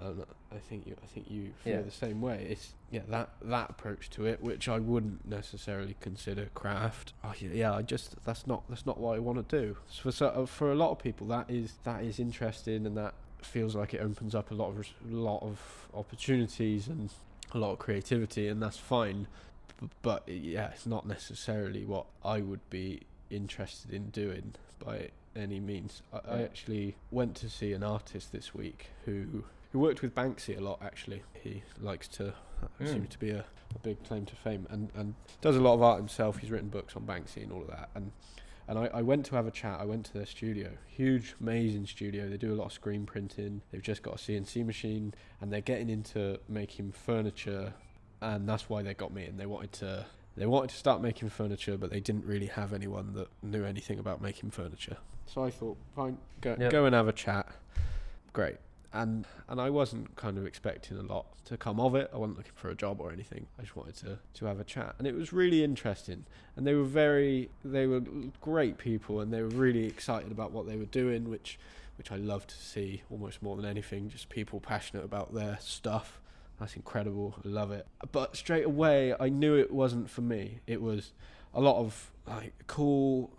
I 0.00 0.58
think 0.58 0.86
you 0.86 0.96
I 1.02 1.06
think 1.06 1.30
you 1.30 1.52
feel 1.62 1.74
Yeah. 1.76 1.82
the 1.82 1.90
same 1.90 2.20
way. 2.20 2.46
It's 2.50 2.72
yeah 2.90 3.00
that 3.08 3.30
that 3.42 3.70
approach 3.70 4.10
to 4.10 4.26
it 4.26 4.42
which 4.42 4.68
I 4.68 4.78
wouldn't 4.78 5.26
necessarily 5.28 5.96
consider 6.00 6.46
craft. 6.54 7.12
Oh 7.24 7.34
yeah, 7.38 7.48
yeah 7.52 7.74
I 7.74 7.82
just 7.82 8.16
that's 8.24 8.46
not 8.46 8.62
that's 8.68 8.86
not 8.86 8.98
what 8.98 9.16
I 9.16 9.18
want 9.18 9.48
to 9.48 9.60
do 9.60 9.76
for 10.00 10.12
so, 10.12 10.26
uh, 10.28 10.46
for 10.46 10.70
a 10.72 10.74
lot 10.74 10.90
of 10.90 10.98
people 10.98 11.26
that 11.28 11.50
is 11.50 11.74
that 11.84 12.02
is 12.04 12.18
interesting 12.18 12.86
and 12.86 12.96
that 12.96 13.14
feels 13.42 13.74
like 13.74 13.92
it 13.94 14.00
opens 14.00 14.34
up 14.34 14.50
a 14.50 14.54
lot 14.54 14.68
of 14.68 14.78
res- 14.78 14.94
lot 15.08 15.42
of 15.42 15.88
opportunities 15.94 16.86
and 16.88 17.10
a 17.52 17.58
lot 17.58 17.72
of 17.72 17.78
creativity 17.78 18.48
and 18.48 18.62
that's 18.62 18.78
fine. 18.78 19.26
B- 19.80 19.88
but 20.02 20.22
yeah 20.28 20.68
it's 20.70 20.86
not 20.86 21.06
necessarily 21.06 21.84
what 21.84 22.06
I 22.24 22.40
would 22.40 22.68
be 22.70 23.02
interested 23.30 23.92
in 23.92 24.10
doing 24.10 24.54
by 24.78 25.08
any 25.34 25.60
means. 25.60 26.02
I, 26.12 26.36
I 26.36 26.42
actually 26.42 26.96
went 27.10 27.34
to 27.36 27.48
see 27.48 27.72
an 27.72 27.82
artist 27.82 28.32
this 28.32 28.54
week 28.54 28.88
who 29.06 29.44
who 29.72 29.78
worked 29.78 30.02
with 30.02 30.14
Banksy 30.14 30.56
a 30.56 30.60
lot 30.60 30.80
actually 30.82 31.22
he 31.42 31.62
likes 31.80 32.08
to 32.08 32.34
Mm. 32.80 32.86
seems 32.92 33.08
to 33.08 33.18
be 33.18 33.30
a, 33.30 33.44
a 33.74 33.78
big 33.82 34.04
claim 34.04 34.24
to 34.26 34.36
fame 34.36 34.68
and 34.70 34.90
and 34.94 35.14
does 35.40 35.56
a 35.56 35.60
lot 35.60 35.74
of 35.74 35.82
art 35.82 35.98
himself 35.98 36.36
he's 36.38 36.50
written 36.52 36.68
books 36.68 36.94
on 36.94 37.02
Banksy 37.02 37.42
and 37.42 37.50
all 37.50 37.60
of 37.62 37.66
that 37.68 37.88
and 37.96 38.12
and 38.68 38.78
I, 38.78 38.86
I 38.94 39.02
went 39.02 39.26
to 39.26 39.34
have 39.34 39.48
a 39.48 39.50
chat. 39.50 39.80
I 39.80 39.84
went 39.84 40.06
to 40.06 40.12
their 40.14 40.24
studio. 40.24 40.70
Huge, 40.86 41.34
amazing 41.40 41.84
studio. 41.88 42.28
They 42.28 42.36
do 42.36 42.52
a 42.52 42.54
lot 42.54 42.66
of 42.66 42.72
screen 42.72 43.04
printing. 43.04 43.60
They've 43.72 43.82
just 43.82 44.02
got 44.04 44.14
a 44.14 44.18
CNC 44.18 44.64
machine, 44.64 45.12
and 45.40 45.52
they're 45.52 45.60
getting 45.60 45.90
into 45.90 46.38
making 46.48 46.92
furniture, 46.92 47.74
and 48.20 48.48
that's 48.48 48.70
why 48.70 48.82
they 48.82 48.94
got 48.94 49.12
me. 49.12 49.24
And 49.24 49.38
they 49.38 49.46
wanted 49.46 49.72
to 49.72 50.06
they 50.36 50.46
wanted 50.46 50.70
to 50.70 50.76
start 50.76 51.02
making 51.02 51.30
furniture, 51.30 51.76
but 51.76 51.90
they 51.90 51.98
didn't 51.98 52.24
really 52.24 52.46
have 52.46 52.72
anyone 52.72 53.12
that 53.14 53.26
knew 53.42 53.64
anything 53.64 53.98
about 53.98 54.22
making 54.22 54.52
furniture. 54.52 54.96
So 55.26 55.42
I 55.44 55.50
thought, 55.50 55.76
fine, 55.96 56.16
go 56.40 56.56
Yep. 56.58 56.70
go 56.70 56.84
and 56.84 56.94
have 56.94 57.08
a 57.08 57.12
chat. 57.12 57.48
Great. 58.32 58.56
And 58.92 59.26
and 59.48 59.60
I 59.60 59.70
wasn't 59.70 60.14
kind 60.16 60.36
of 60.36 60.46
expecting 60.46 60.98
a 60.98 61.02
lot 61.02 61.26
to 61.46 61.56
come 61.56 61.80
of 61.80 61.94
it. 61.94 62.10
I 62.12 62.18
wasn't 62.18 62.38
looking 62.38 62.52
for 62.54 62.68
a 62.68 62.74
job 62.74 63.00
or 63.00 63.10
anything. 63.12 63.46
I 63.58 63.62
just 63.62 63.74
wanted 63.74 63.96
to, 63.96 64.18
to 64.34 64.46
have 64.46 64.60
a 64.60 64.64
chat, 64.64 64.94
and 64.98 65.06
it 65.06 65.14
was 65.14 65.32
really 65.32 65.64
interesting. 65.64 66.26
And 66.56 66.66
they 66.66 66.74
were 66.74 66.84
very 66.84 67.50
they 67.64 67.86
were 67.86 68.02
great 68.40 68.78
people, 68.78 69.20
and 69.20 69.32
they 69.32 69.42
were 69.42 69.48
really 69.48 69.86
excited 69.86 70.30
about 70.30 70.52
what 70.52 70.66
they 70.66 70.76
were 70.76 70.84
doing, 70.84 71.30
which 71.30 71.58
which 71.96 72.12
I 72.12 72.16
love 72.16 72.46
to 72.46 72.54
see 72.54 73.02
almost 73.10 73.42
more 73.42 73.56
than 73.56 73.64
anything. 73.64 74.08
Just 74.08 74.28
people 74.28 74.60
passionate 74.60 75.04
about 75.04 75.34
their 75.34 75.58
stuff. 75.60 76.20
That's 76.58 76.76
incredible. 76.76 77.34
I 77.44 77.48
love 77.48 77.72
it. 77.72 77.86
But 78.12 78.36
straight 78.36 78.64
away, 78.64 79.14
I 79.18 79.28
knew 79.28 79.54
it 79.56 79.72
wasn't 79.72 80.10
for 80.10 80.20
me. 80.20 80.60
It 80.66 80.80
was 80.80 81.12
a 81.54 81.60
lot 81.60 81.76
of 81.76 82.10
like 82.26 82.54
cool, 82.66 83.30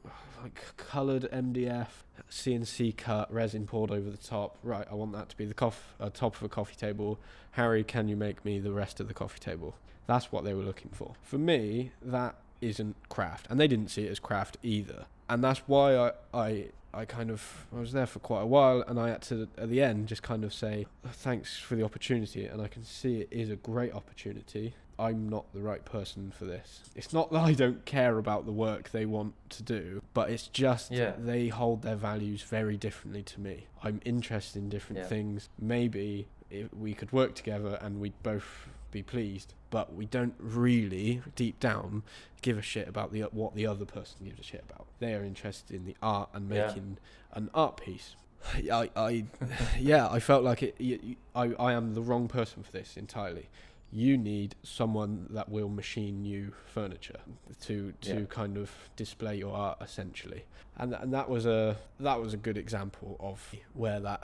like 0.42 0.62
coloured 0.78 1.24
MDF, 1.32 1.88
CNC 2.34 2.98
cut, 2.98 3.32
resin 3.32 3.68
poured 3.68 3.92
over 3.92 4.10
the 4.10 4.18
top. 4.18 4.58
Right, 4.64 4.88
I 4.90 4.96
want 4.96 5.14
that 5.14 5.30
to 5.30 5.38
be 5.38 5.46
the 5.46 5.54
coff- 5.54 5.94
uh, 6.00 6.10
top 6.10 6.36
of 6.36 6.44
a 6.44 6.50
coffee 6.50 6.76
table. 6.76 7.20
Harry, 7.52 7.84
can 7.84 8.08
you 8.08 8.16
make 8.16 8.44
me 8.44 8.60
the 8.60 8.72
rest 8.72 9.00
of 9.00 9.08
the 9.08 9.14
coffee 9.14 9.40
table? 9.40 9.76
That's 10.08 10.32
what 10.32 10.44
they 10.44 10.54
were 10.54 10.64
looking 10.64 10.90
for. 10.92 11.14
For 11.22 11.38
me, 11.38 11.92
that 12.02 12.36
isn't 12.60 12.96
craft, 13.08 13.46
and 13.50 13.60
they 13.60 13.68
didn't 13.68 13.90
see 13.90 14.06
it 14.06 14.12
as 14.12 14.20
craft 14.20 14.58
either. 14.64 15.06
And 15.30 15.44
that's 15.44 15.60
why 15.68 15.96
I, 15.96 16.12
I, 16.34 16.66
I 16.92 17.06
kind 17.06 17.30
of 17.30 17.68
I 17.76 17.80
was 17.80 17.94
there 17.94 18.08
for 18.08 18.20
quite 18.20 18.42
a 18.42 18.48
while, 18.48 18.84
and 18.88 19.00
I 19.00 19.10
had 19.10 19.22
to 19.24 19.48
at 19.58 19.70
the 19.70 19.84
end 19.84 20.08
just 20.08 20.24
kind 20.24 20.44
of 20.44 20.54
say 20.54 20.88
thanks 21.06 21.60
for 21.60 21.76
the 21.76 21.84
opportunity, 21.84 22.46
and 22.46 22.62
I 22.62 22.68
can 22.68 22.84
see 22.84 23.22
it 23.22 23.28
is 23.32 23.50
a 23.50 23.56
great 23.56 23.94
opportunity. 23.94 24.74
I'm 25.00 25.28
not 25.28 25.52
the 25.54 25.62
right 25.62 25.84
person 25.84 26.32
for 26.38 26.46
this. 26.46 26.82
It's 26.96 27.14
not 27.14 27.32
that 27.32 27.40
I 27.42 27.54
don't 27.54 27.84
care 27.86 28.18
about 28.18 28.46
the 28.46 28.52
work 28.52 28.92
they 28.92 29.06
want 29.06 29.34
to 29.52 29.64
do, 29.64 30.02
but 30.14 30.30
it's 30.30 30.48
just 30.48 30.92
Yeah. 30.92 31.14
they 31.18 31.48
hold 31.48 31.82
their 31.82 31.96
values 31.96 32.44
very 32.44 32.78
differently 32.78 33.24
to 33.24 33.40
me. 33.42 33.68
I'm 33.84 34.00
interested 34.06 34.62
in 34.62 34.70
different 34.70 35.00
Yeah. 35.04 35.08
things. 35.08 35.50
Maybe 35.60 36.28
if 36.50 36.72
we 36.74 36.94
could 36.94 37.12
work 37.12 37.34
together 37.36 37.80
and 37.82 38.00
we'd 38.00 38.22
both 38.22 38.68
be 38.92 39.02
pleased, 39.02 39.56
but 39.72 39.94
we 39.96 40.06
don't 40.06 40.36
really, 40.38 41.24
deep 41.36 41.60
down, 41.60 42.04
give 42.44 42.60
a 42.60 42.62
shit 42.62 42.88
about 42.88 43.12
the 43.12 43.22
what 43.32 43.56
the 43.56 43.66
other 43.66 43.86
person 43.86 44.26
gives 44.26 44.40
a 44.40 44.44
shit 44.44 44.64
about. 44.70 44.86
They 45.00 45.16
are 45.16 45.24
interested 45.24 45.76
in 45.76 45.86
the 45.86 45.98
art 46.02 46.30
and 46.34 46.48
Yeah. 46.50 46.68
making 46.68 46.98
an 47.32 47.50
art 47.56 47.78
piece. 47.78 48.16
I, 48.72 48.90
I, 48.96 49.26
yeah, 49.80 50.08
I 50.10 50.20
felt 50.20 50.44
like 50.44 50.62
it. 50.62 50.76
I, 51.34 51.54
I 51.58 51.74
am 51.74 51.96
the 51.96 52.02
wrong 52.02 52.28
person 52.28 52.62
for 52.62 52.72
this 52.72 52.96
entirely. 52.98 53.50
You 53.96 54.18
need 54.18 54.56
someone 54.64 55.28
that 55.30 55.50
will 55.50 55.70
machine 55.70 56.24
new 56.24 56.52
furniture 56.66 57.20
to 57.62 57.92
to 58.02 58.20
Yeah. 58.22 58.26
kind 58.28 58.58
of 58.58 58.72
display 58.96 59.36
your 59.38 59.54
art 59.56 59.78
essentially, 59.82 60.46
and 60.78 60.94
and 60.94 61.14
that 61.14 61.30
was 61.30 61.46
a 61.46 61.78
that 62.00 62.20
was 62.20 62.34
a 62.34 62.38
good 62.38 62.58
example 62.58 63.16
of 63.20 63.54
where 63.74 64.00
that 64.00 64.24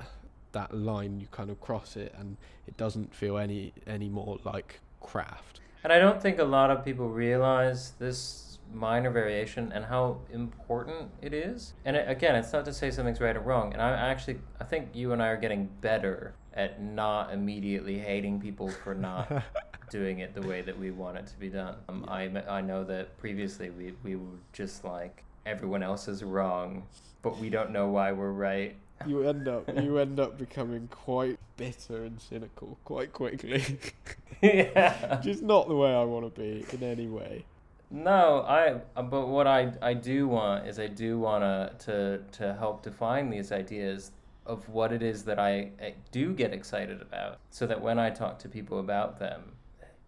that 0.54 0.74
line 0.74 1.20
you 1.20 1.28
kind 1.28 1.52
of 1.52 1.62
cross 1.62 1.96
it 1.96 2.12
and 2.18 2.38
it 2.66 2.76
doesn't 2.78 3.14
feel 3.14 3.38
any 3.38 3.72
any 3.86 4.10
more 4.10 4.40
like 4.44 4.80
craft. 5.02 5.62
And 5.84 5.94
I 5.94 6.00
don't 6.00 6.20
think 6.22 6.40
a 6.40 6.44
lot 6.44 6.72
of 6.72 6.84
people 6.84 7.08
realize 7.10 7.92
this 8.00 8.58
minor 8.74 9.12
variation 9.12 9.72
and 9.72 9.86
how 9.86 10.18
important 10.32 11.10
it 11.22 11.34
is. 11.34 11.74
And 11.86 11.96
it, 11.96 12.10
again, 12.10 12.36
it's 12.36 12.52
not 12.54 12.66
to 12.66 12.74
say 12.74 12.92
something's 12.92 13.22
right 13.22 13.36
or 13.36 13.40
wrong. 13.40 13.74
And 13.74 13.82
I 13.82 13.92
actually, 14.12 14.40
I 14.60 14.64
think 14.64 14.90
you 14.94 15.14
and 15.14 15.22
I 15.24 15.28
are 15.28 15.38
getting 15.38 15.70
better 15.82 16.34
at 16.54 16.82
not 16.82 17.32
immediately 17.34 17.98
hating 17.98 18.40
people 18.40 18.70
for 18.70 18.94
not 18.96 19.44
doing 19.90 20.20
it 20.20 20.34
the 20.34 20.42
way 20.42 20.62
that 20.62 20.78
we 20.78 20.92
want 20.92 21.18
it 21.18 21.28
to 21.28 21.38
be 21.38 21.50
done. 21.50 21.76
Um, 21.88 22.06
I, 22.08 22.24
I 22.48 22.62
know 22.62 22.84
that 22.86 23.18
previously 23.18 23.70
we, 23.70 23.94
we 24.04 24.16
were 24.16 24.38
just 24.54 24.84
like, 24.84 25.24
everyone 25.46 25.84
else 25.84 26.08
is 26.08 26.24
wrong, 26.24 26.84
but 27.22 27.38
we 27.38 27.50
don't 27.50 27.72
know 27.72 27.88
why 27.88 28.12
we're 28.12 28.32
right. 28.32 28.76
you 29.06 29.24
end 29.28 29.48
up 29.48 29.64
you 29.74 29.98
end 29.98 30.20
up 30.20 30.38
becoming 30.38 30.88
quite 30.90 31.40
bitter 31.58 32.04
and 32.04 32.20
cynical 32.22 32.78
quite 32.84 33.14
quickly. 33.14 33.80
yeah. 34.42 35.20
Just 35.24 35.42
not 35.42 35.68
the 35.70 35.76
way 35.76 35.94
I 35.94 36.04
want 36.04 36.34
to 36.34 36.42
be 36.42 36.66
in 36.74 36.84
any 36.84 37.08
way. 37.08 37.46
No, 37.90 38.42
I. 38.42 38.82
uh, 38.96 39.02
But 39.04 39.28
what 39.28 39.48
I 39.48 39.74
I 39.82 39.94
do 39.94 40.28
want 40.28 40.68
is 40.68 40.80
I 40.80 40.88
do 40.88 41.18
want 41.20 41.44
to 41.88 42.22
to 42.34 42.54
help 42.56 42.84
define 42.84 43.30
these 43.30 43.52
ideas 43.52 44.12
of 44.50 44.68
what 44.68 44.92
it 44.92 45.04
is 45.04 45.24
that 45.24 45.40
I, 45.40 45.72
I 45.82 45.94
do 46.12 46.34
get 46.34 46.54
excited 46.54 47.02
about, 47.02 47.40
so 47.52 47.68
that 47.68 47.80
when 47.80 48.00
I 48.00 48.10
talk 48.10 48.40
to 48.40 48.50
people 48.50 48.80
about 48.80 49.20
them, 49.20 49.54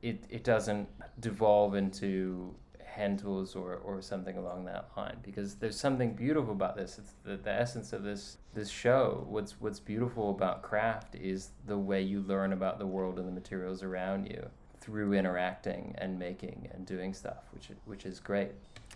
it 0.02 0.26
it 0.30 0.44
doesn't 0.44 0.90
devolve 1.20 1.76
into 1.76 2.56
hand 2.84 3.20
tools 3.20 3.56
or, 3.56 3.76
or 3.76 4.02
something 4.02 4.38
along 4.38 4.66
that 4.66 4.90
line. 4.98 5.18
Because 5.22 5.56
there's 5.56 5.80
something 5.80 6.14
beautiful 6.14 6.52
about 6.52 6.76
this. 6.76 6.98
It's 6.98 7.14
the, 7.24 7.38
the 7.38 7.52
essence 7.52 7.94
of 7.94 8.04
this 8.04 8.38
this 8.54 8.70
show. 8.70 9.26
What's 9.30 9.62
what's 9.62 9.80
beautiful 9.80 10.32
about 10.32 10.64
craft 10.64 11.16
is 11.16 11.52
the 11.68 11.78
way 11.78 12.02
you 12.02 12.22
learn 12.22 12.52
about 12.52 12.80
the 12.80 12.88
world 12.88 13.20
and 13.20 13.28
the 13.28 13.32
materials 13.32 13.84
around 13.84 14.26
you 14.26 14.50
through 14.82 15.14
interacting 15.14 15.94
and 16.00 16.18
making 16.18 16.68
and 16.74 16.88
doing 16.88 17.14
stuff 17.14 17.44
which 17.54 17.70
which 17.86 18.04
is 18.04 18.20
great 18.20 18.52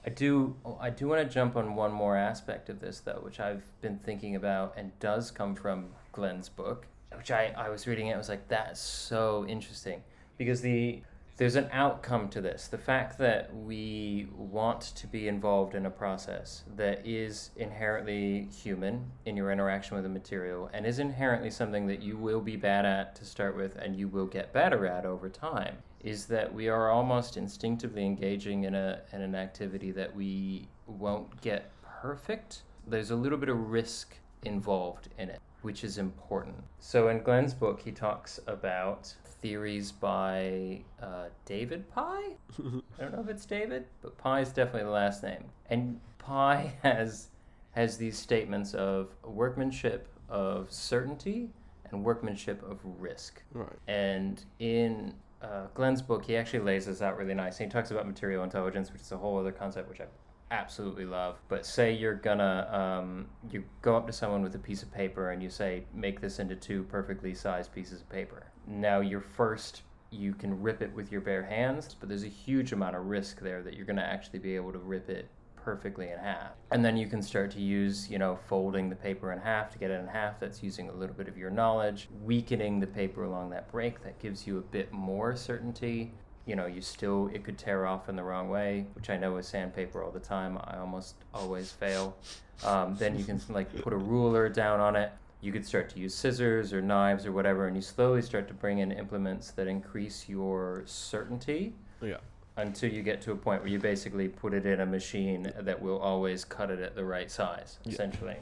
I 0.05 0.09
do 0.09 0.55
I 0.79 0.89
do 0.91 1.07
want 1.07 1.27
to 1.27 1.33
jump 1.33 1.55
on 1.55 1.75
one 1.75 1.91
more 1.91 2.15
aspect 2.15 2.69
of 2.69 2.79
this 2.79 2.99
though 2.99 3.19
which 3.23 3.39
I've 3.39 3.63
been 3.81 3.97
thinking 3.97 4.35
about 4.35 4.73
and 4.77 4.97
does 4.99 5.31
come 5.31 5.55
from 5.55 5.87
Glenn's 6.11 6.47
book 6.47 6.85
which 7.17 7.31
I, 7.31 7.53
I 7.57 7.69
was 7.69 7.87
reading 7.87 8.07
it 8.07 8.13
I 8.13 8.17
was 8.17 8.29
like 8.29 8.47
that's 8.47 8.79
so 8.79 9.45
interesting. 9.47 10.03
Because 10.37 10.61
the 10.61 11.01
there's 11.37 11.55
an 11.55 11.67
outcome 11.73 12.29
to 12.29 12.39
this. 12.39 12.67
The 12.67 12.77
fact 12.77 13.17
that 13.17 13.53
we 13.53 14.27
want 14.35 14.81
to 14.95 15.07
be 15.07 15.27
involved 15.27 15.75
in 15.75 15.85
a 15.85 15.89
process 15.89 16.63
that 16.77 17.05
is 17.05 17.51
inherently 17.57 18.47
human 18.63 19.11
in 19.25 19.35
your 19.35 19.51
interaction 19.51 19.95
with 19.95 20.03
the 20.03 20.09
material 20.09 20.69
and 20.73 20.85
is 20.85 20.99
inherently 20.99 21.51
something 21.51 21.87
that 21.87 22.01
you 22.01 22.17
will 22.17 22.39
be 22.39 22.55
bad 22.55 22.85
at 22.85 23.15
to 23.15 23.25
start 23.25 23.57
with 23.57 23.75
and 23.75 23.97
you 23.97 24.07
will 24.07 24.27
get 24.27 24.53
better 24.53 24.87
at 24.87 25.05
over 25.05 25.29
time 25.29 25.75
is 26.01 26.27
that 26.27 26.53
we 26.53 26.69
are 26.69 26.89
almost 26.89 27.35
instinctively 27.35 28.05
engaging 28.05 28.63
in 28.63 28.75
a 28.75 29.01
in 29.11 29.21
an 29.21 29.35
activity 29.35 29.91
that 29.91 30.15
we 30.15 30.67
won't 30.87 31.41
get 31.41 31.71
perfect. 32.01 32.61
There's 32.87 33.11
a 33.11 33.15
little 33.15 33.39
bit 33.39 33.49
of 33.49 33.71
risk 33.71 34.15
involved 34.43 35.09
in 35.17 35.29
it, 35.29 35.41
which 35.63 35.83
is 35.83 35.97
important. 35.97 36.55
So 36.79 37.09
in 37.09 37.23
Glenn's 37.23 37.55
book, 37.55 37.81
he 37.81 37.91
talks 37.91 38.39
about 38.45 39.13
theories 39.45 39.91
by 39.91 40.81
uh, 40.99 41.25
David 41.45 41.87
Pye. 41.91 42.31
I 42.59 43.01
don't 43.01 43.13
know 43.13 43.21
if 43.21 43.29
it's 43.29 43.45
David, 43.45 43.85
but 44.01 44.17
Pye 44.17 44.39
is 44.39 44.49
definitely 44.49 44.85
the 44.85 44.89
last 44.89 45.21
name. 45.21 45.43
And 45.69 45.99
Pye 46.17 46.73
has 46.81 47.27
has 47.73 47.95
these 47.95 48.17
statements 48.17 48.73
of 48.73 49.09
workmanship 49.23 50.07
of 50.29 50.71
certainty 50.71 51.51
and 51.91 52.03
workmanship 52.03 52.63
of 52.63 52.79
risk. 52.99 53.43
Right. 53.53 53.69
And 53.87 54.43
in 54.57 55.13
uh, 55.43 55.67
Glenn's 55.75 56.01
book, 56.01 56.25
he 56.25 56.35
actually 56.37 56.61
lays 56.61 56.87
this 56.87 57.03
out 57.03 57.15
really 57.15 57.35
nice. 57.35 57.59
He 57.59 57.67
talks 57.67 57.91
about 57.91 58.07
material 58.07 58.43
intelligence, 58.43 58.91
which 58.91 59.03
is 59.03 59.11
a 59.11 59.17
whole 59.17 59.37
other 59.37 59.51
concept 59.51 59.89
which 59.89 60.01
I 60.01 60.05
absolutely 60.49 61.05
love. 61.05 61.37
But 61.49 61.67
say 61.67 61.93
you're 61.93 62.15
gonna 62.15 62.67
um, 62.71 63.27
you 63.51 63.63
go 63.83 63.95
up 63.95 64.07
to 64.07 64.13
someone 64.13 64.41
with 64.41 64.55
a 64.55 64.59
piece 64.59 64.81
of 64.81 64.91
paper 64.91 65.29
and 65.29 65.43
you 65.43 65.51
say, 65.51 65.83
make 65.93 66.19
this 66.19 66.39
into 66.39 66.55
two 66.55 66.81
perfectly 66.85 67.35
sized 67.35 67.71
pieces 67.71 68.01
of 68.01 68.09
paper. 68.09 68.47
Now 68.67 68.99
you're 68.99 69.21
first 69.21 69.83
you 70.11 70.33
can 70.33 70.61
rip 70.61 70.81
it 70.81 70.93
with 70.93 71.11
your 71.11 71.21
bare 71.21 71.43
hands, 71.43 71.95
but 71.99 72.09
there's 72.09 72.23
a 72.23 72.29
huge 72.29 72.71
amount 72.71 72.95
of 72.95 73.05
risk 73.05 73.41
there 73.41 73.61
that 73.63 73.75
you're 73.75 73.85
gonna 73.85 74.01
actually 74.01 74.39
be 74.39 74.55
able 74.55 74.71
to 74.71 74.79
rip 74.79 75.09
it 75.09 75.27
perfectly 75.55 76.09
in 76.09 76.19
half. 76.19 76.51
And 76.71 76.85
then 76.85 76.95
you 76.95 77.07
can 77.07 77.21
start 77.21 77.51
to 77.51 77.61
use, 77.61 78.09
you 78.09 78.19
know, 78.19 78.37
folding 78.47 78.89
the 78.89 78.95
paper 78.95 79.31
in 79.31 79.39
half 79.39 79.71
to 79.71 79.79
get 79.79 79.89
it 79.89 79.99
in 79.99 80.07
half. 80.07 80.39
That's 80.39 80.61
using 80.61 80.89
a 80.89 80.93
little 80.93 81.15
bit 81.15 81.27
of 81.27 81.37
your 81.37 81.49
knowledge, 81.49 82.07
weakening 82.23 82.79
the 82.79 82.87
paper 82.87 83.23
along 83.23 83.49
that 83.49 83.71
break. 83.71 84.03
That 84.03 84.19
gives 84.19 84.45
you 84.45 84.59
a 84.59 84.61
bit 84.61 84.91
more 84.93 85.35
certainty. 85.35 86.13
You 86.45 86.55
know, 86.55 86.67
you 86.67 86.81
still, 86.81 87.31
it 87.33 87.43
could 87.43 87.57
tear 87.57 87.87
off 87.87 88.07
in 88.09 88.15
the 88.15 88.23
wrong 88.23 88.49
way, 88.49 88.85
which 88.93 89.09
I 89.09 89.17
know 89.17 89.33
with 89.33 89.45
sandpaper 89.45 90.03
all 90.03 90.11
the 90.11 90.19
time. 90.19 90.59
I 90.65 90.77
almost 90.77 91.15
always 91.33 91.71
fail. 91.71 92.15
Um, 92.63 92.95
then 92.97 93.17
you 93.17 93.25
can, 93.25 93.41
like, 93.49 93.75
put 93.81 93.91
a 93.93 93.97
ruler 93.97 94.47
down 94.47 94.79
on 94.79 94.95
it. 94.95 95.11
You 95.45 95.51
could 95.51 95.63
start 95.63 95.89
to 95.89 95.99
use 95.99 96.15
scissors 96.15 96.73
or 96.73 96.81
knives 96.81 97.27
or 97.27 97.31
whatever, 97.31 97.67
and 97.67 97.75
you 97.75 97.81
slowly 97.83 98.23
start 98.23 98.47
to 98.47 98.55
bring 98.55 98.79
in 98.79 98.91
implements 98.91 99.51
that 99.51 99.67
increase 99.67 100.27
your 100.27 100.81
certainty 100.87 101.75
Yeah. 102.01 102.17
until 102.57 102.91
you 102.91 103.03
get 103.03 103.21
to 103.21 103.31
a 103.31 103.35
point 103.35 103.61
where 103.61 103.69
you 103.69 103.77
basically 103.77 104.27
put 104.27 104.55
it 104.55 104.65
in 104.65 104.79
a 104.79 104.87
machine 104.87 105.53
that 105.55 105.79
will 105.79 105.99
always 105.99 106.45
cut 106.45 106.71
it 106.71 106.79
at 106.79 106.95
the 106.95 107.05
right 107.05 107.29
size, 107.29 107.77
Yeah. 107.83 107.91
essentially. 107.93 108.37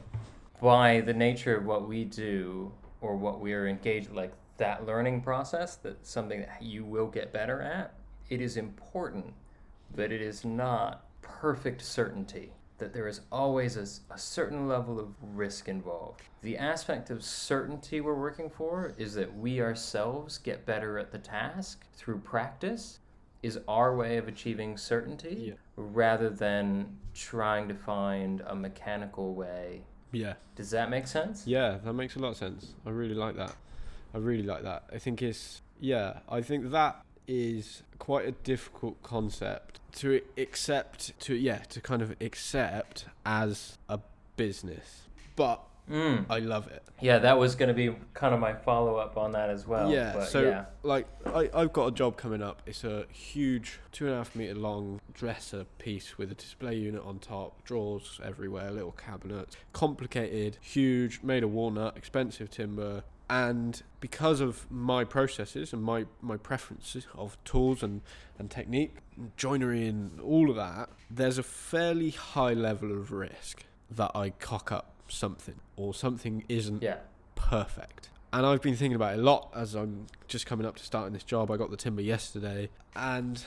By 0.62 1.02
the 1.02 1.12
nature 1.12 1.54
of 1.54 1.66
what 1.66 1.86
we 1.86 2.06
do 2.06 2.72
or 3.02 3.16
what 3.16 3.38
we 3.38 3.52
are 3.52 3.66
engaged 3.66 4.10
like 4.10 4.32
that 4.56 4.86
learning 4.86 5.20
process, 5.20 5.76
that's 5.76 6.08
something 6.08 6.40
that 6.40 6.62
you 6.62 6.86
will 6.86 7.08
get 7.08 7.34
better 7.34 7.60
at, 7.60 7.92
it 8.30 8.40
is 8.40 8.56
important, 8.56 9.34
but 9.94 10.10
it 10.10 10.22
is 10.22 10.42
not 10.42 11.04
perfect 11.20 11.82
certainty. 11.82 12.54
That 12.78 12.92
there 12.92 13.06
is 13.06 13.20
always 13.30 13.76
a, 13.76 14.12
a, 14.12 14.18
certain 14.18 14.66
level 14.66 14.98
of 14.98 15.14
risk 15.22 15.68
involved. 15.68 16.22
The 16.42 16.58
aspect 16.58 17.08
of 17.08 17.22
certainty 17.22 18.00
we're 18.00 18.14
working 18.14 18.50
for 18.50 18.94
is 18.98 19.14
that 19.14 19.36
we 19.36 19.60
ourselves 19.60 20.38
get 20.38 20.66
better 20.66 20.98
at 20.98 21.12
the 21.12 21.18
task 21.18 21.86
through 21.94 22.18
practice 22.18 22.98
is 23.44 23.60
our 23.68 23.94
way 23.94 24.16
of 24.16 24.26
achieving 24.26 24.76
certainty 24.76 25.36
Yeah. 25.48 25.54
rather 25.76 26.30
than 26.30 26.98
trying 27.12 27.68
to 27.68 27.74
find 27.74 28.42
a 28.46 28.54
mechanical 28.54 29.34
way. 29.34 29.84
Yeah. 30.10 30.34
Does 30.56 30.70
that 30.70 30.90
make 30.90 31.06
sense? 31.06 31.46
Yeah, 31.46 31.78
that 31.84 31.92
makes 31.92 32.16
a 32.16 32.18
lot 32.18 32.30
of 32.30 32.36
sense. 32.36 32.74
I 32.86 32.90
really 32.90 33.14
like 33.14 33.36
that. 33.36 33.54
I 34.14 34.18
really 34.18 34.44
like 34.44 34.62
that. 34.62 34.84
I 34.92 34.98
think 34.98 35.22
it's 35.22 35.60
yeah, 35.80 36.20
I 36.28 36.40
think 36.40 36.70
that 36.70 37.04
is 37.26 37.82
quite 37.98 38.26
a 38.26 38.32
difficult 38.32 39.02
concept 39.02 39.80
to 39.96 40.20
accept 40.36 41.18
to 41.20 41.34
yeah, 41.34 41.58
to 41.70 41.80
kind 41.80 42.02
of 42.02 42.16
accept 42.20 43.06
as 43.24 43.78
a 43.88 44.00
business. 44.36 45.02
But 45.36 45.60
Mm. 45.90 46.24
I 46.30 46.38
love 46.38 46.68
it. 46.68 46.82
Yeah, 47.00 47.18
that 47.18 47.38
was 47.38 47.54
going 47.56 47.68
to 47.68 47.74
be 47.74 47.94
kind 48.14 48.32
of 48.32 48.40
my 48.40 48.54
follow 48.54 48.96
up 48.96 49.18
on 49.18 49.32
that 49.32 49.50
as 49.50 49.66
well. 49.66 49.90
yeah, 49.90 50.12
but 50.14 50.28
so 50.28 50.42
yeah. 50.42 50.64
like 50.82 51.06
I, 51.26 51.50
I've 51.52 51.72
got 51.72 51.88
a 51.88 51.90
job 51.90 52.16
coming 52.16 52.42
up. 52.42 52.62
It's 52.64 52.84
a 52.84 53.04
huge 53.12 53.80
two 53.92 54.06
and 54.06 54.14
a 54.14 54.18
half 54.18 54.34
meter 54.34 54.54
long 54.54 55.00
dresser 55.12 55.64
piece 55.78 56.16
with 56.16 56.32
a 56.32 56.34
display 56.34 56.76
unit 56.76 57.02
on 57.04 57.18
top, 57.18 57.64
drawers 57.64 58.18
everywhere, 58.24 58.70
little 58.70 58.92
cabinets, 58.92 59.56
complicated, 59.72 60.56
huge, 60.62 61.20
made 61.22 61.44
of 61.44 61.52
walnut, 61.52 61.96
expensive 61.96 62.50
timber. 62.50 63.02
And 63.30 63.82
because 64.00 64.40
of 64.40 64.70
my 64.70 65.04
processes 65.04 65.72
and 65.72 65.82
my, 65.82 66.04
my 66.20 66.36
preferences 66.36 67.06
of 67.14 67.42
tools 67.44 67.82
and, 67.82 68.02
and 68.38 68.50
technique, 68.50 68.96
joinery 69.36 69.86
and 69.86 70.20
all 70.20 70.50
of 70.50 70.56
that, 70.56 70.90
there's 71.10 71.38
a 71.38 71.42
fairly 71.42 72.10
high 72.10 72.52
level 72.52 72.92
of 72.92 73.12
risk 73.12 73.64
that 73.90 74.10
I 74.14 74.30
cock 74.30 74.70
up 74.72 74.92
something 75.08 75.54
or 75.76 75.94
something 75.94 76.44
isn't 76.48 76.82
Yeah. 76.82 76.98
perfect. 77.34 78.10
And 78.32 78.44
I've 78.44 78.60
been 78.60 78.76
thinking 78.76 78.96
about 78.96 79.14
it 79.14 79.20
a 79.20 79.22
lot 79.22 79.50
as 79.54 79.74
I'm 79.74 80.06
just 80.28 80.44
coming 80.44 80.66
up 80.66 80.76
to 80.76 80.84
starting 80.84 81.12
this 81.12 81.22
job. 81.22 81.50
I 81.50 81.56
got 81.56 81.70
the 81.70 81.76
timber 81.76 82.02
yesterday, 82.02 82.68
and 82.96 83.42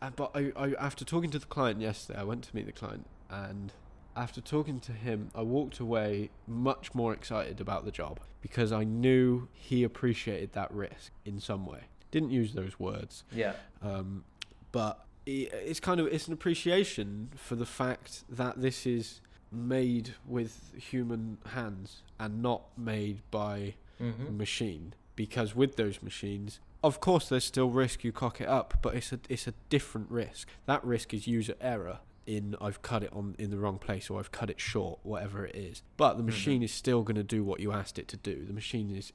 uh, 0.00 0.10
but 0.16 0.30
I, 0.34 0.50
I 0.56 0.72
after 0.78 1.04
talking 1.04 1.30
to 1.30 1.38
the 1.38 1.44
client 1.46 1.80
yesterday, 1.80 2.18
I 2.20 2.24
went 2.24 2.44
to 2.44 2.56
meet 2.56 2.64
the 2.64 2.72
client, 2.72 3.06
and 3.28 3.70
after 4.16 4.40
talking 4.40 4.80
to 4.80 4.92
him, 4.92 5.30
I 5.34 5.42
walked 5.42 5.80
away 5.80 6.30
much 6.46 6.94
more 6.94 7.12
excited 7.12 7.60
about 7.60 7.84
the 7.84 7.90
job 7.90 8.20
because 8.40 8.72
I 8.72 8.84
knew 8.84 9.48
he 9.52 9.82
appreciated 9.84 10.52
that 10.52 10.72
risk 10.72 11.12
in 11.24 11.40
some 11.40 11.66
way. 11.66 11.84
Didn't 12.10 12.30
use 12.30 12.52
those 12.54 12.78
words. 12.78 13.24
Yeah. 13.32 13.54
Um, 13.82 14.24
but 14.72 15.04
it's 15.26 15.80
kind 15.80 16.00
of 16.00 16.06
it's 16.08 16.26
an 16.26 16.32
appreciation 16.34 17.30
for 17.34 17.54
the 17.56 17.66
fact 17.66 18.24
that 18.28 18.60
this 18.60 18.86
is 18.86 19.20
made 19.50 20.14
with 20.26 20.72
human 20.76 21.38
hands 21.46 22.02
and 22.20 22.42
not 22.42 22.62
made 22.76 23.20
by 23.30 23.56
a 23.58 23.74
Mm-hmm. 24.02 24.36
machine. 24.36 24.94
Because 25.14 25.54
with 25.54 25.76
those 25.76 26.02
machines, 26.02 26.58
of 26.82 26.98
course, 27.00 27.28
there's 27.28 27.44
still 27.44 27.70
risk 27.70 28.02
you 28.02 28.10
cock 28.10 28.40
it 28.40 28.48
up, 28.48 28.74
but 28.82 28.96
it's 28.96 29.12
a 29.12 29.20
it's 29.28 29.46
a 29.46 29.54
different 29.70 30.10
risk. 30.10 30.48
That 30.66 30.84
risk 30.84 31.14
is 31.14 31.28
user 31.28 31.54
error. 31.60 32.00
In 32.26 32.56
I've 32.60 32.80
cut 32.80 33.02
it 33.02 33.12
on 33.12 33.34
in 33.38 33.50
the 33.50 33.58
wrong 33.58 33.78
place 33.78 34.08
or 34.08 34.18
I've 34.18 34.32
cut 34.32 34.48
it 34.48 34.58
short, 34.60 35.00
whatever 35.02 35.44
it 35.44 35.54
is. 35.54 35.82
But 35.96 36.14
the 36.14 36.22
Mhm. 36.22 36.26
machine 36.26 36.62
is 36.62 36.72
still 36.72 37.02
going 37.02 37.16
to 37.16 37.22
do 37.22 37.44
what 37.44 37.60
you 37.60 37.70
asked 37.72 37.98
it 37.98 38.08
to 38.08 38.16
do. 38.16 38.44
The 38.46 38.52
machine 38.54 38.90
is, 38.90 39.12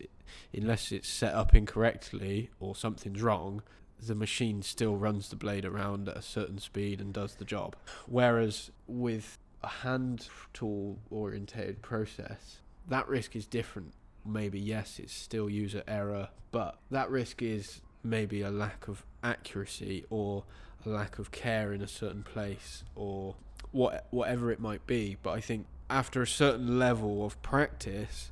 unless 0.54 0.92
it's 0.92 1.10
set 1.10 1.34
up 1.34 1.56
incorrectly 1.56 2.52
or 2.60 2.76
something's 2.76 3.22
wrong, 3.22 3.64
the 4.00 4.16
machine 4.16 4.62
still 4.62 4.96
runs 4.96 5.30
the 5.30 5.36
blade 5.36 5.66
around 5.66 6.08
at 6.08 6.18
a 6.18 6.22
certain 6.22 6.60
speed 6.60 7.02
and 7.02 7.12
does 7.14 7.36
the 7.36 7.46
job. 7.46 7.76
Whereas 8.06 8.72
with 8.88 9.38
a 9.64 9.68
hand 9.68 10.30
tool 10.54 11.00
orientated 11.10 11.82
process, 11.82 12.60
that 12.88 13.08
risk 13.08 13.36
is 13.36 13.46
different. 13.48 13.94
Maybe, 14.26 14.60
yes, 14.60 15.00
it's 15.00 15.14
still 15.14 15.50
user 15.50 15.84
error, 15.88 16.30
but 16.52 16.80
that 16.92 17.10
risk 17.10 17.42
is 17.42 17.82
maybe 18.04 18.42
a 18.42 18.52
lack 18.52 18.88
of 18.88 19.04
accuracy 19.24 20.06
or 20.10 20.46
lack 20.86 21.20
of 21.20 21.32
care 21.32 21.74
in 21.74 21.82
a 21.82 21.88
certain 21.88 22.24
place 22.24 22.84
or 22.96 23.36
what 23.72 24.08
whatever 24.12 24.52
it 24.52 24.60
might 24.60 24.86
be. 24.88 25.18
But 25.22 25.32
I 25.32 25.42
think 25.42 25.66
after 25.90 26.22
a 26.22 26.28
certain 26.28 26.80
level 26.80 27.26
of 27.26 27.42
practice, 27.42 28.32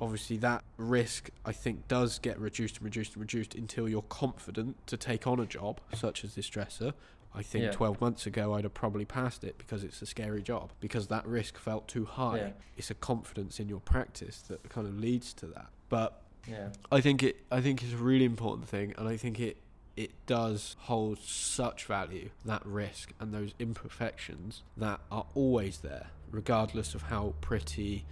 obviously 0.00 0.36
that 0.38 0.64
risk 0.76 1.30
I 1.44 1.52
think 1.52 1.88
does 1.88 2.18
get 2.18 2.38
reduced 2.38 2.76
and 2.76 2.84
reduced 2.84 3.14
and 3.14 3.20
reduced 3.20 3.54
until 3.54 3.88
you're 3.88 4.02
confident 4.02 4.86
to 4.86 4.96
take 4.96 5.26
on 5.26 5.40
a 5.40 5.46
job 5.46 5.80
such 5.94 6.24
as 6.24 6.34
this 6.34 6.48
dresser. 6.48 6.92
I 7.34 7.42
think 7.42 7.64
Yeah. 7.64 7.70
12 7.72 8.00
months 8.00 8.26
ago 8.26 8.52
I'd 8.54 8.64
have 8.64 8.74
probably 8.74 9.06
passed 9.06 9.42
it 9.42 9.56
because 9.56 9.82
it's 9.84 10.02
a 10.02 10.06
scary 10.06 10.42
job 10.42 10.70
because 10.80 11.06
that 11.08 11.26
risk 11.26 11.56
felt 11.56 11.88
too 11.88 12.04
high. 12.04 12.36
Yeah. 12.36 12.50
It's 12.76 12.90
a 12.90 12.94
confidence 12.94 13.58
in 13.58 13.68
your 13.70 13.80
practice 13.80 14.42
that 14.42 14.68
kind 14.68 14.86
of 14.86 14.98
leads 14.98 15.32
to 15.34 15.46
that. 15.46 15.68
But 15.88 16.20
Yeah. 16.46 16.70
I 16.90 17.00
think 17.00 17.22
it 17.22 17.36
I 17.50 17.60
think 17.62 17.82
it's 17.82 17.92
a 17.94 17.96
really 17.96 18.24
important 18.26 18.68
thing 18.68 18.92
and 18.98 19.08
I 19.08 19.16
think 19.16 19.40
it 19.40 19.56
it 19.96 20.10
does 20.26 20.76
hold 20.80 21.18
such 21.18 21.84
value 21.84 22.30
that 22.44 22.64
risk 22.64 23.12
and 23.20 23.32
those 23.34 23.52
imperfections 23.58 24.62
that 24.76 25.00
are 25.10 25.26
always 25.34 25.78
there 25.78 26.06
regardless 26.30 26.94
of 26.94 27.02
how 27.02 27.34
pretty 27.40 28.04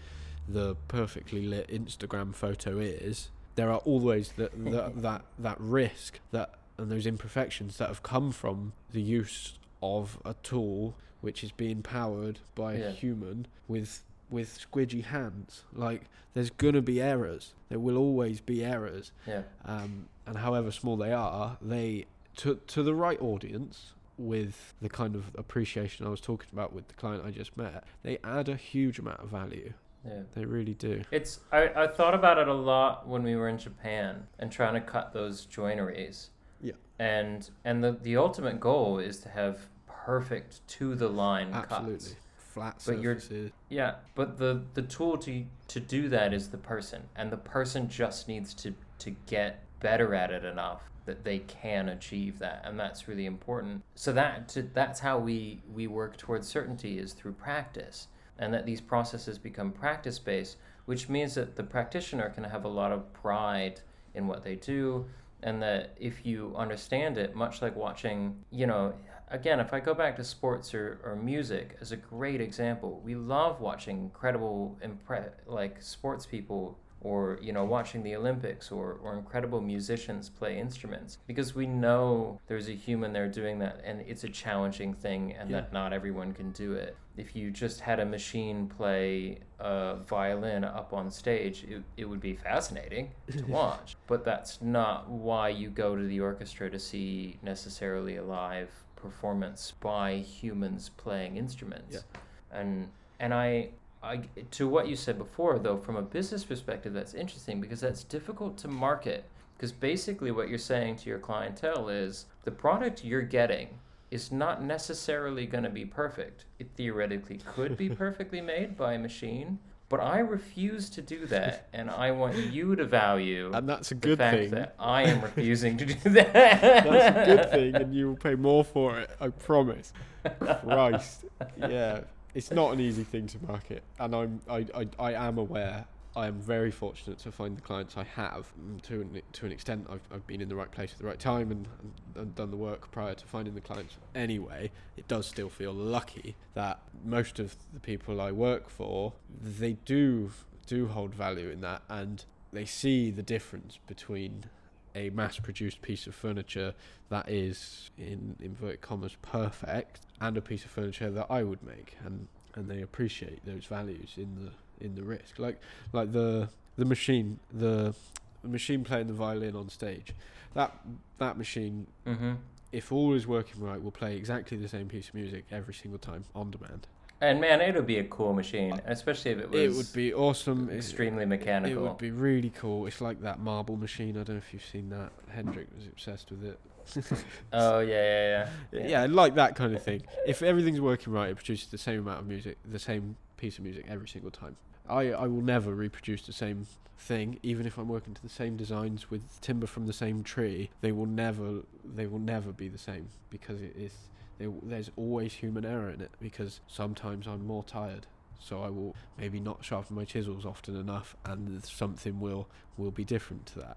the 0.49 0.75
perfectly 0.89 1.47
lit 1.47 1.69
Instagram 1.69 2.35
photo 2.35 2.79
is 2.79 3.31
there 3.55 3.71
are 3.71 3.79
always 3.79 4.33
that 4.33 4.53
that 4.73 5.03
that, 5.03 5.23
that 5.39 5.57
risk 5.61 6.21
that 6.33 6.55
and 6.77 6.91
those 6.91 7.07
imperfections 7.07 7.77
that 7.79 7.89
have 7.89 8.03
come 8.03 8.31
from 8.33 8.73
the 8.93 9.03
use 9.03 9.59
of 9.83 10.19
a 10.25 10.35
tool 10.43 10.95
which 11.21 11.43
is 11.45 11.53
being 11.53 11.83
powered 11.83 12.39
by 12.55 12.75
Yeah. 12.77 12.87
a 12.89 12.91
human 12.93 13.47
with 13.69 14.03
with 14.31 14.59
squidgy 14.71 15.05
hands 15.05 15.65
like 15.73 16.03
there's 16.35 16.51
gonna 16.51 16.83
be 16.83 17.01
errors 17.03 17.55
there 17.69 17.79
will 17.81 17.97
always 17.97 18.41
be 18.41 18.65
errors 18.65 19.13
Yeah. 19.27 19.43
um, 19.65 20.07
and 20.31 20.39
however 20.39 20.71
small 20.71 20.97
they 20.97 21.13
are, 21.13 21.59
they 21.61 22.07
to 22.37 22.55
to 22.69 22.83
the 22.85 22.95
right 22.95 23.21
audience 23.21 23.93
with 24.17 24.75
the 24.81 24.89
kind 24.89 25.17
of 25.17 25.25
appreciation 25.37 26.07
I 26.07 26.09
was 26.11 26.21
talking 26.21 26.49
about 26.53 26.73
with 26.73 26.87
the 26.89 26.95
client 26.95 27.25
I 27.27 27.31
just 27.33 27.57
met, 27.57 27.85
they 28.03 28.19
add 28.23 28.49
a 28.49 28.55
huge 28.55 28.99
amount 28.99 29.21
of 29.21 29.29
value. 29.29 29.73
Yeah. 30.07 30.21
They 30.35 30.45
really 30.45 30.75
do. 30.75 31.03
It's 31.11 31.41
I, 31.51 31.69
I 31.75 31.87
thought 31.89 32.15
about 32.15 32.39
it 32.39 32.47
a 32.47 32.55
lot 32.55 33.09
when 33.09 33.23
we 33.25 33.35
were 33.35 33.49
in 33.49 33.59
Japan 33.59 34.29
and 34.39 34.53
trying 34.53 34.75
to 34.75 34.81
cut 34.81 35.13
those 35.13 35.47
joineries. 35.47 36.29
Yeah. 36.63 36.75
And 37.01 37.51
and 37.65 37.83
the 37.83 37.93
the 38.01 38.17
ultimate 38.17 38.61
goal 38.61 38.99
is 39.01 39.19
to 39.21 39.29
have 39.31 39.59
perfect 39.89 40.67
to 40.69 40.95
the 40.95 41.09
line 41.09 41.51
Absolutely. 41.53 41.93
cuts. 41.95 42.15
Flat 42.37 42.83
But 42.85 43.01
you're- 43.01 43.51
Yeah, 43.69 43.97
but 44.15 44.39
the 44.39 44.63
the 44.75 44.83
tool 44.83 45.19
to 45.19 45.45
to 45.69 45.81
do 45.81 46.09
that 46.09 46.33
is 46.33 46.49
the 46.51 46.59
person, 46.59 47.03
and 47.17 47.31
the 47.33 47.37
person 47.37 47.89
just 47.89 48.29
needs 48.29 48.55
to 48.55 48.75
to 49.01 49.11
get 49.27 49.65
better 49.81 50.15
at 50.15 50.31
it 50.31 50.45
enough 50.45 50.83
that 51.07 51.25
they 51.25 51.41
can 51.41 51.89
achieve 51.89 52.39
that, 52.39 52.63
and 52.65 52.79
that's 52.79 53.09
really 53.09 53.27
important. 53.27 53.83
So 53.95 54.13
that 54.13 54.57
that's 54.75 55.01
how 55.01 55.19
we 55.19 55.61
we 55.73 55.87
work 55.87 56.17
towards 56.17 56.47
certainty 56.47 56.99
is 56.99 57.13
through 57.13 57.33
practice, 57.33 58.09
and 58.39 58.53
that 58.55 58.67
these 58.67 58.81
processes 58.81 59.39
become 59.39 59.73
practice 59.73 60.19
based, 60.19 60.57
which 60.87 61.09
means 61.09 61.35
that 61.35 61.57
the 61.57 61.65
practitioner 61.65 62.31
can 62.31 62.45
have 62.45 62.65
a 62.65 62.69
lot 62.69 62.93
of 62.93 63.13
pride 63.13 63.81
in 64.15 64.27
what 64.27 64.45
they 64.45 64.57
do, 64.57 65.07
and 65.43 65.63
that 65.63 65.97
if 65.99 66.25
you 66.25 66.55
understand 66.57 67.19
it, 67.19 67.35
much 67.35 67.63
like 67.63 67.75
watching, 67.77 68.37
you 68.51 68.67
know, 68.67 68.93
again, 69.31 69.61
if 69.61 69.73
I 69.73 69.81
go 69.81 69.95
back 69.95 70.17
to 70.17 70.25
sports 70.25 70.75
or, 70.75 71.01
or 71.05 71.17
music 71.17 71.77
as 71.81 71.93
a 71.93 71.97
great 71.97 72.41
example, 72.41 73.01
we 73.05 73.15
love 73.15 73.61
watching 73.61 73.99
incredible, 73.99 74.79
impre- 74.85 75.31
like 75.47 75.81
sports 75.81 76.27
people 76.27 76.79
or, 77.03 77.39
you 77.41 77.53
know, 77.53 77.65
watching 77.65 78.03
the 78.03 78.15
Olympics 78.15 78.71
or, 78.71 78.99
or 79.03 79.15
incredible 79.17 79.61
musicians 79.61 80.29
play 80.29 80.59
instruments 80.59 81.19
because 81.27 81.55
we 81.55 81.67
know 81.67 82.39
there's 82.47 82.69
a 82.69 82.73
human 82.75 83.13
there 83.13 83.29
doing 83.29 83.59
that 83.61 83.81
and 83.85 84.03
it's 84.03 84.25
a 84.25 84.29
challenging 84.29 84.93
thing 84.93 85.33
and 85.33 85.49
Yeah. 85.51 85.61
that 85.63 85.73
not 85.73 85.93
everyone 85.93 86.33
can 86.33 86.51
do 86.53 86.75
it. 86.75 86.97
If 87.17 87.35
you 87.35 87.51
just 87.51 87.81
had 87.81 88.01
a 88.01 88.05
machine 88.07 88.67
play 88.67 89.39
a 89.59 89.97
violin 90.07 90.63
up 90.65 90.93
on 90.93 91.11
stage, 91.11 91.65
it, 91.65 91.83
it 91.97 92.05
would 92.05 92.21
be 92.21 92.35
fascinating 92.37 93.11
to 93.37 93.45
watch. 93.49 93.97
But 94.07 94.25
that's 94.25 94.61
not 94.63 95.09
why 95.09 95.49
you 95.49 95.71
go 95.71 95.97
to 95.97 96.03
the 96.03 96.21
orchestra 96.21 96.71
to 96.71 96.79
see 96.79 97.39
necessarily 97.43 98.17
a 98.17 98.23
live 98.23 98.71
performance 98.97 99.73
by 99.81 100.17
humans 100.17 100.91
playing 100.97 101.37
instruments. 101.39 101.95
Yeah. 101.95 102.59
And 102.59 102.89
and 103.19 103.35
I 103.35 103.71
I 104.03 104.23
to 104.53 104.67
what 104.69 104.89
you 104.89 104.97
said 104.97 105.19
before 105.19 105.59
though 105.59 105.77
from 105.77 105.97
a 105.97 106.03
business 106.03 106.45
perspective 106.45 106.93
that's 106.95 107.15
interesting 107.15 107.61
because 107.61 107.81
that's 107.81 108.03
difficult 108.05 108.57
to 108.59 108.69
market 108.69 109.25
because 109.57 109.73
basically 109.73 110.31
what 110.31 110.49
you're 110.49 110.59
saying 110.59 110.97
to 110.97 111.11
your 111.11 111.19
clientele 111.19 111.89
is 111.91 112.25
the 112.45 112.51
product 112.51 113.05
you're 113.05 113.21
getting 113.23 113.69
is 114.11 114.33
not 114.33 114.63
necessarily 114.63 115.47
going 115.47 115.65
to 115.65 115.71
be 115.71 115.85
perfect. 115.85 116.45
It 116.59 116.69
theoretically 116.77 117.39
could 117.45 117.77
be 117.77 117.89
perfectly 118.05 118.41
made 118.41 118.77
by 118.77 118.95
a 118.95 118.99
machine, 118.99 119.59
but 119.89 120.01
I 120.01 120.19
refuse 120.19 120.89
to 120.91 121.03
do 121.03 121.27
that, 121.27 121.69
and 121.73 121.91
I 121.91 122.11
want 122.11 122.37
you 122.37 122.75
to 122.77 122.85
value 122.85 123.51
And 123.53 123.69
that's 123.69 123.93
a 123.93 123.95
the 123.95 124.01
good 124.01 124.19
fact 124.19 124.37
thing. 124.37 124.51
that 124.51 124.75
I 124.79 125.03
am 125.05 125.21
refusing 125.21 125.77
to 125.79 125.85
do 125.87 125.95
that. 126.11 126.33
That's 126.33 127.29
a 127.29 127.37
good 127.37 127.51
thing, 127.51 127.75
and 127.77 127.95
you 127.95 128.09
will 128.09 128.17
pay 128.17 128.35
more 128.35 128.65
for 128.65 128.99
it. 128.99 129.11
I 129.21 129.29
promise. 129.29 129.93
Christ, 130.41 131.25
yeah, 131.57 132.01
it's 132.35 132.51
not 132.51 132.73
an 132.73 132.81
easy 132.81 133.05
thing 133.05 133.27
to 133.29 133.39
market, 133.47 133.83
and 133.99 134.15
I'm 134.15 134.41
I, 134.49 134.67
I, 134.75 134.89
I 134.99 135.13
am 135.29 135.39
aware. 135.39 135.87
I 136.17 136.27
am 136.27 136.41
very 136.41 136.73
fortunate 136.73 137.19
to 137.21 137.31
find 137.31 137.57
the 137.57 137.61
clients 137.61 137.97
I 137.97 138.03
have. 138.03 138.53
Mm, 138.61 138.83
To 138.83 139.01
an, 139.01 139.23
to 139.33 139.47
an 139.47 139.53
extent, 139.53 139.87
I've, 139.89 140.01
I've 140.13 140.27
been 140.27 140.41
in 140.41 140.49
the 140.49 140.57
right 140.57 140.71
place 140.71 140.91
at 140.93 140.99
the 140.99 141.07
right 141.07 141.21
time 141.21 141.53
and, 141.53 141.69
and, 141.81 141.93
and 142.17 142.35
done 142.35 142.51
the 142.51 142.57
work 142.57 142.91
prior 142.91 143.15
to 143.15 143.27
finding 143.27 143.55
the 143.55 143.61
clients. 143.61 143.97
Anyway, 144.13 144.73
it 144.97 145.07
does 145.07 145.27
still 145.29 145.49
feel 145.49 145.73
lucky 145.73 146.35
that 146.55 146.81
most 147.05 147.39
of 147.39 147.55
the 147.73 147.79
people 147.79 148.21
I 148.21 148.33
work 148.33 148.69
for, 148.69 149.13
they 149.41 149.75
do 149.85 150.33
do 150.67 150.89
hold 150.89 151.15
value 151.15 151.49
in 151.49 151.61
that, 151.61 151.83
and 151.89 152.25
they 152.53 152.65
see 152.65 153.13
the 153.13 153.23
difference 153.23 153.79
between 153.87 154.47
a 154.95 155.11
mass-produced 155.11 155.83
piece 155.83 156.07
of 156.07 156.15
furniture 156.15 156.75
that 157.09 157.29
is 157.29 157.91
in 157.99 158.37
inverted 158.41 158.81
commas 158.81 159.17
perfect 159.23 160.01
and 160.21 160.37
a 160.37 160.41
piece 160.41 160.65
of 160.65 160.71
furniture 160.71 161.11
that 161.11 161.27
I 161.31 161.43
would 161.43 161.63
make 161.63 161.97
and 162.05 162.29
and 162.55 162.69
they 162.69 162.83
appreciate 162.83 163.45
those 163.47 163.67
values 163.67 164.15
in 164.17 164.35
the 164.35 164.85
in 164.85 164.95
the 164.95 165.03
risk. 165.03 165.39
Like 165.39 165.61
like 165.93 166.13
the 166.13 166.49
the 166.77 166.85
machine 166.85 167.39
the, 167.53 167.95
machine 168.43 168.85
playing 168.85 169.07
the 169.07 169.13
violin 169.13 169.55
on 169.55 169.69
stage 169.69 170.15
that 170.55 170.75
that 171.19 171.37
machine 171.37 171.87
hmm 172.07 172.33
if 172.73 172.93
all 172.93 173.15
is 173.15 173.27
working 173.27 173.61
right 173.61 173.83
will 173.83 173.91
play 173.91 174.17
exactly 174.17 174.57
the 174.57 174.69
same 174.69 174.89
piece 174.89 175.09
of 175.09 175.15
music 175.15 175.45
every 175.51 175.75
single 175.75 175.99
time 175.99 176.25
on 176.35 176.51
demand 176.51 176.87
And 177.23 177.41
man, 177.41 177.61
it 177.61 177.75
would 177.75 177.87
be 177.87 177.99
a 177.99 178.05
cool 178.05 178.33
machine, 178.33 178.81
especially 178.87 179.33
if 179.33 179.39
it 179.39 179.51
was 179.51 179.61
it 179.61 179.77
would 179.77 179.93
be 179.93 180.15
awesome 180.15 180.71
It- 180.71 180.77
extremely 180.77 181.25
It 181.25 181.27
mechanical. 181.27 181.83
would 181.83 181.99
be 181.99 182.11
really 182.11 182.51
cool. 182.51 182.87
It's 182.87 183.01
like 183.01 183.21
that 183.23 183.39
marble 183.41 183.77
machine. 183.77 184.11
I 184.17 184.23
don't 184.25 184.31
know 184.31 184.37
if 184.37 184.53
you've 184.53 184.65
seen 184.65 184.89
that. 184.91 185.13
Hendrik 185.29 185.69
was 185.77 185.87
obsessed 185.87 186.31
with 186.31 186.45
it. 186.45 186.59
Oh 187.53 187.81
yeah, 187.81 187.95
yeah, 187.95 188.49
yeah. 188.73 188.87
Yeah. 188.89 189.07
like 189.09 189.35
that 189.35 189.55
kind 189.55 189.75
of 189.75 189.83
thing. 189.83 190.03
If 190.27 190.43
everything's 190.43 190.81
working 190.81 191.13
right, 191.13 191.29
it 191.31 191.37
produces 191.37 191.69
the 191.69 191.79
same 191.79 192.01
amount 192.01 192.21
of 192.21 192.27
music, 192.27 192.57
the 192.69 192.79
same 192.79 193.17
piece 193.37 193.59
of 193.59 193.65
music 193.65 193.85
every 193.89 194.09
single 194.09 194.31
time. 194.31 194.57
I, 194.89 195.13
I 195.13 195.27
will 195.27 195.43
never 195.43 195.73
reproduce 195.75 196.23
the 196.23 196.33
same 196.33 196.67
thing, 196.99 197.39
even 197.43 197.65
if 197.67 197.79
I'm 197.79 197.87
working 197.89 198.13
to 198.15 198.23
the 198.23 198.29
same 198.29 198.57
designs 198.57 199.11
with 199.11 199.23
timber 199.41 199.67
from 199.67 199.87
the 199.87 199.93
same 199.93 200.25
tree. 200.25 200.71
They 200.81 200.91
will 200.91 201.07
never 201.07 201.61
they 201.85 202.07
will 202.07 202.19
never 202.19 202.51
be 202.51 202.69
the 202.69 202.79
same 202.79 203.09
because 203.29 203.61
it 203.61 203.77
is 203.77 203.93
there, 204.41 204.51
there's 204.63 204.91
always 204.97 205.35
human 205.35 205.65
error 205.65 205.91
in 205.91 206.01
it. 206.01 206.11
Because 206.21 206.61
sometimes 206.67 207.27
I'm 207.29 207.47
more 207.47 207.63
tired, 207.63 208.07
so 208.41 208.63
I 208.63 208.71
will 208.71 208.97
maybe 209.19 209.39
not 209.39 209.65
sharpen 209.65 209.95
my 209.95 210.05
chisels 210.05 210.45
often 210.45 210.75
enough, 210.75 211.15
and 211.25 211.63
something 211.65 212.19
will 212.19 212.49
will 212.77 212.91
be 212.91 213.05
different 213.05 213.47
to 213.47 213.59
that. 213.61 213.77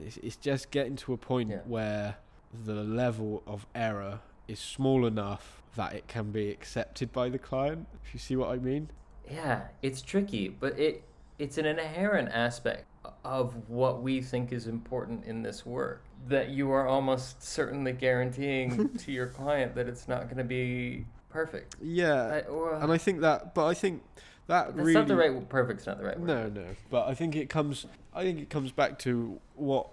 It's, 0.00 0.16
it's 0.18 0.36
just 0.36 0.70
getting 0.70 0.96
to 0.96 1.12
a 1.12 1.16
point 1.16 1.50
Yeah. 1.50 1.58
where 1.66 2.16
the 2.64 2.74
level 2.84 3.42
of 3.46 3.66
error 3.74 4.20
is 4.46 4.60
small 4.60 5.06
enough 5.06 5.62
that 5.74 5.92
it 5.92 6.06
can 6.06 6.30
be 6.30 6.50
accepted 6.50 7.12
by 7.12 7.28
the 7.28 7.38
client. 7.38 7.88
If 8.04 8.14
you 8.14 8.20
see 8.20 8.36
what 8.36 8.50
I 8.50 8.56
mean. 8.56 8.90
Yeah, 9.28 9.62
it's 9.82 10.00
tricky, 10.02 10.48
but 10.48 10.78
it 10.78 11.02
it's 11.38 11.58
an 11.58 11.66
inherent 11.66 12.28
aspect 12.28 12.86
of 13.24 13.68
what 13.68 14.02
we 14.02 14.20
think 14.20 14.52
is 14.52 14.68
important 14.68 15.24
in 15.24 15.42
this 15.42 15.66
work 15.66 16.04
that 16.28 16.50
you 16.50 16.70
are 16.70 16.86
almost 16.86 17.42
certainly 17.42 17.92
guaranteeing 17.92 18.88
to 18.98 19.12
your 19.12 19.26
client 19.26 19.74
that 19.74 19.88
it's 19.88 20.08
not 20.08 20.24
going 20.24 20.38
to 20.38 20.44
be 20.44 21.04
perfect. 21.30 21.76
Yeah, 21.82 22.24
I, 22.24 22.40
or, 22.42 22.74
and 22.74 22.92
I 22.92 22.98
think 22.98 23.20
that, 23.20 23.54
but 23.54 23.66
I 23.66 23.74
think 23.74 24.02
that 24.46 24.66
that's 24.68 24.76
really 24.76 24.94
not 24.94 25.08
the 25.08 25.16
right 25.16 25.48
perfect's 25.48 25.86
not 25.86 25.98
the 25.98 26.04
right 26.04 26.18
word. 26.18 26.26
No, 26.26 26.62
no. 26.62 26.66
But 26.90 27.08
I 27.08 27.14
think 27.14 27.36
it 27.36 27.48
comes. 27.48 27.86
I 28.14 28.22
think 28.22 28.40
it 28.40 28.50
comes 28.50 28.72
back 28.72 28.98
to 29.00 29.40
what 29.54 29.88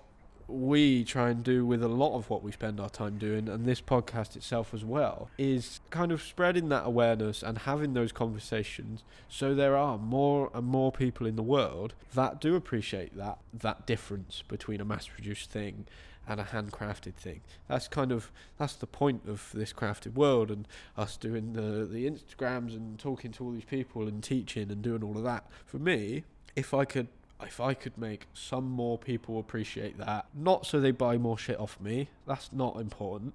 we 0.47 1.03
try 1.03 1.29
and 1.29 1.43
do 1.43 1.65
with 1.65 1.81
a 1.81 1.87
lot 1.87 2.15
of 2.15 2.29
what 2.29 2.43
we 2.43 2.51
spend 2.51 2.79
our 2.79 2.89
time 2.89 3.17
doing, 3.17 3.47
and 3.47 3.65
this 3.65 3.81
podcast 3.81 4.35
itself 4.35 4.73
as 4.73 4.83
well, 4.83 5.29
is 5.37 5.79
kind 5.89 6.11
of 6.11 6.21
spreading 6.21 6.69
that 6.69 6.85
awareness 6.85 7.41
and 7.41 7.59
having 7.59 7.93
those 7.93 8.11
conversations. 8.11 9.03
So 9.29 9.55
there 9.55 9.77
are 9.77 9.97
more 9.97 10.49
and 10.53 10.65
more 10.65 10.91
people 10.91 11.25
in 11.25 11.35
the 11.35 11.43
world 11.43 11.93
that 12.13 12.41
do 12.41 12.55
appreciate 12.55 13.15
that 13.17 13.39
that 13.53 13.85
difference 13.85 14.43
between 14.47 14.81
a 14.81 14.85
mass-produced 14.85 15.49
thing 15.49 15.87
and 16.27 16.39
a 16.39 16.43
handcrafted 16.43 17.15
thing. 17.15 17.41
That's 17.67 17.87
kind 17.87 18.11
of 18.11 18.31
that's 18.57 18.75
the 18.75 18.87
point 18.87 19.23
of 19.27 19.49
this 19.53 19.73
crafted 19.73 20.13
world 20.13 20.51
and 20.51 20.67
us 20.97 21.17
doing 21.17 21.53
the 21.53 21.85
the 21.85 22.09
Instagrams 22.09 22.75
and 22.75 22.99
talking 22.99 23.31
to 23.33 23.43
all 23.43 23.51
these 23.51 23.65
people 23.65 24.07
and 24.07 24.23
teaching 24.23 24.71
and 24.71 24.81
doing 24.81 25.03
all 25.03 25.17
of 25.17 25.23
that. 25.23 25.45
For 25.65 25.79
me, 25.79 26.23
if 26.55 26.73
I 26.73 26.85
could 26.85 27.07
if 27.43 27.59
I 27.59 27.73
could 27.73 27.97
make 27.97 28.27
some 28.33 28.69
more 28.69 28.97
people 28.97 29.39
appreciate 29.39 29.97
that, 29.97 30.27
not 30.33 30.65
so 30.65 30.79
they 30.79 30.91
buy 30.91 31.17
more 31.17 31.37
shit 31.37 31.59
off 31.59 31.79
me, 31.79 32.09
that's 32.27 32.53
not 32.53 32.77
important. 32.77 33.33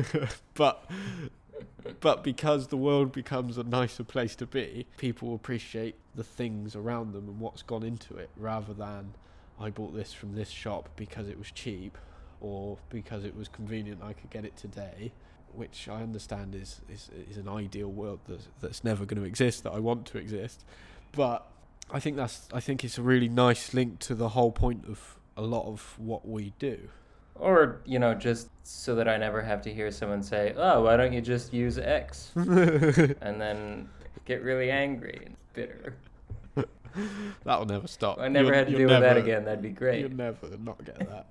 but 0.54 0.84
but 2.00 2.22
because 2.22 2.68
the 2.68 2.76
world 2.76 3.10
becomes 3.10 3.58
a 3.58 3.64
nicer 3.64 4.04
place 4.04 4.36
to 4.36 4.46
be, 4.46 4.86
people 4.96 5.34
appreciate 5.34 5.96
the 6.14 6.24
things 6.24 6.76
around 6.76 7.12
them 7.12 7.28
and 7.28 7.40
what's 7.40 7.62
gone 7.62 7.82
into 7.82 8.16
it 8.16 8.30
rather 8.36 8.74
than 8.74 9.14
I 9.58 9.70
bought 9.70 9.94
this 9.94 10.12
from 10.12 10.34
this 10.34 10.50
shop 10.50 10.90
because 10.94 11.28
it 11.28 11.38
was 11.38 11.50
cheap 11.50 11.96
or 12.40 12.78
because 12.90 13.24
it 13.24 13.36
was 13.36 13.48
convenient 13.48 14.02
I 14.02 14.12
could 14.12 14.30
get 14.30 14.44
it 14.44 14.56
today, 14.56 15.12
which 15.52 15.88
I 15.88 16.02
understand 16.02 16.54
is 16.54 16.80
is, 16.92 17.10
is 17.30 17.36
an 17.36 17.48
ideal 17.48 17.88
world 17.88 18.20
that's, 18.28 18.48
that's 18.60 18.84
never 18.84 19.04
going 19.04 19.20
to 19.20 19.26
exist 19.26 19.64
that 19.64 19.72
I 19.72 19.78
want 19.78 20.06
to 20.06 20.18
exist. 20.18 20.64
But 21.12 21.46
I 21.90 22.00
think 22.00 22.16
that's 22.16 22.48
I 22.52 22.60
think 22.60 22.84
it's 22.84 22.98
a 22.98 23.02
really 23.02 23.28
nice 23.28 23.74
link 23.74 23.98
to 24.00 24.14
the 24.14 24.30
whole 24.30 24.52
point 24.52 24.84
of 24.88 25.16
a 25.36 25.42
lot 25.42 25.66
of 25.66 25.94
what 25.98 26.26
we 26.28 26.52
do. 26.58 26.78
Or, 27.34 27.80
you 27.84 28.00
know, 28.00 28.14
just 28.14 28.48
so 28.64 28.96
that 28.96 29.08
I 29.08 29.16
never 29.16 29.40
have 29.40 29.62
to 29.62 29.72
hear 29.72 29.92
someone 29.92 30.24
say, 30.24 30.54
"Oh, 30.56 30.82
why 30.82 30.96
don't 30.96 31.12
you 31.12 31.20
just 31.20 31.52
use 31.54 31.78
X?" 31.78 32.32
and 32.34 33.40
then 33.40 33.88
get 34.24 34.42
really 34.42 34.70
angry 34.72 35.22
and 35.24 35.36
bitter. 35.54 35.94
That'll 37.44 37.66
never 37.66 37.86
stop. 37.86 38.18
I 38.18 38.26
never 38.28 38.46
You'll- 38.48 38.54
had 38.56 38.66
to 38.68 38.76
deal 38.76 38.88
with 38.88 39.00
that 39.00 39.16
again. 39.16 39.44
That'd 39.44 39.62
be 39.62 39.70
great. 39.70 40.00
You'll 40.00 40.10
never 40.16 40.48
not 40.58 40.84
get 40.84 40.98
that. 40.98 41.26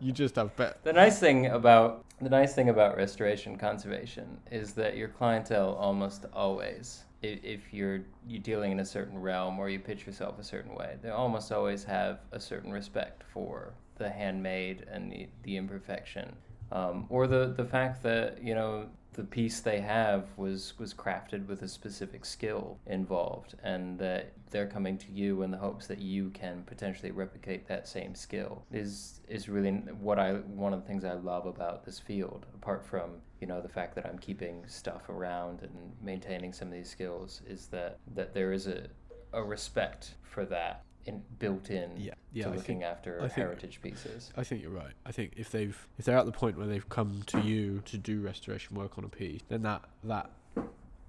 You 0.00 0.12
just 0.12 0.36
have 0.36 0.54
better. 0.56 0.76
The 0.82 0.92
nice 0.92 1.18
thing 1.18 1.46
about 1.46 2.04
the 2.20 2.30
nice 2.30 2.54
thing 2.54 2.68
about 2.68 2.96
restoration 2.96 3.56
conservation 3.56 4.38
is 4.50 4.72
that 4.74 4.96
your 4.96 5.08
clientele 5.08 5.74
almost 5.74 6.26
always, 6.32 7.04
if 7.22 7.72
you're 7.72 8.00
you 8.26 8.38
dealing 8.38 8.72
in 8.72 8.80
a 8.80 8.84
certain 8.84 9.18
realm 9.18 9.58
or 9.58 9.68
you 9.68 9.78
pitch 9.78 10.06
yourself 10.06 10.38
a 10.38 10.44
certain 10.44 10.74
way, 10.74 10.96
they 11.02 11.10
almost 11.10 11.52
always 11.52 11.84
have 11.84 12.20
a 12.32 12.40
certain 12.40 12.72
respect 12.72 13.22
for 13.32 13.74
the 13.96 14.08
handmade 14.08 14.86
and 14.90 15.10
the, 15.10 15.28
the 15.42 15.56
imperfection, 15.56 16.34
um, 16.72 17.06
or 17.08 17.26
the 17.26 17.54
the 17.56 17.64
fact 17.64 18.02
that 18.02 18.42
you 18.42 18.54
know 18.54 18.86
the 19.14 19.24
piece 19.24 19.60
they 19.60 19.80
have 19.80 20.26
was 20.36 20.74
was 20.78 20.92
crafted 20.92 21.46
with 21.46 21.62
a 21.62 21.68
specific 21.68 22.24
skill 22.24 22.78
involved, 22.86 23.54
and 23.62 23.98
that 23.98 24.32
they're 24.50 24.66
coming 24.66 24.98
to 24.98 25.10
you 25.10 25.42
in 25.42 25.50
the 25.50 25.56
hopes 25.56 25.86
that 25.86 25.98
you 25.98 26.30
can 26.30 26.62
potentially 26.66 27.10
replicate 27.10 27.66
that 27.66 27.88
same 27.88 28.14
skill 28.14 28.64
is 28.72 29.20
is 29.28 29.48
really 29.48 29.70
what 30.00 30.18
I 30.18 30.34
one 30.34 30.72
of 30.72 30.82
the 30.82 30.86
things 30.86 31.04
I 31.04 31.14
love 31.14 31.46
about 31.46 31.84
this 31.84 31.98
field. 31.98 32.46
Apart 32.54 32.84
from 32.84 33.12
you 33.40 33.46
know 33.46 33.60
the 33.60 33.68
fact 33.68 33.94
that 33.94 34.06
I'm 34.06 34.18
keeping 34.18 34.64
stuff 34.66 35.08
around 35.08 35.62
and 35.62 35.72
maintaining 36.02 36.52
some 36.52 36.68
of 36.68 36.74
these 36.74 36.90
skills, 36.90 37.42
is 37.48 37.66
that 37.68 37.98
that 38.14 38.34
there 38.34 38.52
is 38.52 38.66
a 38.66 38.88
a 39.32 39.42
respect 39.42 40.14
for 40.22 40.44
that 40.46 40.84
in, 41.06 41.22
built 41.38 41.70
in 41.70 41.90
Yeah, 41.96 42.14
yeah. 42.32 42.44
to 42.44 42.50
I 42.50 42.52
looking 42.56 42.80
think, 42.80 42.84
after 42.84 43.20
think- 43.20 43.32
heritage 43.32 43.80
pieces. 43.82 44.32
I 44.36 44.44
think 44.44 44.62
you're 44.62 44.70
right. 44.70 44.94
I 45.06 45.12
think 45.12 45.34
if 45.36 45.50
they've 45.50 45.76
if 45.98 46.04
they're 46.04 46.16
at 46.18 46.26
the 46.26 46.32
point 46.32 46.56
where 46.58 46.66
they've 46.66 46.88
come 46.88 47.22
to 47.26 47.40
you 47.40 47.82
to 47.86 47.98
do 47.98 48.20
restoration 48.20 48.76
work 48.76 48.98
on 48.98 49.04
a 49.04 49.08
piece, 49.08 49.40
then 49.48 49.62
that 49.62 49.82
that 50.04 50.30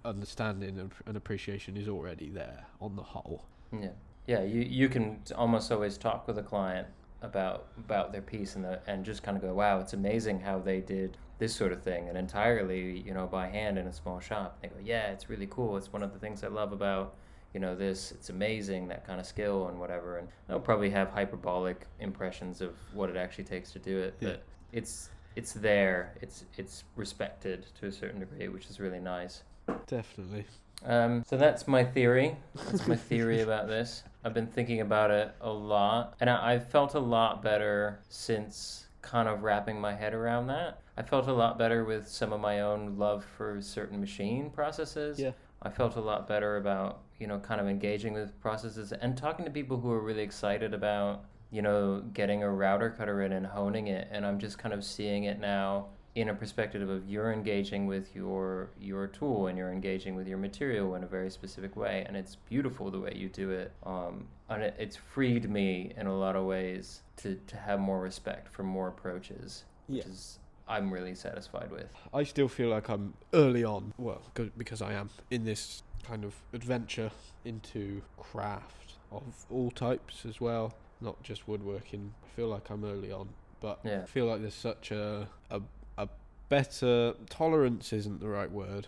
understanding 0.03 0.77
and, 0.79 0.91
and 1.05 1.17
appreciation 1.17 1.77
is 1.77 1.87
already 1.87 2.29
there 2.29 2.65
on 2.81 2.95
the 2.95 3.03
whole. 3.03 3.45
Yeah, 3.71 3.89
yeah. 4.27 4.43
You 4.43 4.61
you 4.61 4.89
can 4.89 5.21
almost 5.35 5.71
always 5.71 5.97
talk 5.97 6.27
with 6.27 6.37
a 6.37 6.43
client 6.43 6.87
about 7.21 7.67
about 7.77 8.11
their 8.11 8.21
piece 8.21 8.55
and 8.55 8.63
the, 8.63 8.79
and 8.87 9.03
just 9.03 9.23
kind 9.23 9.35
of 9.37 9.41
go, 9.43 9.53
wow, 9.53 9.79
it's 9.79 9.93
amazing 9.93 10.39
how 10.41 10.59
they 10.59 10.79
did 10.81 11.17
this 11.37 11.53
sort 11.53 11.73
of 11.73 11.81
thing 11.81 12.07
and 12.07 12.17
entirely 12.17 12.99
you 13.05 13.13
know 13.13 13.25
by 13.27 13.47
hand 13.47 13.77
in 13.77 13.87
a 13.87 13.93
small 13.93 14.19
shop. 14.19 14.57
They 14.61 14.67
go, 14.69 14.75
yeah, 14.83 15.07
it's 15.11 15.29
really 15.29 15.47
cool. 15.49 15.75
It's 15.77 15.91
one 15.91 16.03
of 16.03 16.13
the 16.13 16.19
things 16.19 16.43
I 16.43 16.47
love 16.47 16.71
about 16.71 17.15
you 17.55 17.61
know 17.61 17.73
this. 17.73 18.11
It's 18.11 18.29
amazing 18.29 18.89
that 18.89 19.07
kind 19.07 19.17
of 19.17 19.25
skill 19.25 19.69
and 19.69 19.79
whatever. 19.79 20.17
And 20.17 20.27
they'll 20.47 20.59
probably 20.59 20.89
have 20.89 21.09
hyperbolic 21.09 21.87
impressions 22.01 22.59
of 22.59 22.75
what 22.93 23.09
it 23.09 23.15
actually 23.15 23.45
takes 23.45 23.71
to 23.71 23.79
do 23.79 23.97
it, 23.97 24.15
Yeah. 24.19 24.29
but 24.31 24.43
it's 24.73 25.09
it's 25.37 25.53
there. 25.53 26.13
It's 26.21 26.43
it's 26.57 26.83
respected 26.97 27.65
to 27.79 27.87
a 27.87 27.91
certain 27.93 28.19
degree, 28.19 28.49
which 28.49 28.69
is 28.69 28.81
really 28.81 28.99
nice. 28.99 29.43
Definitely. 29.87 30.45
Um, 30.85 31.23
so 31.25 31.37
that's 31.37 31.65
my 31.65 31.83
theory. 31.85 32.35
That's 32.55 32.87
my 32.87 32.97
theory 32.97 33.39
about 33.41 33.67
this. 33.67 34.03
I've 34.25 34.33
been 34.33 34.47
thinking 34.47 34.81
about 34.81 35.09
it 35.09 35.33
a 35.39 35.49
lot, 35.49 36.15
and 36.19 36.29
I, 36.29 36.53
I've 36.53 36.67
felt 36.69 36.93
a 36.95 36.99
lot 36.99 37.41
better 37.41 37.99
since 38.09 38.87
kind 39.01 39.29
of 39.29 39.43
wrapping 39.43 39.79
my 39.79 39.93
head 39.93 40.13
around 40.13 40.47
that. 40.47 40.81
I 40.97 41.03
felt 41.03 41.27
a 41.27 41.33
lot 41.33 41.57
better 41.57 41.85
with 41.85 42.07
some 42.07 42.33
of 42.33 42.41
my 42.41 42.61
own 42.61 42.97
love 42.97 43.23
for 43.37 43.61
certain 43.61 43.99
machine 44.01 44.49
processes. 44.49 45.19
Yeah. 45.19 45.31
I 45.61 45.69
felt 45.69 45.95
a 45.95 46.01
lot 46.01 46.27
better 46.27 46.57
about, 46.57 46.99
you 47.20 47.28
know, 47.28 47.39
kind 47.39 47.61
of 47.61 47.68
engaging 47.68 48.13
with 48.13 48.39
processes 48.41 48.91
and 48.91 49.18
talking 49.18 49.45
to 49.45 49.51
people 49.51 49.80
who 49.80 49.91
are 49.91 50.01
really 50.01 50.24
excited 50.24 50.74
about, 50.74 51.26
you 51.51 51.61
know, 51.61 52.03
getting 52.13 52.43
a 52.43 52.49
router 52.49 52.89
cutter 52.89 53.22
in 53.22 53.32
and 53.32 53.45
honing 53.45 53.88
it. 53.88 54.07
And 54.11 54.26
I'm 54.26 54.39
just 54.39 54.57
kind 54.57 54.74
of 54.74 54.84
seeing 54.84 55.24
it 55.26 55.39
now 55.39 55.88
in 56.16 56.30
a 56.30 56.34
perspective 56.34 56.89
of 56.89 57.07
you're 57.07 57.32
engaging 57.32 57.88
with 57.88 58.16
your 58.16 58.70
your 58.80 59.05
tool 59.05 59.47
and 59.47 59.57
you're 59.57 59.72
engaging 59.72 60.16
with 60.16 60.28
your 60.28 60.38
material 60.38 60.95
in 60.95 61.03
a 61.03 61.07
very 61.07 61.30
specific 61.30 61.76
way 61.76 62.05
and 62.07 62.16
it's 62.16 62.38
beautiful 62.49 62.89
the 62.89 62.99
way 62.99 63.11
you 63.13 63.28
do 63.28 63.51
it 63.51 63.74
um, 63.86 64.26
and 64.49 64.63
it, 64.63 64.76
it's 64.80 64.95
freed 64.95 65.49
me 65.49 65.91
in 65.97 66.07
a 66.07 66.18
lot 66.18 66.38
of 66.38 66.45
ways 66.45 67.01
to, 67.18 67.36
to 67.47 67.57
have 67.57 67.82
more 67.82 67.99
respect 67.99 68.47
for 68.47 68.63
more 68.63 68.88
approaches 68.88 69.66
which 69.88 70.05
is 70.05 70.39
i'm 70.70 70.89
really 70.89 71.13
satisfied 71.13 71.70
with 71.70 71.89
I 72.13 72.24
still 72.24 72.47
feel 72.47 72.70
like 72.70 72.89
I'm 72.89 73.13
early 73.34 73.66
on. 73.66 73.93
well, 73.97 74.22
because 74.57 74.82
I 74.82 74.93
am 74.93 75.09
in 75.30 75.43
this 75.43 75.84
kind 76.07 76.23
of 76.23 76.33
adventure 76.53 77.11
into 77.43 78.01
craft 78.17 78.93
of 79.11 79.23
all 79.49 79.71
types 79.71 80.25
as 80.25 80.39
well, 80.41 80.73
not 81.01 81.21
just 81.23 81.47
woodworking. 81.47 82.13
I 82.23 82.35
feel 82.35 82.47
like 82.47 82.69
I'm 82.69 82.83
early 82.83 83.11
on, 83.11 83.29
but 83.59 83.79
Yeah. 83.83 84.01
I 84.03 84.05
feel 84.05 84.25
like 84.25 84.41
there's 84.41 84.53
such 84.53 84.91
a 84.91 85.27
a 85.49 85.61
a 85.97 86.07
better 86.49 87.13
tolerance 87.29 87.93
isn't 87.93 88.19
the 88.19 88.29
right 88.29 88.51
word, 88.51 88.87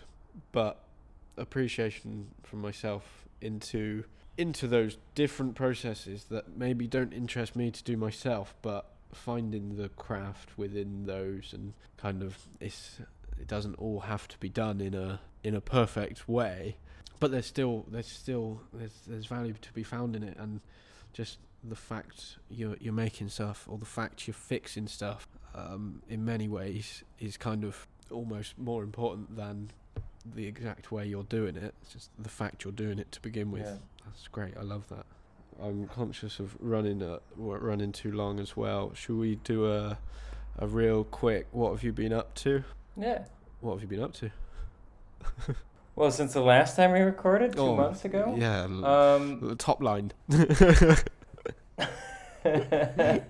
but 0.52 0.84
appreciation 1.36 2.28
from 2.42 2.60
myself 2.60 3.26
into 3.40 4.04
into 4.36 4.68
those 4.68 4.98
different 5.16 5.54
processes 5.56 6.24
that 6.24 6.56
maybe 6.56 6.86
don't 6.86 7.12
interest 7.12 7.56
me 7.56 7.70
to 7.72 7.82
do 7.82 7.96
myself, 7.96 8.54
but 8.62 8.92
finding 9.12 9.76
the 9.76 9.88
craft 9.90 10.56
within 10.56 11.06
those 11.06 11.52
and 11.52 11.72
kind 11.96 12.22
of 12.22 12.36
it's 12.60 13.00
it 13.40 13.46
doesn't 13.46 13.74
all 13.76 14.00
have 14.00 14.28
to 14.28 14.38
be 14.38 14.48
done 14.48 14.80
in 14.80 14.94
a 14.94 15.20
in 15.42 15.54
a 15.54 15.60
perfect 15.60 16.28
way, 16.28 16.76
but 17.20 17.30
there's 17.30 17.46
still 17.46 17.84
there's 17.90 18.06
still 18.06 18.60
there's 18.72 18.92
there's 19.06 19.26
value 19.26 19.54
to 19.60 19.72
be 19.72 19.82
found 19.82 20.14
in 20.16 20.22
it 20.22 20.36
and 20.38 20.60
just 21.12 21.38
the 21.64 21.76
fact 21.76 22.38
you're 22.50 22.76
you're 22.80 22.92
making 22.92 23.28
stuff 23.28 23.66
or 23.68 23.78
the 23.78 23.84
fact 23.84 24.26
you're 24.26 24.34
fixing 24.34 24.86
stuff 24.86 25.26
um, 25.54 26.02
in 26.08 26.24
many 26.24 26.48
ways 26.48 27.02
is 27.18 27.36
kind 27.36 27.64
of 27.64 27.86
almost 28.10 28.58
more 28.58 28.82
important 28.82 29.36
than 29.36 29.70
the 30.34 30.46
exact 30.46 30.92
way 30.92 31.06
you're 31.06 31.24
doing 31.24 31.56
it. 31.56 31.74
It's 31.82 31.92
just 31.92 32.10
the 32.18 32.28
fact 32.28 32.64
you're 32.64 32.72
doing 32.72 32.98
it 32.98 33.10
to 33.12 33.20
begin 33.20 33.50
with. 33.50 33.62
Yeah. 33.62 33.76
That's 34.04 34.28
great. 34.28 34.56
I 34.56 34.62
love 34.62 34.88
that. 34.88 35.06
I'm 35.60 35.88
conscious 35.88 36.38
of 36.38 36.56
running 36.60 37.02
uh, 37.02 37.18
running 37.36 37.92
too 37.92 38.12
long 38.12 38.38
as 38.38 38.56
well. 38.56 38.92
Should 38.94 39.16
we 39.16 39.36
do 39.36 39.70
a 39.70 39.98
a 40.58 40.66
real 40.66 41.04
quick? 41.04 41.46
What 41.50 41.72
have 41.72 41.82
you 41.82 41.92
been 41.92 42.12
up 42.12 42.34
to? 42.36 42.64
yeah 42.96 43.24
What 43.60 43.74
have 43.74 43.82
you 43.82 43.88
been 43.88 44.02
up 44.02 44.12
to? 44.14 44.30
well 45.98 46.10
since 46.10 46.32
the 46.32 46.40
last 46.40 46.76
time 46.76 46.92
we 46.92 47.00
recorded 47.00 47.52
two 47.52 47.60
Oh, 47.60 47.76
months 47.76 48.04
ago 48.04 48.34
Yeah, 48.38 48.62
um, 48.64 49.40
the 49.42 49.56
top 49.56 49.82
line. 49.82 50.12
We're 52.44 53.22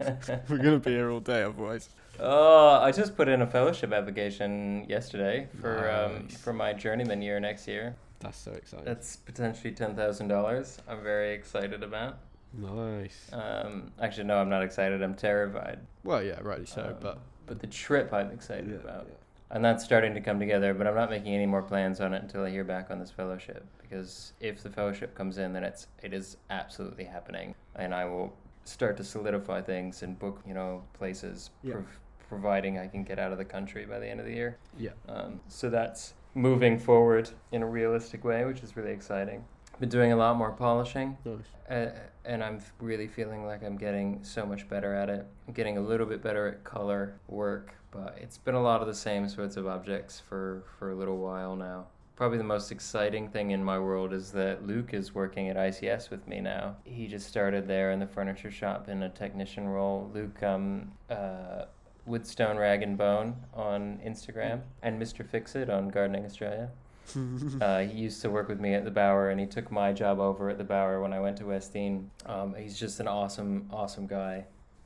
gonna 0.49 0.79
be 0.79 0.91
here 0.93 1.11
all 1.11 1.21
day 1.21 1.43
otherwise. 1.43 1.89
oh, 2.21 2.79
I 2.81 2.93
just 2.93 3.17
put 3.17 3.29
in 3.29 3.43
a 3.43 3.47
fellowship 3.47 3.93
application 3.93 4.87
yesterday 4.89 5.49
for 5.61 5.91
um, 5.91 6.29
for 6.29 6.53
my 6.53 6.73
journeyman 6.73 7.23
year 7.23 7.41
next 7.41 7.67
year. 7.67 7.97
That's 8.21 8.39
so 8.39 8.53
exciting. 8.53 8.85
That's 8.85 9.17
potentially 9.17 9.73
ten 9.73 9.95
thousand 9.97 10.29
dollars. 10.29 10.79
I'm 10.89 11.03
very 11.03 11.33
excited 11.35 11.83
about. 11.83 12.19
nice. 12.53 13.31
Um, 13.33 13.91
actually, 14.01 14.25
no, 14.25 14.37
I'm 14.39 14.49
not 14.51 14.63
excited. 14.63 15.03
I'm 15.03 15.15
terrified. 15.15 15.81
Well, 16.05 16.23
yeah, 16.23 16.39
rightly 16.43 16.67
so, 16.67 16.83
Um, 16.83 16.95
but 17.01 17.19
but 17.47 17.61
the 17.61 17.67
trip 17.67 18.13
I'm 18.13 18.31
excited 18.31 18.69
yeah, 18.71 18.77
about. 18.91 19.07
yeah. 19.09 19.15
And 19.51 19.65
that's 19.65 19.83
starting 19.83 20.13
to 20.15 20.21
come 20.21 20.39
together, 20.39 20.75
but 20.75 20.87
I'm 20.87 20.95
not 20.95 21.09
making 21.09 21.35
any 21.35 21.47
more 21.47 21.63
plans 21.63 22.01
on 22.01 22.13
it 22.13 22.23
until 22.23 22.45
I 22.45 22.51
hear 22.51 22.65
back 22.65 22.91
on 22.91 22.99
this 22.99 23.11
fellowship. 23.11 23.65
Because 23.81 24.35
if 24.41 24.63
the 24.63 24.69
fellowship 24.69 25.15
comes 25.15 25.39
in, 25.39 25.53
then 25.55 25.65
it's 25.65 25.87
it 26.03 26.13
is 26.13 26.37
absolutely 26.51 27.05
happening, 27.05 27.55
and 27.77 27.95
I 27.95 28.05
will 28.05 28.37
start 28.65 28.99
to 28.99 29.05
solidify 29.05 29.63
things 29.63 30.03
and 30.03 30.19
book 30.19 30.43
you 30.47 30.53
know 30.53 30.83
places, 30.93 31.51
Yeah. 31.63 31.75
prov- 31.75 32.01
providing 32.29 32.79
I 32.79 32.87
can 32.89 33.03
get 33.05 33.19
out 33.19 33.33
of 33.33 33.39
the 33.39 33.45
country 33.47 33.87
by 33.87 33.99
the 33.99 34.07
end 34.07 34.21
of 34.21 34.27
the 34.27 34.35
year. 34.35 34.59
Yeah. 34.77 34.91
Um, 35.09 35.41
so 35.49 35.71
that's 35.71 36.13
moving 36.35 36.79
forward 36.79 37.31
in 37.51 37.63
a 37.63 37.67
realistic 37.67 38.25
way, 38.25 38.45
which 38.45 38.61
is 38.63 38.77
really 38.77 38.93
exciting. 38.93 39.43
Been 39.81 39.89
doing 39.89 40.13
a 40.13 40.17
lot 40.17 40.37
more 40.37 40.51
polishing, 40.53 41.17
Nice. 41.25 41.39
uh, 41.71 41.99
and 42.27 42.45
I'm 42.45 42.61
really 42.81 43.07
feeling 43.07 43.47
like 43.47 43.63
I'm 43.65 43.79
getting 43.79 44.23
so 44.25 44.45
much 44.45 44.69
better 44.69 44.93
at 44.93 45.09
it. 45.09 45.25
I'm 45.47 45.55
getting 45.55 45.79
a 45.79 45.81
little 45.81 46.05
bit 46.07 46.21
better 46.23 46.49
at 46.49 46.65
color 46.65 47.15
work, 47.29 47.73
but 47.91 48.17
it's 48.21 48.39
been 48.39 48.55
a 48.55 48.63
lot 48.63 48.81
of 48.81 48.87
the 48.87 48.95
same 48.95 49.29
sorts 49.29 49.57
of 49.57 49.67
objects 49.67 50.21
for, 50.21 50.63
for 50.79 50.91
a 50.91 50.95
little 50.95 51.19
while 51.19 51.57
now. 51.57 51.87
Probably 52.17 52.39
the 52.39 52.45
most 52.45 52.73
exciting 52.73 53.29
thing 53.29 53.53
in 53.53 53.63
my 53.63 53.79
world 53.79 54.13
is 54.13 54.33
that 54.33 54.67
Luke 54.67 54.93
is 54.93 55.15
working 55.15 55.49
at 55.49 55.57
ICS 55.57 56.11
with 56.11 56.27
me 56.27 56.41
now. 56.41 56.77
He 56.85 57.07
just 57.07 57.29
started 57.29 57.69
there 57.69 57.93
in 57.93 58.01
the 58.01 58.09
furniture 58.09 58.51
shop 58.51 58.89
in 58.89 59.05
a 59.05 59.09
technician 59.09 59.69
role. 59.69 60.11
Luke, 60.13 60.43
um, 60.43 60.91
uh, 61.09 61.67
Woodstone 62.09 62.59
Rag 62.59 62.83
and 62.83 62.97
Bone 62.97 63.37
on 63.55 64.01
Instagram, 64.05 64.63
and 64.83 65.01
Mr. 65.01 65.25
Fixit 65.25 65.71
on 65.71 65.89
Gardening 65.89 66.25
Australia. 66.25 66.71
Uh, 67.63 67.81
he 67.81 67.99
used 67.99 68.21
to 68.21 68.29
work 68.29 68.49
with 68.49 68.61
me 68.61 68.75
at 68.75 68.85
the 68.85 68.91
Bower, 68.91 69.31
and 69.31 69.41
he 69.41 69.47
took 69.47 69.73
my 69.73 69.95
job 69.95 70.19
over 70.21 70.51
at 70.51 70.59
the 70.59 70.65
Bower 70.65 71.01
when 71.01 71.15
I 71.15 71.21
went 71.21 71.39
to 71.39 71.47
West 71.47 71.73
Dean. 71.73 72.11
Um, 72.27 72.55
he's 72.55 72.79
just 72.79 73.01
an 73.01 73.09
awesome, 73.09 73.67
awesome 73.73 74.07
guy, 74.07 74.45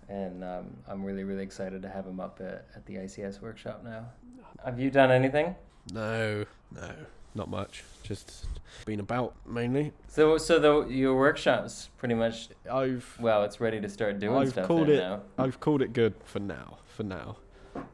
and 0.08 0.42
um, 0.44 0.76
I'm 0.88 1.04
really, 1.04 1.24
really 1.24 1.42
excited 1.42 1.82
to 1.82 1.88
have 1.88 2.06
him 2.06 2.20
up 2.20 2.40
at, 2.40 2.66
at 2.74 2.84
the 2.86 2.94
ICS 2.96 3.40
workshop 3.40 3.82
now. 3.84 4.06
Have 4.64 4.78
you 4.78 4.90
done 4.90 5.10
anything? 5.10 5.54
no, 5.92 6.44
no, 6.70 6.90
not 7.34 7.48
much. 7.50 7.82
Just 8.02 8.46
been 8.84 9.00
about 9.00 9.34
mainly. 9.46 9.92
So, 10.08 10.38
so 10.38 10.58
the 10.58 10.86
your 10.92 11.16
workshop's 11.16 11.88
pretty 11.98 12.14
much 12.14 12.48
I've 12.70 13.16
well, 13.18 13.42
it's 13.44 13.60
ready 13.60 13.80
to 13.80 13.88
start 13.88 14.20
doing 14.20 14.36
I've 14.36 14.50
stuff 14.50 14.66
called 14.68 14.88
it- 14.88 14.98
now. 14.98 15.22
I've 15.38 15.58
called 15.60 15.82
it 15.82 15.92
good 15.92 16.14
for 16.24 16.38
now. 16.40 16.78
For 16.86 17.02
now, 17.02 17.36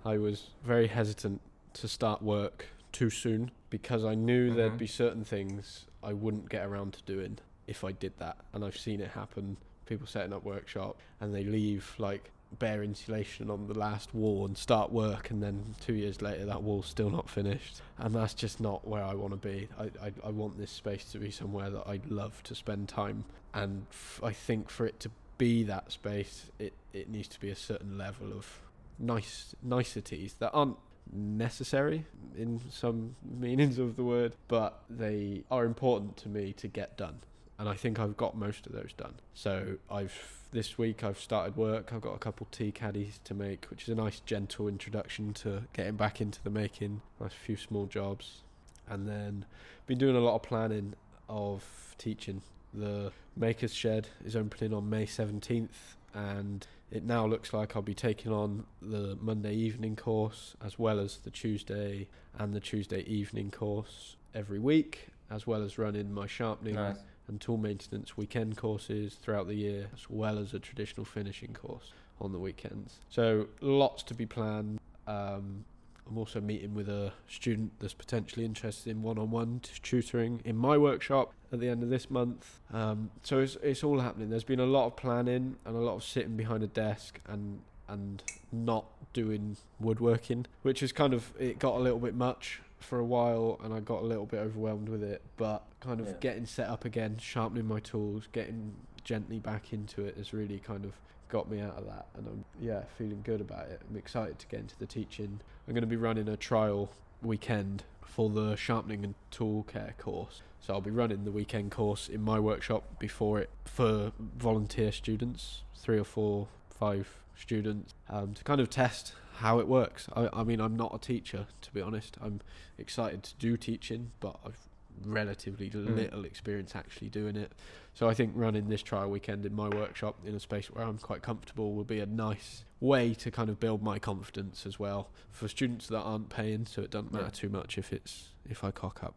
I 0.04 0.18
was 0.18 0.50
very 0.64 0.88
hesitant 0.88 1.40
to 1.74 1.88
start 1.88 2.20
work 2.20 2.66
too 2.92 3.11
soon 3.11 3.50
because 3.70 4.04
I 4.04 4.14
knew 4.14 4.50
Mhm. 4.50 4.56
there'd 4.56 4.78
be 4.78 4.86
certain 4.88 5.24
things 5.24 5.86
I 6.02 6.12
wouldn't 6.14 6.48
get 6.48 6.66
around 6.66 6.94
to 6.94 7.02
doing 7.04 7.38
if 7.66 7.84
I 7.84 7.92
did 7.92 8.18
that, 8.18 8.38
and 8.52 8.64
I've 8.64 8.76
seen 8.78 9.00
it 9.00 9.11
happen. 9.11 9.56
People 9.89 10.07
setting 10.07 10.32
up 10.32 10.45
workshop 10.45 10.99
and 11.20 11.34
they 11.34 11.45
leave 11.45 11.95
like 11.99 12.30
bare 12.59 12.82
insulation 12.82 13.51
on 13.51 13.66
the 13.66 13.78
last 13.78 14.14
wall 14.14 14.47
and 14.47 14.57
start 14.57 14.91
work, 14.91 15.30
and 15.30 15.43
then 15.43 15.74
two 15.80 15.93
years 15.95 16.22
later 16.22 16.45
that 16.47 16.62
wall's 16.62 16.86
still 16.86 17.11
not 17.11 17.28
finished, 17.28 17.82
and 17.99 18.14
that's 18.14 18.34
just 18.34 18.61
not 18.61 18.86
where 18.86 19.03
I 19.03 19.14
want 19.14 19.32
to 19.32 19.49
be. 19.49 19.68
I, 19.78 20.07
I 20.07 20.12
I 20.24 20.30
want 20.30 20.57
this 20.59 20.70
space 20.70 21.05
to 21.12 21.18
be 21.18 21.30
somewhere 21.30 21.70
that 21.70 21.86
I'd 21.86 22.11
love 22.11 22.43
to 22.45 22.55
spend 22.55 22.89
time, 22.89 23.24
and 23.53 23.86
f- 23.91 24.20
I 24.22 24.32
think 24.32 24.70
for 24.70 24.86
it 24.86 24.99
to 25.01 25.11
be 25.36 25.62
that 25.64 25.93
space, 25.93 26.51
it, 26.59 26.72
it 26.93 27.09
needs 27.09 27.28
to 27.28 27.41
be 27.41 27.51
a 27.51 27.57
certain 27.57 27.99
level 27.99 28.32
of 28.32 28.61
nice 28.99 29.55
niceties 29.62 30.34
that 30.39 30.51
aren't 30.53 30.76
necessary 31.12 32.05
in 32.36 32.61
some 32.70 33.14
meanings 33.22 33.78
of 33.78 33.97
the 33.97 34.05
word, 34.05 34.34
but 34.49 34.82
they 34.91 35.45
are 35.51 35.64
important 35.64 36.16
to 36.18 36.28
me 36.28 36.53
to 36.55 36.68
get 36.68 36.97
done. 36.97 37.18
And 37.59 37.68
I 37.68 37.74
think 37.74 37.98
I've 37.98 38.16
got 38.16 38.36
most 38.36 38.66
of 38.66 38.72
those 38.72 38.92
done. 38.92 39.14
So 39.34 39.78
I've 39.90 40.14
this 40.50 40.78
week 40.78 41.04
I've 41.04 41.18
started 41.18 41.56
work. 41.56 41.92
I've 41.92 42.00
got 42.00 42.14
a 42.14 42.18
couple 42.18 42.46
tea 42.50 42.72
caddies 42.72 43.20
to 43.24 43.34
make, 43.34 43.66
which 43.66 43.82
is 43.82 43.88
a 43.88 43.94
nice 43.94 44.20
gentle 44.20 44.68
introduction 44.68 45.34
to 45.34 45.64
getting 45.72 45.96
back 45.96 46.20
into 46.20 46.42
the 46.42 46.50
making. 46.50 47.02
Nice 47.20 47.32
few 47.32 47.56
small 47.56 47.86
jobs, 47.86 48.42
and 48.88 49.09
then 49.09 49.44
been 49.86 49.98
doing 49.98 50.16
a 50.16 50.20
lot 50.20 50.36
of 50.36 50.42
planning 50.42 50.94
of 51.28 51.94
teaching. 51.98 52.42
The 52.72 53.12
Makers 53.36 53.74
Shed 53.74 54.09
is 54.24 54.36
opening 54.36 54.72
on 54.72 54.88
May 54.88 55.06
17th, 55.06 55.68
and 56.14 56.66
it 56.90 57.04
now 57.04 57.26
looks 57.26 57.52
like 57.52 57.76
I'll 57.76 57.82
be 57.82 57.94
taking 57.94 58.32
on 58.32 58.64
the 58.80 59.18
Monday 59.20 59.54
evening 59.54 59.96
course 59.96 60.54
as 60.64 60.78
well 60.78 60.98
as 61.00 61.18
the 61.18 61.30
Tuesday 61.30 62.09
and 62.38 62.54
the 62.54 62.61
Tuesday 62.61 63.00
evening 63.00 63.50
course 63.50 64.16
every 64.34 64.59
week, 64.59 65.09
as 65.30 65.46
well 65.46 65.62
as 65.62 65.76
running 65.76 66.12
my 66.12 66.26
sharpening 66.26 66.74
Nice. 66.74 66.96
And 67.29 67.41
tool 67.41 67.57
maintenance 67.57 68.16
weekend 68.16 68.57
courses 68.57 69.14
throughout 69.14 69.47
the 69.47 69.55
year, 69.55 69.89
as 69.95 70.09
well 70.09 70.39
as 70.39 70.55
a 70.55 70.59
traditional 70.59 71.05
finishing 71.05 71.53
course 71.53 71.93
on 72.20 72.33
the 72.33 72.39
weekends. 72.39 72.99
So 73.09 73.47
lots 73.61 74.03
to 74.05 74.14
be 74.14 74.26
planned. 74.26 74.81
Um, 75.07 75.64
I'm 76.09 76.16
also 76.16 76.41
meeting 76.41 76.74
with 76.74 76.89
a 76.89 77.12
student 77.29 77.72
that's 77.81 77.95
potentially 77.95 78.45
interested 78.45 78.91
in 78.91 79.03
one-on-one 79.03 79.61
tutoring 79.83 80.41
in 80.45 80.57
my 80.57 80.79
workshop 80.79 81.33
at 81.53 81.61
the 81.61 81.68
end 81.68 81.83
of 81.83 81.91
this 81.91 82.11
month. 82.11 82.61
Um, 82.72 83.11
so 83.22 83.41
it's 83.41 83.57
it's 83.62 83.85
all 83.85 84.01
happening. 84.01 84.31
There's 84.31 84.45
been 84.45 84.61
a 84.61 84.66
lot 84.66 84.87
of 84.87 84.97
planning 84.97 85.57
and 85.64 85.76
a 85.76 85.81
lot 85.81 85.97
of 85.97 86.05
sitting 86.05 86.37
behind 86.37 86.62
a 86.62 86.66
desk 86.66 87.20
and 87.26 87.61
and 87.89 88.22
not 88.53 88.87
doing 89.12 89.57
woodworking, 89.81 90.47
which 90.62 90.83
is 90.83 90.93
kind 90.93 91.12
of 91.12 91.33
it 91.39 91.59
got 91.59 91.74
a 91.76 91.79
little 91.79 91.99
bit 91.99 92.14
much 92.14 92.61
for 92.81 92.99
a 92.99 93.05
while, 93.05 93.61
and 93.62 93.72
I 93.74 93.81
got 93.81 94.03
a 94.03 94.07
little 94.07 94.26
bit 94.26 94.39
overwhelmed 94.39 94.89
with 94.89 95.03
it. 95.03 95.22
But 95.37 95.64
kind 95.81 96.01
of 96.01 96.07
Yeah. 96.09 96.14
getting 96.20 96.47
set 96.47 96.68
up 96.68 96.85
again, 96.85 97.16
sharpening 97.18 97.66
my 97.66 97.81
tools, 97.81 98.29
getting 98.33 98.74
gently 99.05 99.39
back 99.39 99.72
into 99.72 100.05
it 100.05 100.16
has 100.16 100.33
really 100.33 100.59
kind 100.59 100.85
of 100.85 100.93
got 101.29 101.51
me 101.51 101.61
out 101.61 101.76
of 101.76 101.87
that, 101.87 102.07
and 102.16 102.26
I'm 102.26 102.45
yeah 102.61 102.85
feeling 102.97 103.20
good 103.22 103.41
about 103.41 103.68
it. 103.68 103.83
I'm 103.89 103.97
excited 103.97 104.39
to 104.39 104.47
get 104.47 104.61
into 104.61 104.79
the 104.79 104.87
teaching. 104.87 105.41
I'm 105.66 105.74
going 105.74 105.83
to 105.83 105.87
be 105.87 105.97
running 105.97 106.29
a 106.29 106.37
trial 106.37 106.91
weekend 107.22 107.85
for 108.05 108.31
the 108.31 108.57
sharpening 108.57 109.05
and 109.05 109.14
tool 109.31 109.64
care 109.64 109.95
course. 109.99 110.41
So 110.61 110.72
I'll 110.74 110.81
be 110.81 110.91
running 110.91 111.24
the 111.24 111.31
weekend 111.31 111.70
course 111.70 112.09
in 112.09 112.22
my 112.22 112.41
workshop 112.41 112.99
before 112.99 113.39
it 113.41 113.51
for 113.64 114.12
volunteer 114.18 114.91
students, 114.93 115.62
three 115.76 115.99
or 115.99 116.05
four, 116.05 116.49
five 116.70 117.09
students, 117.37 117.95
um, 118.09 118.35
to 118.35 118.43
kind 118.45 118.61
of 118.61 118.70
test 118.70 119.12
how 119.39 119.59
it 119.61 119.68
works. 119.68 120.09
I, 120.14 120.28
I 120.32 120.43
mean, 120.45 120.61
I'm 120.61 120.76
not 120.76 120.95
a 120.95 120.99
teacher, 120.99 121.47
to 121.62 121.72
be 121.72 121.80
honest. 121.80 122.16
I'm 122.20 122.41
excited 122.76 123.22
to 123.24 123.34
do 123.36 123.57
teaching, 123.57 124.11
but 124.20 124.36
I've 124.45 124.59
relatively 125.05 125.70
Mm. 125.70 125.95
little 125.95 126.24
experience 126.24 126.74
actually 126.74 127.09
doing 127.09 127.36
it. 127.36 127.53
So 127.95 128.09
I 128.09 128.14
think 128.14 128.32
running 128.34 128.68
this 128.68 128.82
trial 128.82 129.09
weekend 129.11 129.47
in 129.47 129.55
my 129.55 129.68
workshop 129.68 130.16
in 130.26 130.34
a 130.34 130.41
space 130.41 130.66
where 130.70 130.84
I'm 130.84 130.99
quite 130.99 131.22
comfortable 131.22 131.74
will 131.74 131.84
be 131.84 132.01
a 132.01 132.07
nice 132.07 132.64
way 132.80 133.14
to 133.14 133.30
kind 133.30 133.49
of 133.49 133.61
build 133.61 133.80
my 133.80 133.99
confidence 134.01 134.66
as 134.66 134.78
well 134.80 135.11
for 135.30 135.47
students 135.47 135.86
that 135.89 136.01
aren't 136.01 136.30
paying. 136.30 136.66
So 136.66 136.82
it 136.82 136.91
doesn't 136.91 137.12
matter 137.12 137.26
Yeah. 137.26 137.30
too 137.30 137.49
much 137.49 137.78
if 137.78 137.93
it's 137.93 138.30
if 138.49 138.64
I 138.64 138.72
cock 138.72 139.05
up. 139.05 139.14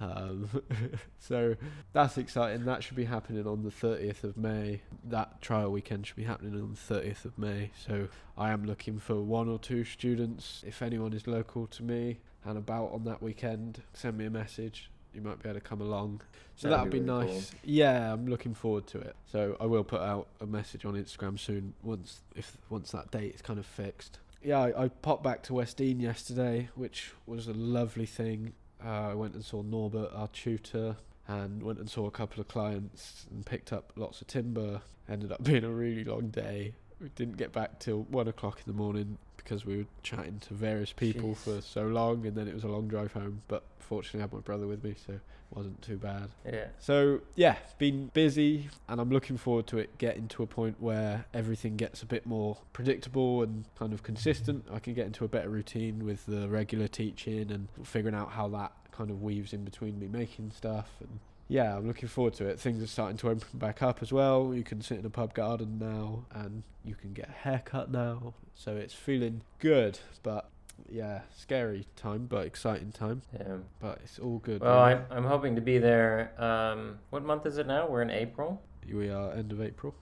Um, 0.00 0.48
so 1.18 1.56
that's 1.92 2.18
exciting. 2.18 2.64
That 2.64 2.82
should 2.82 2.96
be 2.96 3.04
happening 3.04 3.46
on 3.46 3.62
the 3.62 3.70
30th 3.70 4.24
of 4.24 4.36
May. 4.36 4.80
That 5.04 5.40
trial 5.40 5.70
weekend 5.70 6.06
should 6.06 6.16
be 6.16 6.24
happening 6.24 6.54
on 6.54 6.74
the 6.74 6.94
30th 6.94 7.24
of 7.24 7.38
May. 7.38 7.70
So 7.86 8.08
I 8.36 8.50
am 8.50 8.64
looking 8.64 8.98
for 8.98 9.20
one 9.20 9.48
or 9.48 9.58
two 9.58 9.84
students. 9.84 10.64
If 10.66 10.82
anyone 10.82 11.12
is 11.12 11.26
local 11.26 11.66
to 11.68 11.82
me 11.82 12.20
and 12.44 12.58
about 12.58 12.92
on 12.92 13.04
that 13.04 13.22
weekend, 13.22 13.82
send 13.92 14.18
me 14.18 14.26
a 14.26 14.30
message. 14.30 14.90
You 15.14 15.20
might 15.20 15.42
be 15.42 15.48
able 15.48 15.60
to 15.60 15.66
come 15.66 15.80
along. 15.80 16.22
So 16.56 16.68
That'd 16.68 16.86
that'd 16.86 16.92
be 16.92 17.10
really 17.10 17.26
nice. 17.26 17.52
Yeah, 17.62 18.12
I'm 18.12 18.26
looking 18.26 18.54
forward 18.54 18.86
to 18.88 18.98
it. 18.98 19.14
So 19.26 19.56
I 19.60 19.66
will 19.66 19.84
put 19.84 20.00
out 20.00 20.28
a 20.40 20.46
message 20.46 20.84
on 20.84 20.94
Instagram 20.94 21.38
soon 21.38 21.74
once 21.82 22.20
if 22.34 22.56
once 22.70 22.92
that 22.92 23.10
date 23.10 23.34
is 23.34 23.42
kind 23.42 23.58
of 23.58 23.66
fixed. 23.66 24.18
Yeah, 24.42 24.58
I, 24.58 24.84
I 24.84 24.88
popped 24.88 25.22
back 25.22 25.42
to 25.44 25.54
West 25.54 25.76
Dean 25.76 26.00
yesterday, 26.00 26.68
which 26.74 27.12
was 27.26 27.46
a 27.46 27.52
lovely 27.52 28.06
thing. 28.06 28.54
Uh, 28.84 29.10
I 29.10 29.14
went 29.14 29.34
and 29.34 29.44
saw 29.44 29.62
Norbert, 29.62 30.10
our 30.14 30.28
tutor, 30.28 30.96
and 31.28 31.62
went 31.62 31.78
and 31.78 31.88
saw 31.88 32.06
a 32.06 32.10
couple 32.10 32.40
of 32.40 32.48
clients 32.48 33.26
and 33.30 33.44
picked 33.46 33.72
up 33.72 33.92
lots 33.96 34.20
of 34.20 34.26
timber. 34.26 34.80
Ended 35.08 35.32
up 35.32 35.42
being 35.44 35.64
a 35.64 35.70
really 35.70 36.04
long 36.04 36.28
day. 36.28 36.74
We 37.00 37.08
didn't 37.10 37.36
get 37.36 37.52
back 37.52 37.80
till 37.80 38.02
one 38.04 38.28
o'clock 38.28 38.58
in 38.58 38.72
the 38.72 38.76
morning 38.76 39.18
because 39.44 39.64
we 39.64 39.78
were 39.78 39.86
chatting 40.02 40.38
to 40.48 40.54
various 40.54 40.92
people 40.92 41.30
Jeez. 41.30 41.36
for 41.36 41.60
so 41.60 41.86
long, 41.86 42.26
and 42.26 42.36
then 42.36 42.48
it 42.48 42.54
was 42.54 42.64
a 42.64 42.68
long 42.68 42.88
drive 42.88 43.12
home. 43.12 43.42
But 43.48 43.64
fortunately, 43.78 44.20
I 44.20 44.22
had 44.22 44.32
my 44.32 44.40
brother 44.40 44.66
with 44.66 44.82
me, 44.84 44.94
so 45.06 45.14
it 45.14 45.20
wasn't 45.50 45.80
too 45.82 45.96
bad. 45.96 46.28
Yeah. 46.44 46.66
So 46.78 47.20
yeah, 47.34 47.56
been 47.78 48.10
busy, 48.14 48.70
and 48.88 49.00
I'm 49.00 49.10
looking 49.10 49.36
forward 49.36 49.66
to 49.68 49.78
it 49.78 49.98
getting 49.98 50.28
to 50.28 50.42
a 50.42 50.46
point 50.46 50.80
where 50.80 51.26
everything 51.34 51.76
gets 51.76 52.02
a 52.02 52.06
bit 52.06 52.26
more 52.26 52.58
predictable 52.72 53.42
and 53.42 53.64
kind 53.78 53.92
of 53.92 54.02
consistent. 54.02 54.66
I 54.72 54.78
can 54.78 54.94
get 54.94 55.06
into 55.06 55.24
a 55.24 55.28
better 55.28 55.48
routine 55.48 56.04
with 56.04 56.26
the 56.26 56.48
regular 56.48 56.88
teaching 56.88 57.50
and 57.50 57.68
figuring 57.84 58.14
out 58.14 58.32
how 58.32 58.48
that 58.48 58.72
kind 58.92 59.10
of 59.10 59.22
weaves 59.22 59.52
in 59.52 59.64
between 59.64 59.98
me 59.98 60.06
making 60.06 60.52
stuff 60.54 60.90
and 61.00 61.18
yeah, 61.48 61.76
I'm 61.76 61.86
looking 61.86 62.08
forward 62.08 62.34
to 62.34 62.46
it. 62.46 62.58
Things 62.60 62.82
are 62.82 62.86
starting 62.86 63.16
to 63.18 63.30
open 63.30 63.46
back 63.54 63.82
up 63.82 63.98
as 64.02 64.12
well. 64.12 64.52
You 64.54 64.62
can 64.64 64.80
sit 64.80 64.98
in 64.98 65.06
a 65.06 65.10
pub 65.10 65.34
garden 65.34 65.78
now, 65.78 66.24
and 66.32 66.62
you 66.84 66.94
can 66.94 67.12
get 67.12 67.28
a 67.28 67.32
haircut 67.32 67.90
now. 67.90 68.34
So 68.54 68.76
it's 68.76 68.94
feeling 68.94 69.42
good, 69.58 69.98
but 70.22 70.48
yeah, 70.90 71.20
scary 71.36 71.86
time, 71.96 72.26
but 72.26 72.46
exciting 72.46 72.92
time. 72.92 73.22
Yeah. 73.38 73.56
But 73.80 74.00
it's 74.04 74.18
all 74.18 74.38
good. 74.38 74.60
Well. 74.62 74.78
I'm, 74.78 75.04
I'm 75.10 75.24
hoping 75.24 75.54
to 75.56 75.60
be 75.60 75.78
there. 75.78 76.32
Um, 76.42 76.98
what 77.10 77.24
month 77.24 77.46
is 77.46 77.58
it 77.58 77.66
now? 77.66 77.86
We're 77.88 78.02
in 78.02 78.10
April. 78.10 78.60
we 78.90 79.10
are 79.10 79.32
end 79.32 79.52
of 79.52 79.60
April. 79.60 79.94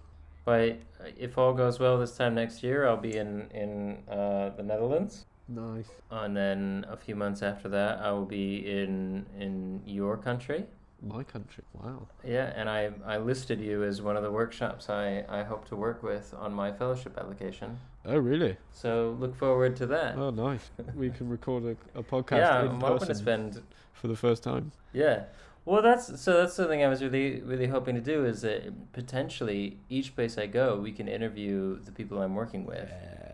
But 0.45 0.79
if 1.19 1.37
all 1.37 1.53
goes 1.53 1.79
well 1.79 1.99
this 1.99 2.17
time 2.17 2.35
next 2.35 2.63
year, 2.63 2.87
I'll 2.87 2.97
be 2.97 3.17
in 3.17 3.49
in 3.53 3.99
uh, 4.11 4.51
the 4.57 4.63
Netherlands, 4.63 5.27
Nice. 5.49 5.89
and 6.11 6.35
then 6.37 6.87
a 6.89 6.97
few 6.97 7.15
months 7.15 7.43
after 7.43 7.69
that, 7.69 7.99
I 7.99 8.11
will 8.13 8.25
be 8.25 8.57
in 8.67 9.27
in 9.39 9.83
your 9.85 10.17
country. 10.17 10.65
My 11.03 11.25
country. 11.25 11.65
Wow. 11.73 12.09
Yeah, 12.25 12.53
and 12.55 12.69
I 12.69 12.91
I 13.07 13.19
listed 13.19 13.61
you 13.61 13.83
as 13.85 14.03
one 14.03 14.17
of 14.17 14.23
the 14.23 14.31
workshops 14.31 14.91
I 14.91 15.25
I 15.29 15.43
hope 15.43 15.67
to 15.69 15.77
work 15.77 16.03
with 16.03 16.35
on 16.39 16.53
my 16.53 16.73
fellowship 16.73 17.17
application. 17.19 17.79
Oh, 18.05 18.19
really? 18.19 18.57
So 18.73 19.17
look 19.19 19.37
forward 19.37 19.77
to 19.77 19.87
that. 19.87 20.17
Oh, 20.17 20.31
nice. 20.31 20.71
we 20.95 21.11
can 21.11 21.29
record 21.37 21.65
a, 21.65 21.99
a 21.99 22.03
podcast 22.03 22.39
yeah, 22.39 22.63
in 22.63 22.69
I'm 22.69 22.81
hoping 22.81 23.09
to 23.09 23.15
spend 23.15 23.63
for 23.93 24.09
the 24.09 24.17
first 24.17 24.43
time. 24.43 24.73
Yeah. 24.93 25.25
Well, 25.67 25.83
that's 25.83 26.21
so. 26.21 26.39
That's 26.39 26.55
something 26.55 26.83
I 26.83 26.89
was 26.89 27.03
really, 27.03 27.41
really 27.43 27.67
hoping 27.67 27.95
to 27.95 28.01
do. 28.01 28.25
Is 28.25 28.41
that 28.43 28.93
potentially 28.93 29.79
each 29.89 30.15
place 30.15 30.39
I 30.39 30.47
go, 30.47 30.79
we 30.79 30.93
can 30.93 31.07
interview 31.07 31.79
the 31.81 31.93
people 31.93 32.23
I'm 32.23 32.35
working 32.35 32.65
with 32.65 32.91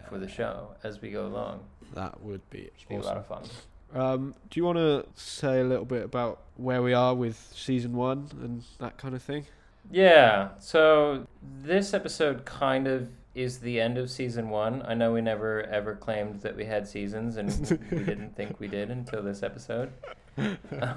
for 0.08 0.18
the 0.18 0.28
show 0.28 0.74
as 0.82 1.00
we 1.00 1.10
go 1.10 1.26
along. 1.26 1.60
That 1.94 2.20
would 2.22 2.48
be 2.50 2.70
Should 2.76 2.88
be 2.88 2.96
a 2.96 3.00
lot 3.00 3.16
of 3.16 3.26
fun. 3.26 3.44
Um, 3.94 4.34
do 4.50 4.60
you 4.60 4.64
want 4.64 4.78
to 4.78 5.06
say 5.14 5.60
a 5.60 5.64
little 5.64 5.84
bit 5.84 6.04
about 6.04 6.42
where 6.56 6.82
we 6.82 6.92
are 6.92 7.14
with 7.14 7.52
season 7.54 7.94
one 7.94 8.28
and 8.42 8.64
that 8.78 8.98
kind 8.98 9.14
of 9.14 9.22
thing? 9.22 9.46
Yeah. 9.90 10.50
So 10.58 11.26
this 11.62 11.94
episode 11.94 12.44
kind 12.44 12.86
of 12.86 13.08
is 13.34 13.58
the 13.58 13.80
end 13.80 13.98
of 13.98 14.10
season 14.10 14.48
one. 14.48 14.82
I 14.86 14.94
know 14.94 15.12
we 15.12 15.20
never 15.20 15.62
ever 15.64 15.94
claimed 15.94 16.40
that 16.40 16.56
we 16.56 16.64
had 16.64 16.88
seasons, 16.88 17.36
and 17.36 17.50
we 17.90 17.98
didn't 17.98 18.34
think 18.34 18.58
we 18.58 18.66
did 18.66 18.90
until 18.90 19.22
this 19.22 19.42
episode. 19.42 19.92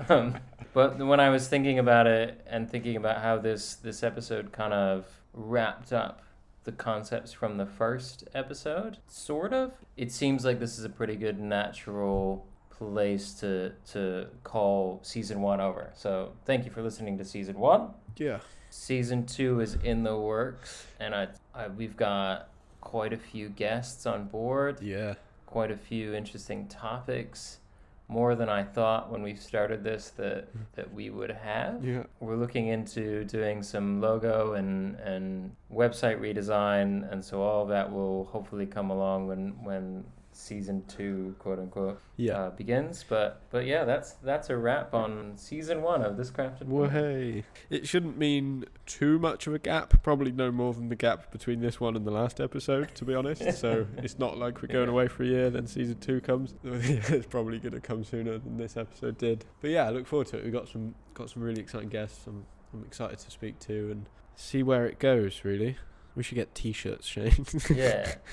Um, 0.10 0.38
but 0.74 0.98
when 0.98 1.20
I 1.20 1.30
was 1.30 1.48
thinking 1.48 1.80
about 1.80 2.08
it 2.08 2.46
and 2.48 2.70
thinking 2.70 2.96
about 2.96 3.22
how 3.22 3.38
this 3.38 3.76
this 3.76 4.04
episode 4.04 4.52
kind 4.52 4.74
of 4.74 5.06
wrapped 5.34 5.94
up 5.94 6.24
the 6.64 6.72
concepts 6.72 7.32
from 7.32 7.58
the 7.58 7.66
first 7.66 8.24
episode, 8.34 8.98
sort 9.08 9.54
of, 9.54 9.74
it 9.98 10.12
seems 10.12 10.46
like 10.46 10.60
this 10.60 10.78
is 10.78 10.86
a 10.86 10.90
pretty 10.90 11.16
good 11.16 11.40
natural 11.40 12.46
place 12.80 13.34
to 13.34 13.74
to 13.92 14.28
call 14.44 15.00
season 15.04 15.42
one 15.42 15.60
over. 15.60 15.92
So 15.96 16.32
thank 16.46 16.66
you 16.66 16.72
for 16.72 16.82
listening 16.82 17.18
to 17.18 17.26
season 17.26 17.60
one. 17.60 17.90
Yeah. 18.18 18.40
Season 18.70 19.26
two 19.26 19.60
is 19.60 19.76
in 19.84 20.04
the 20.04 20.16
works, 20.18 20.88
and 21.00 21.14
I, 21.14 21.28
I 21.54 21.68
we've 21.68 21.98
got 21.98 22.50
quite 22.82 23.14
a 23.14 23.18
few 23.18 23.50
guests 23.50 24.06
on 24.06 24.26
board, 24.26 24.82
Yeah. 24.82 25.16
quite 25.46 25.72
a 25.72 25.78
few 25.78 26.14
interesting 26.14 26.68
topics, 26.68 27.60
more 28.08 28.36
than 28.36 28.48
I 28.48 28.64
thought 28.64 29.12
when 29.12 29.22
we 29.22 29.36
started 29.36 29.84
this 29.84 30.12
that 30.12 30.48
mm-hmm. 30.50 30.64
that 30.76 30.94
we 30.94 31.10
would 31.10 31.32
have. 31.32 31.84
Yeah. 31.84 32.04
We're 32.22 32.38
looking 32.38 32.68
into 32.68 33.26
doing 33.26 33.62
some 33.64 34.00
logo 34.00 34.54
and 34.54 34.96
and 35.00 35.52
website 35.72 36.20
redesign, 36.20 37.12
and 37.12 37.26
so 37.26 37.42
all 37.42 37.66
that 37.66 37.92
will 37.92 38.26
hopefully 38.26 38.66
come 38.66 38.90
along 38.90 39.28
when 39.28 39.64
when 39.64 40.06
season 40.40 40.84
two, 40.88 41.36
quote 41.40 41.60
unquote, 41.60 42.02
Yeah. 42.16 42.38
uh, 42.40 42.50
begins. 42.52 43.04
But 43.08 43.42
but 43.52 43.66
yeah, 43.66 43.84
that's 43.84 44.14
that's 44.24 44.50
a 44.50 44.58
wrap 44.58 44.94
on 44.94 45.34
season 45.38 45.82
one 45.82 46.02
of 46.02 46.18
this 46.18 46.32
crafted. 46.32 46.66
Well, 46.68 46.90
hey. 46.90 47.44
It 47.70 47.88
shouldn't 47.88 48.18
mean 48.18 48.66
too 48.86 49.20
much 49.20 49.48
of 49.48 49.54
a 49.54 49.60
gap. 49.60 50.02
Probably 50.02 50.32
no 50.32 50.52
more 50.52 50.74
than 50.74 50.90
the 50.90 50.96
gap 50.96 51.32
between 51.32 51.60
this 51.60 51.80
one 51.80 51.96
and 51.96 52.06
the 52.06 52.12
last 52.12 52.40
episode, 52.40 52.96
to 52.96 53.06
be 53.06 53.14
honest. 53.14 53.58
so 53.60 53.86
it's 53.98 54.18
not 54.18 54.38
like 54.38 54.62
we're 54.62 54.70
going 54.74 54.90
away 54.90 55.08
for 55.08 55.24
a 55.24 55.28
year, 55.28 55.50
then 55.50 55.68
season 55.68 56.00
two 56.00 56.22
comes. 56.22 56.56
it's 56.64 57.28
probably 57.28 57.60
going 57.60 57.74
to 57.74 57.82
come 57.82 58.04
sooner 58.04 58.38
than 58.38 58.58
this 58.58 58.78
episode 58.78 59.18
did. 59.18 59.46
But 59.62 59.72
yeah, 59.72 59.86
I 59.86 59.90
look 59.90 60.08
forward 60.08 60.28
to 60.28 60.38
it. 60.38 60.44
We've 60.44 60.54
got 60.54 60.68
some 60.70 60.96
got 61.14 61.30
some 61.30 61.44
really 61.44 61.62
exciting 61.62 61.90
guests. 61.90 62.26
I'm 62.28 62.46
I'm 62.74 62.84
excited 62.86 63.20
to 63.20 63.32
speak 63.32 63.60
to 63.62 63.92
and 63.92 64.08
see 64.36 64.64
where 64.64 64.86
it 64.86 65.00
goes. 65.00 65.42
Really, 65.44 65.78
we 66.16 66.24
should 66.24 66.36
get 66.36 66.56
t-shirts, 66.56 67.08
Shane. 67.08 67.46
Yeah. 67.70 68.16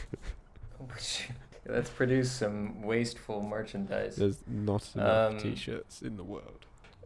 Let's 1.69 1.91
produce 1.91 2.31
some 2.31 2.83
wasteful 2.83 3.43
merchandise. 3.43 4.17
There's 4.17 4.43
not 4.47 4.89
enough 4.95 5.33
Um, 5.33 5.39
t-shirts 5.39 6.03
in 6.03 6.17
the 6.17 6.25
world. 6.25 6.65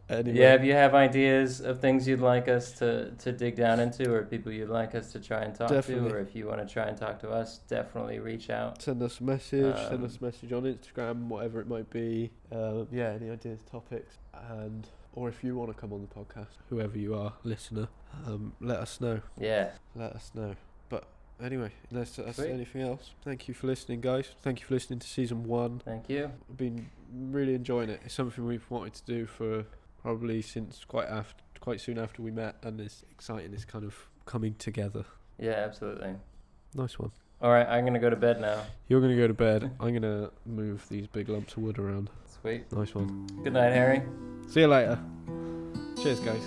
Anyway, 0.09 0.37
Yeah, 0.37 0.55
if 0.55 0.63
you 0.65 0.73
have 0.73 0.93
ideas 0.93 1.61
of 1.61 1.79
things 1.79 2.05
you'd 2.05 2.19
like 2.19 2.49
us 2.49 2.73
to, 2.79 3.11
to 3.11 3.31
dig 3.31 3.55
down 3.55 3.79
into 3.79 4.11
or 4.13 4.23
people 4.23 4.51
you'd 4.51 4.67
like 4.69 4.93
us 4.93 5.11
to 5.13 5.19
try 5.21 5.41
and 5.43 5.55
talk 5.55 5.69
Definitely. 5.69 6.09
to, 6.09 6.15
or 6.15 6.19
if 6.19 6.35
you 6.35 6.47
want 6.47 6.59
to 6.67 6.71
try 6.71 6.87
and 6.87 6.97
talk 6.97 7.19
to 7.21 7.29
us, 7.29 7.59
definitely 7.69 8.19
reach 8.19 8.49
out. 8.49 8.81
send 8.81 9.01
us 9.01 9.21
a 9.21 9.23
message. 9.23 9.75
send 9.77 9.95
Um, 9.99 10.03
us 10.05 10.17
a 10.19 10.23
message 10.25 10.51
on 10.51 10.63
Instagram, 10.63 11.27
whatever 11.27 11.61
it 11.61 11.67
might 11.67 11.89
be. 11.89 12.31
Uh, 12.51 12.83
yeah, 12.91 13.11
any 13.11 13.29
ideas, 13.29 13.59
topics, 13.71 14.15
and 14.49 14.85
or 15.13 15.29
if 15.29 15.43
you 15.45 15.55
want 15.55 15.69
to 15.73 15.77
come 15.79 15.93
on 15.93 16.01
the 16.01 16.07
podcast, 16.07 16.57
whoever 16.69 16.97
you 16.97 17.15
are, 17.15 17.33
listener, 17.43 17.87
um, 18.25 18.53
let 18.59 18.79
us 18.79 18.99
know. 18.99 19.21
Yeah. 19.39 19.69
Let 19.95 20.11
us 20.13 20.31
know. 20.35 20.55
But 20.89 21.05
anyway, 21.41 21.71
unless 21.89 22.15
that's 22.15 22.37
Sweet. 22.37 22.51
anything 22.51 22.81
else, 22.81 23.11
thank 23.23 23.47
you 23.47 23.53
for 23.53 23.67
listening, 23.67 24.01
guys. 24.01 24.29
Thank 24.41 24.59
you 24.59 24.65
for 24.65 24.73
listening 24.73 24.99
to 24.99 25.07
season 25.07 25.43
one. 25.43 25.81
Thank 25.83 26.09
you. 26.09 26.31
I've 26.49 26.57
been 26.57 26.89
really 27.13 27.55
enjoying 27.55 27.89
it. 27.89 28.01
It's 28.05 28.13
something 28.13 28.45
we've 28.45 28.69
wanted 28.69 28.93
to 28.93 29.05
do 29.05 29.25
for 29.25 29.65
probably 30.01 30.41
since 30.41 30.83
quite 30.85 31.07
after, 31.07 31.41
quite 31.59 31.81
soon 31.81 31.97
after 31.97 32.21
we 32.21 32.31
met, 32.31 32.55
and 32.63 32.79
it's 32.79 33.03
exciting. 33.11 33.53
It's 33.53 33.65
kind 33.65 33.85
of 33.85 33.95
coming 34.25 34.55
together. 34.55 35.05
Yeah, 35.39 35.51
absolutely. 35.53 36.15
Nice 36.75 36.97
one. 36.99 37.11
All 37.41 37.49
right, 37.51 37.67
I'm 37.67 37.81
going 37.81 37.93
to 37.93 37.99
go 37.99 38.09
to 38.11 38.15
bed 38.15 38.39
now. 38.39 38.61
You're 38.87 39.01
gonna 39.01 39.15
go 39.15 39.27
to 39.27 39.33
bed. 39.33 39.71
I'm 39.79 39.93
gonna 39.93 40.29
move 40.45 40.85
these 40.89 41.07
big 41.07 41.27
lumps 41.27 41.53
of 41.53 41.63
wood 41.63 41.79
around. 41.79 42.11
Sweet. 42.39 42.71
Nice 42.71 42.93
one. 42.93 43.25
Good 43.43 43.53
night, 43.53 43.71
Harry. 43.71 44.03
See 44.47 44.59
you 44.59 44.67
later. 44.67 44.99
Cheers, 46.01 46.19
guys. 46.19 46.43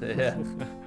See 0.00 0.14
ya. 0.14 0.34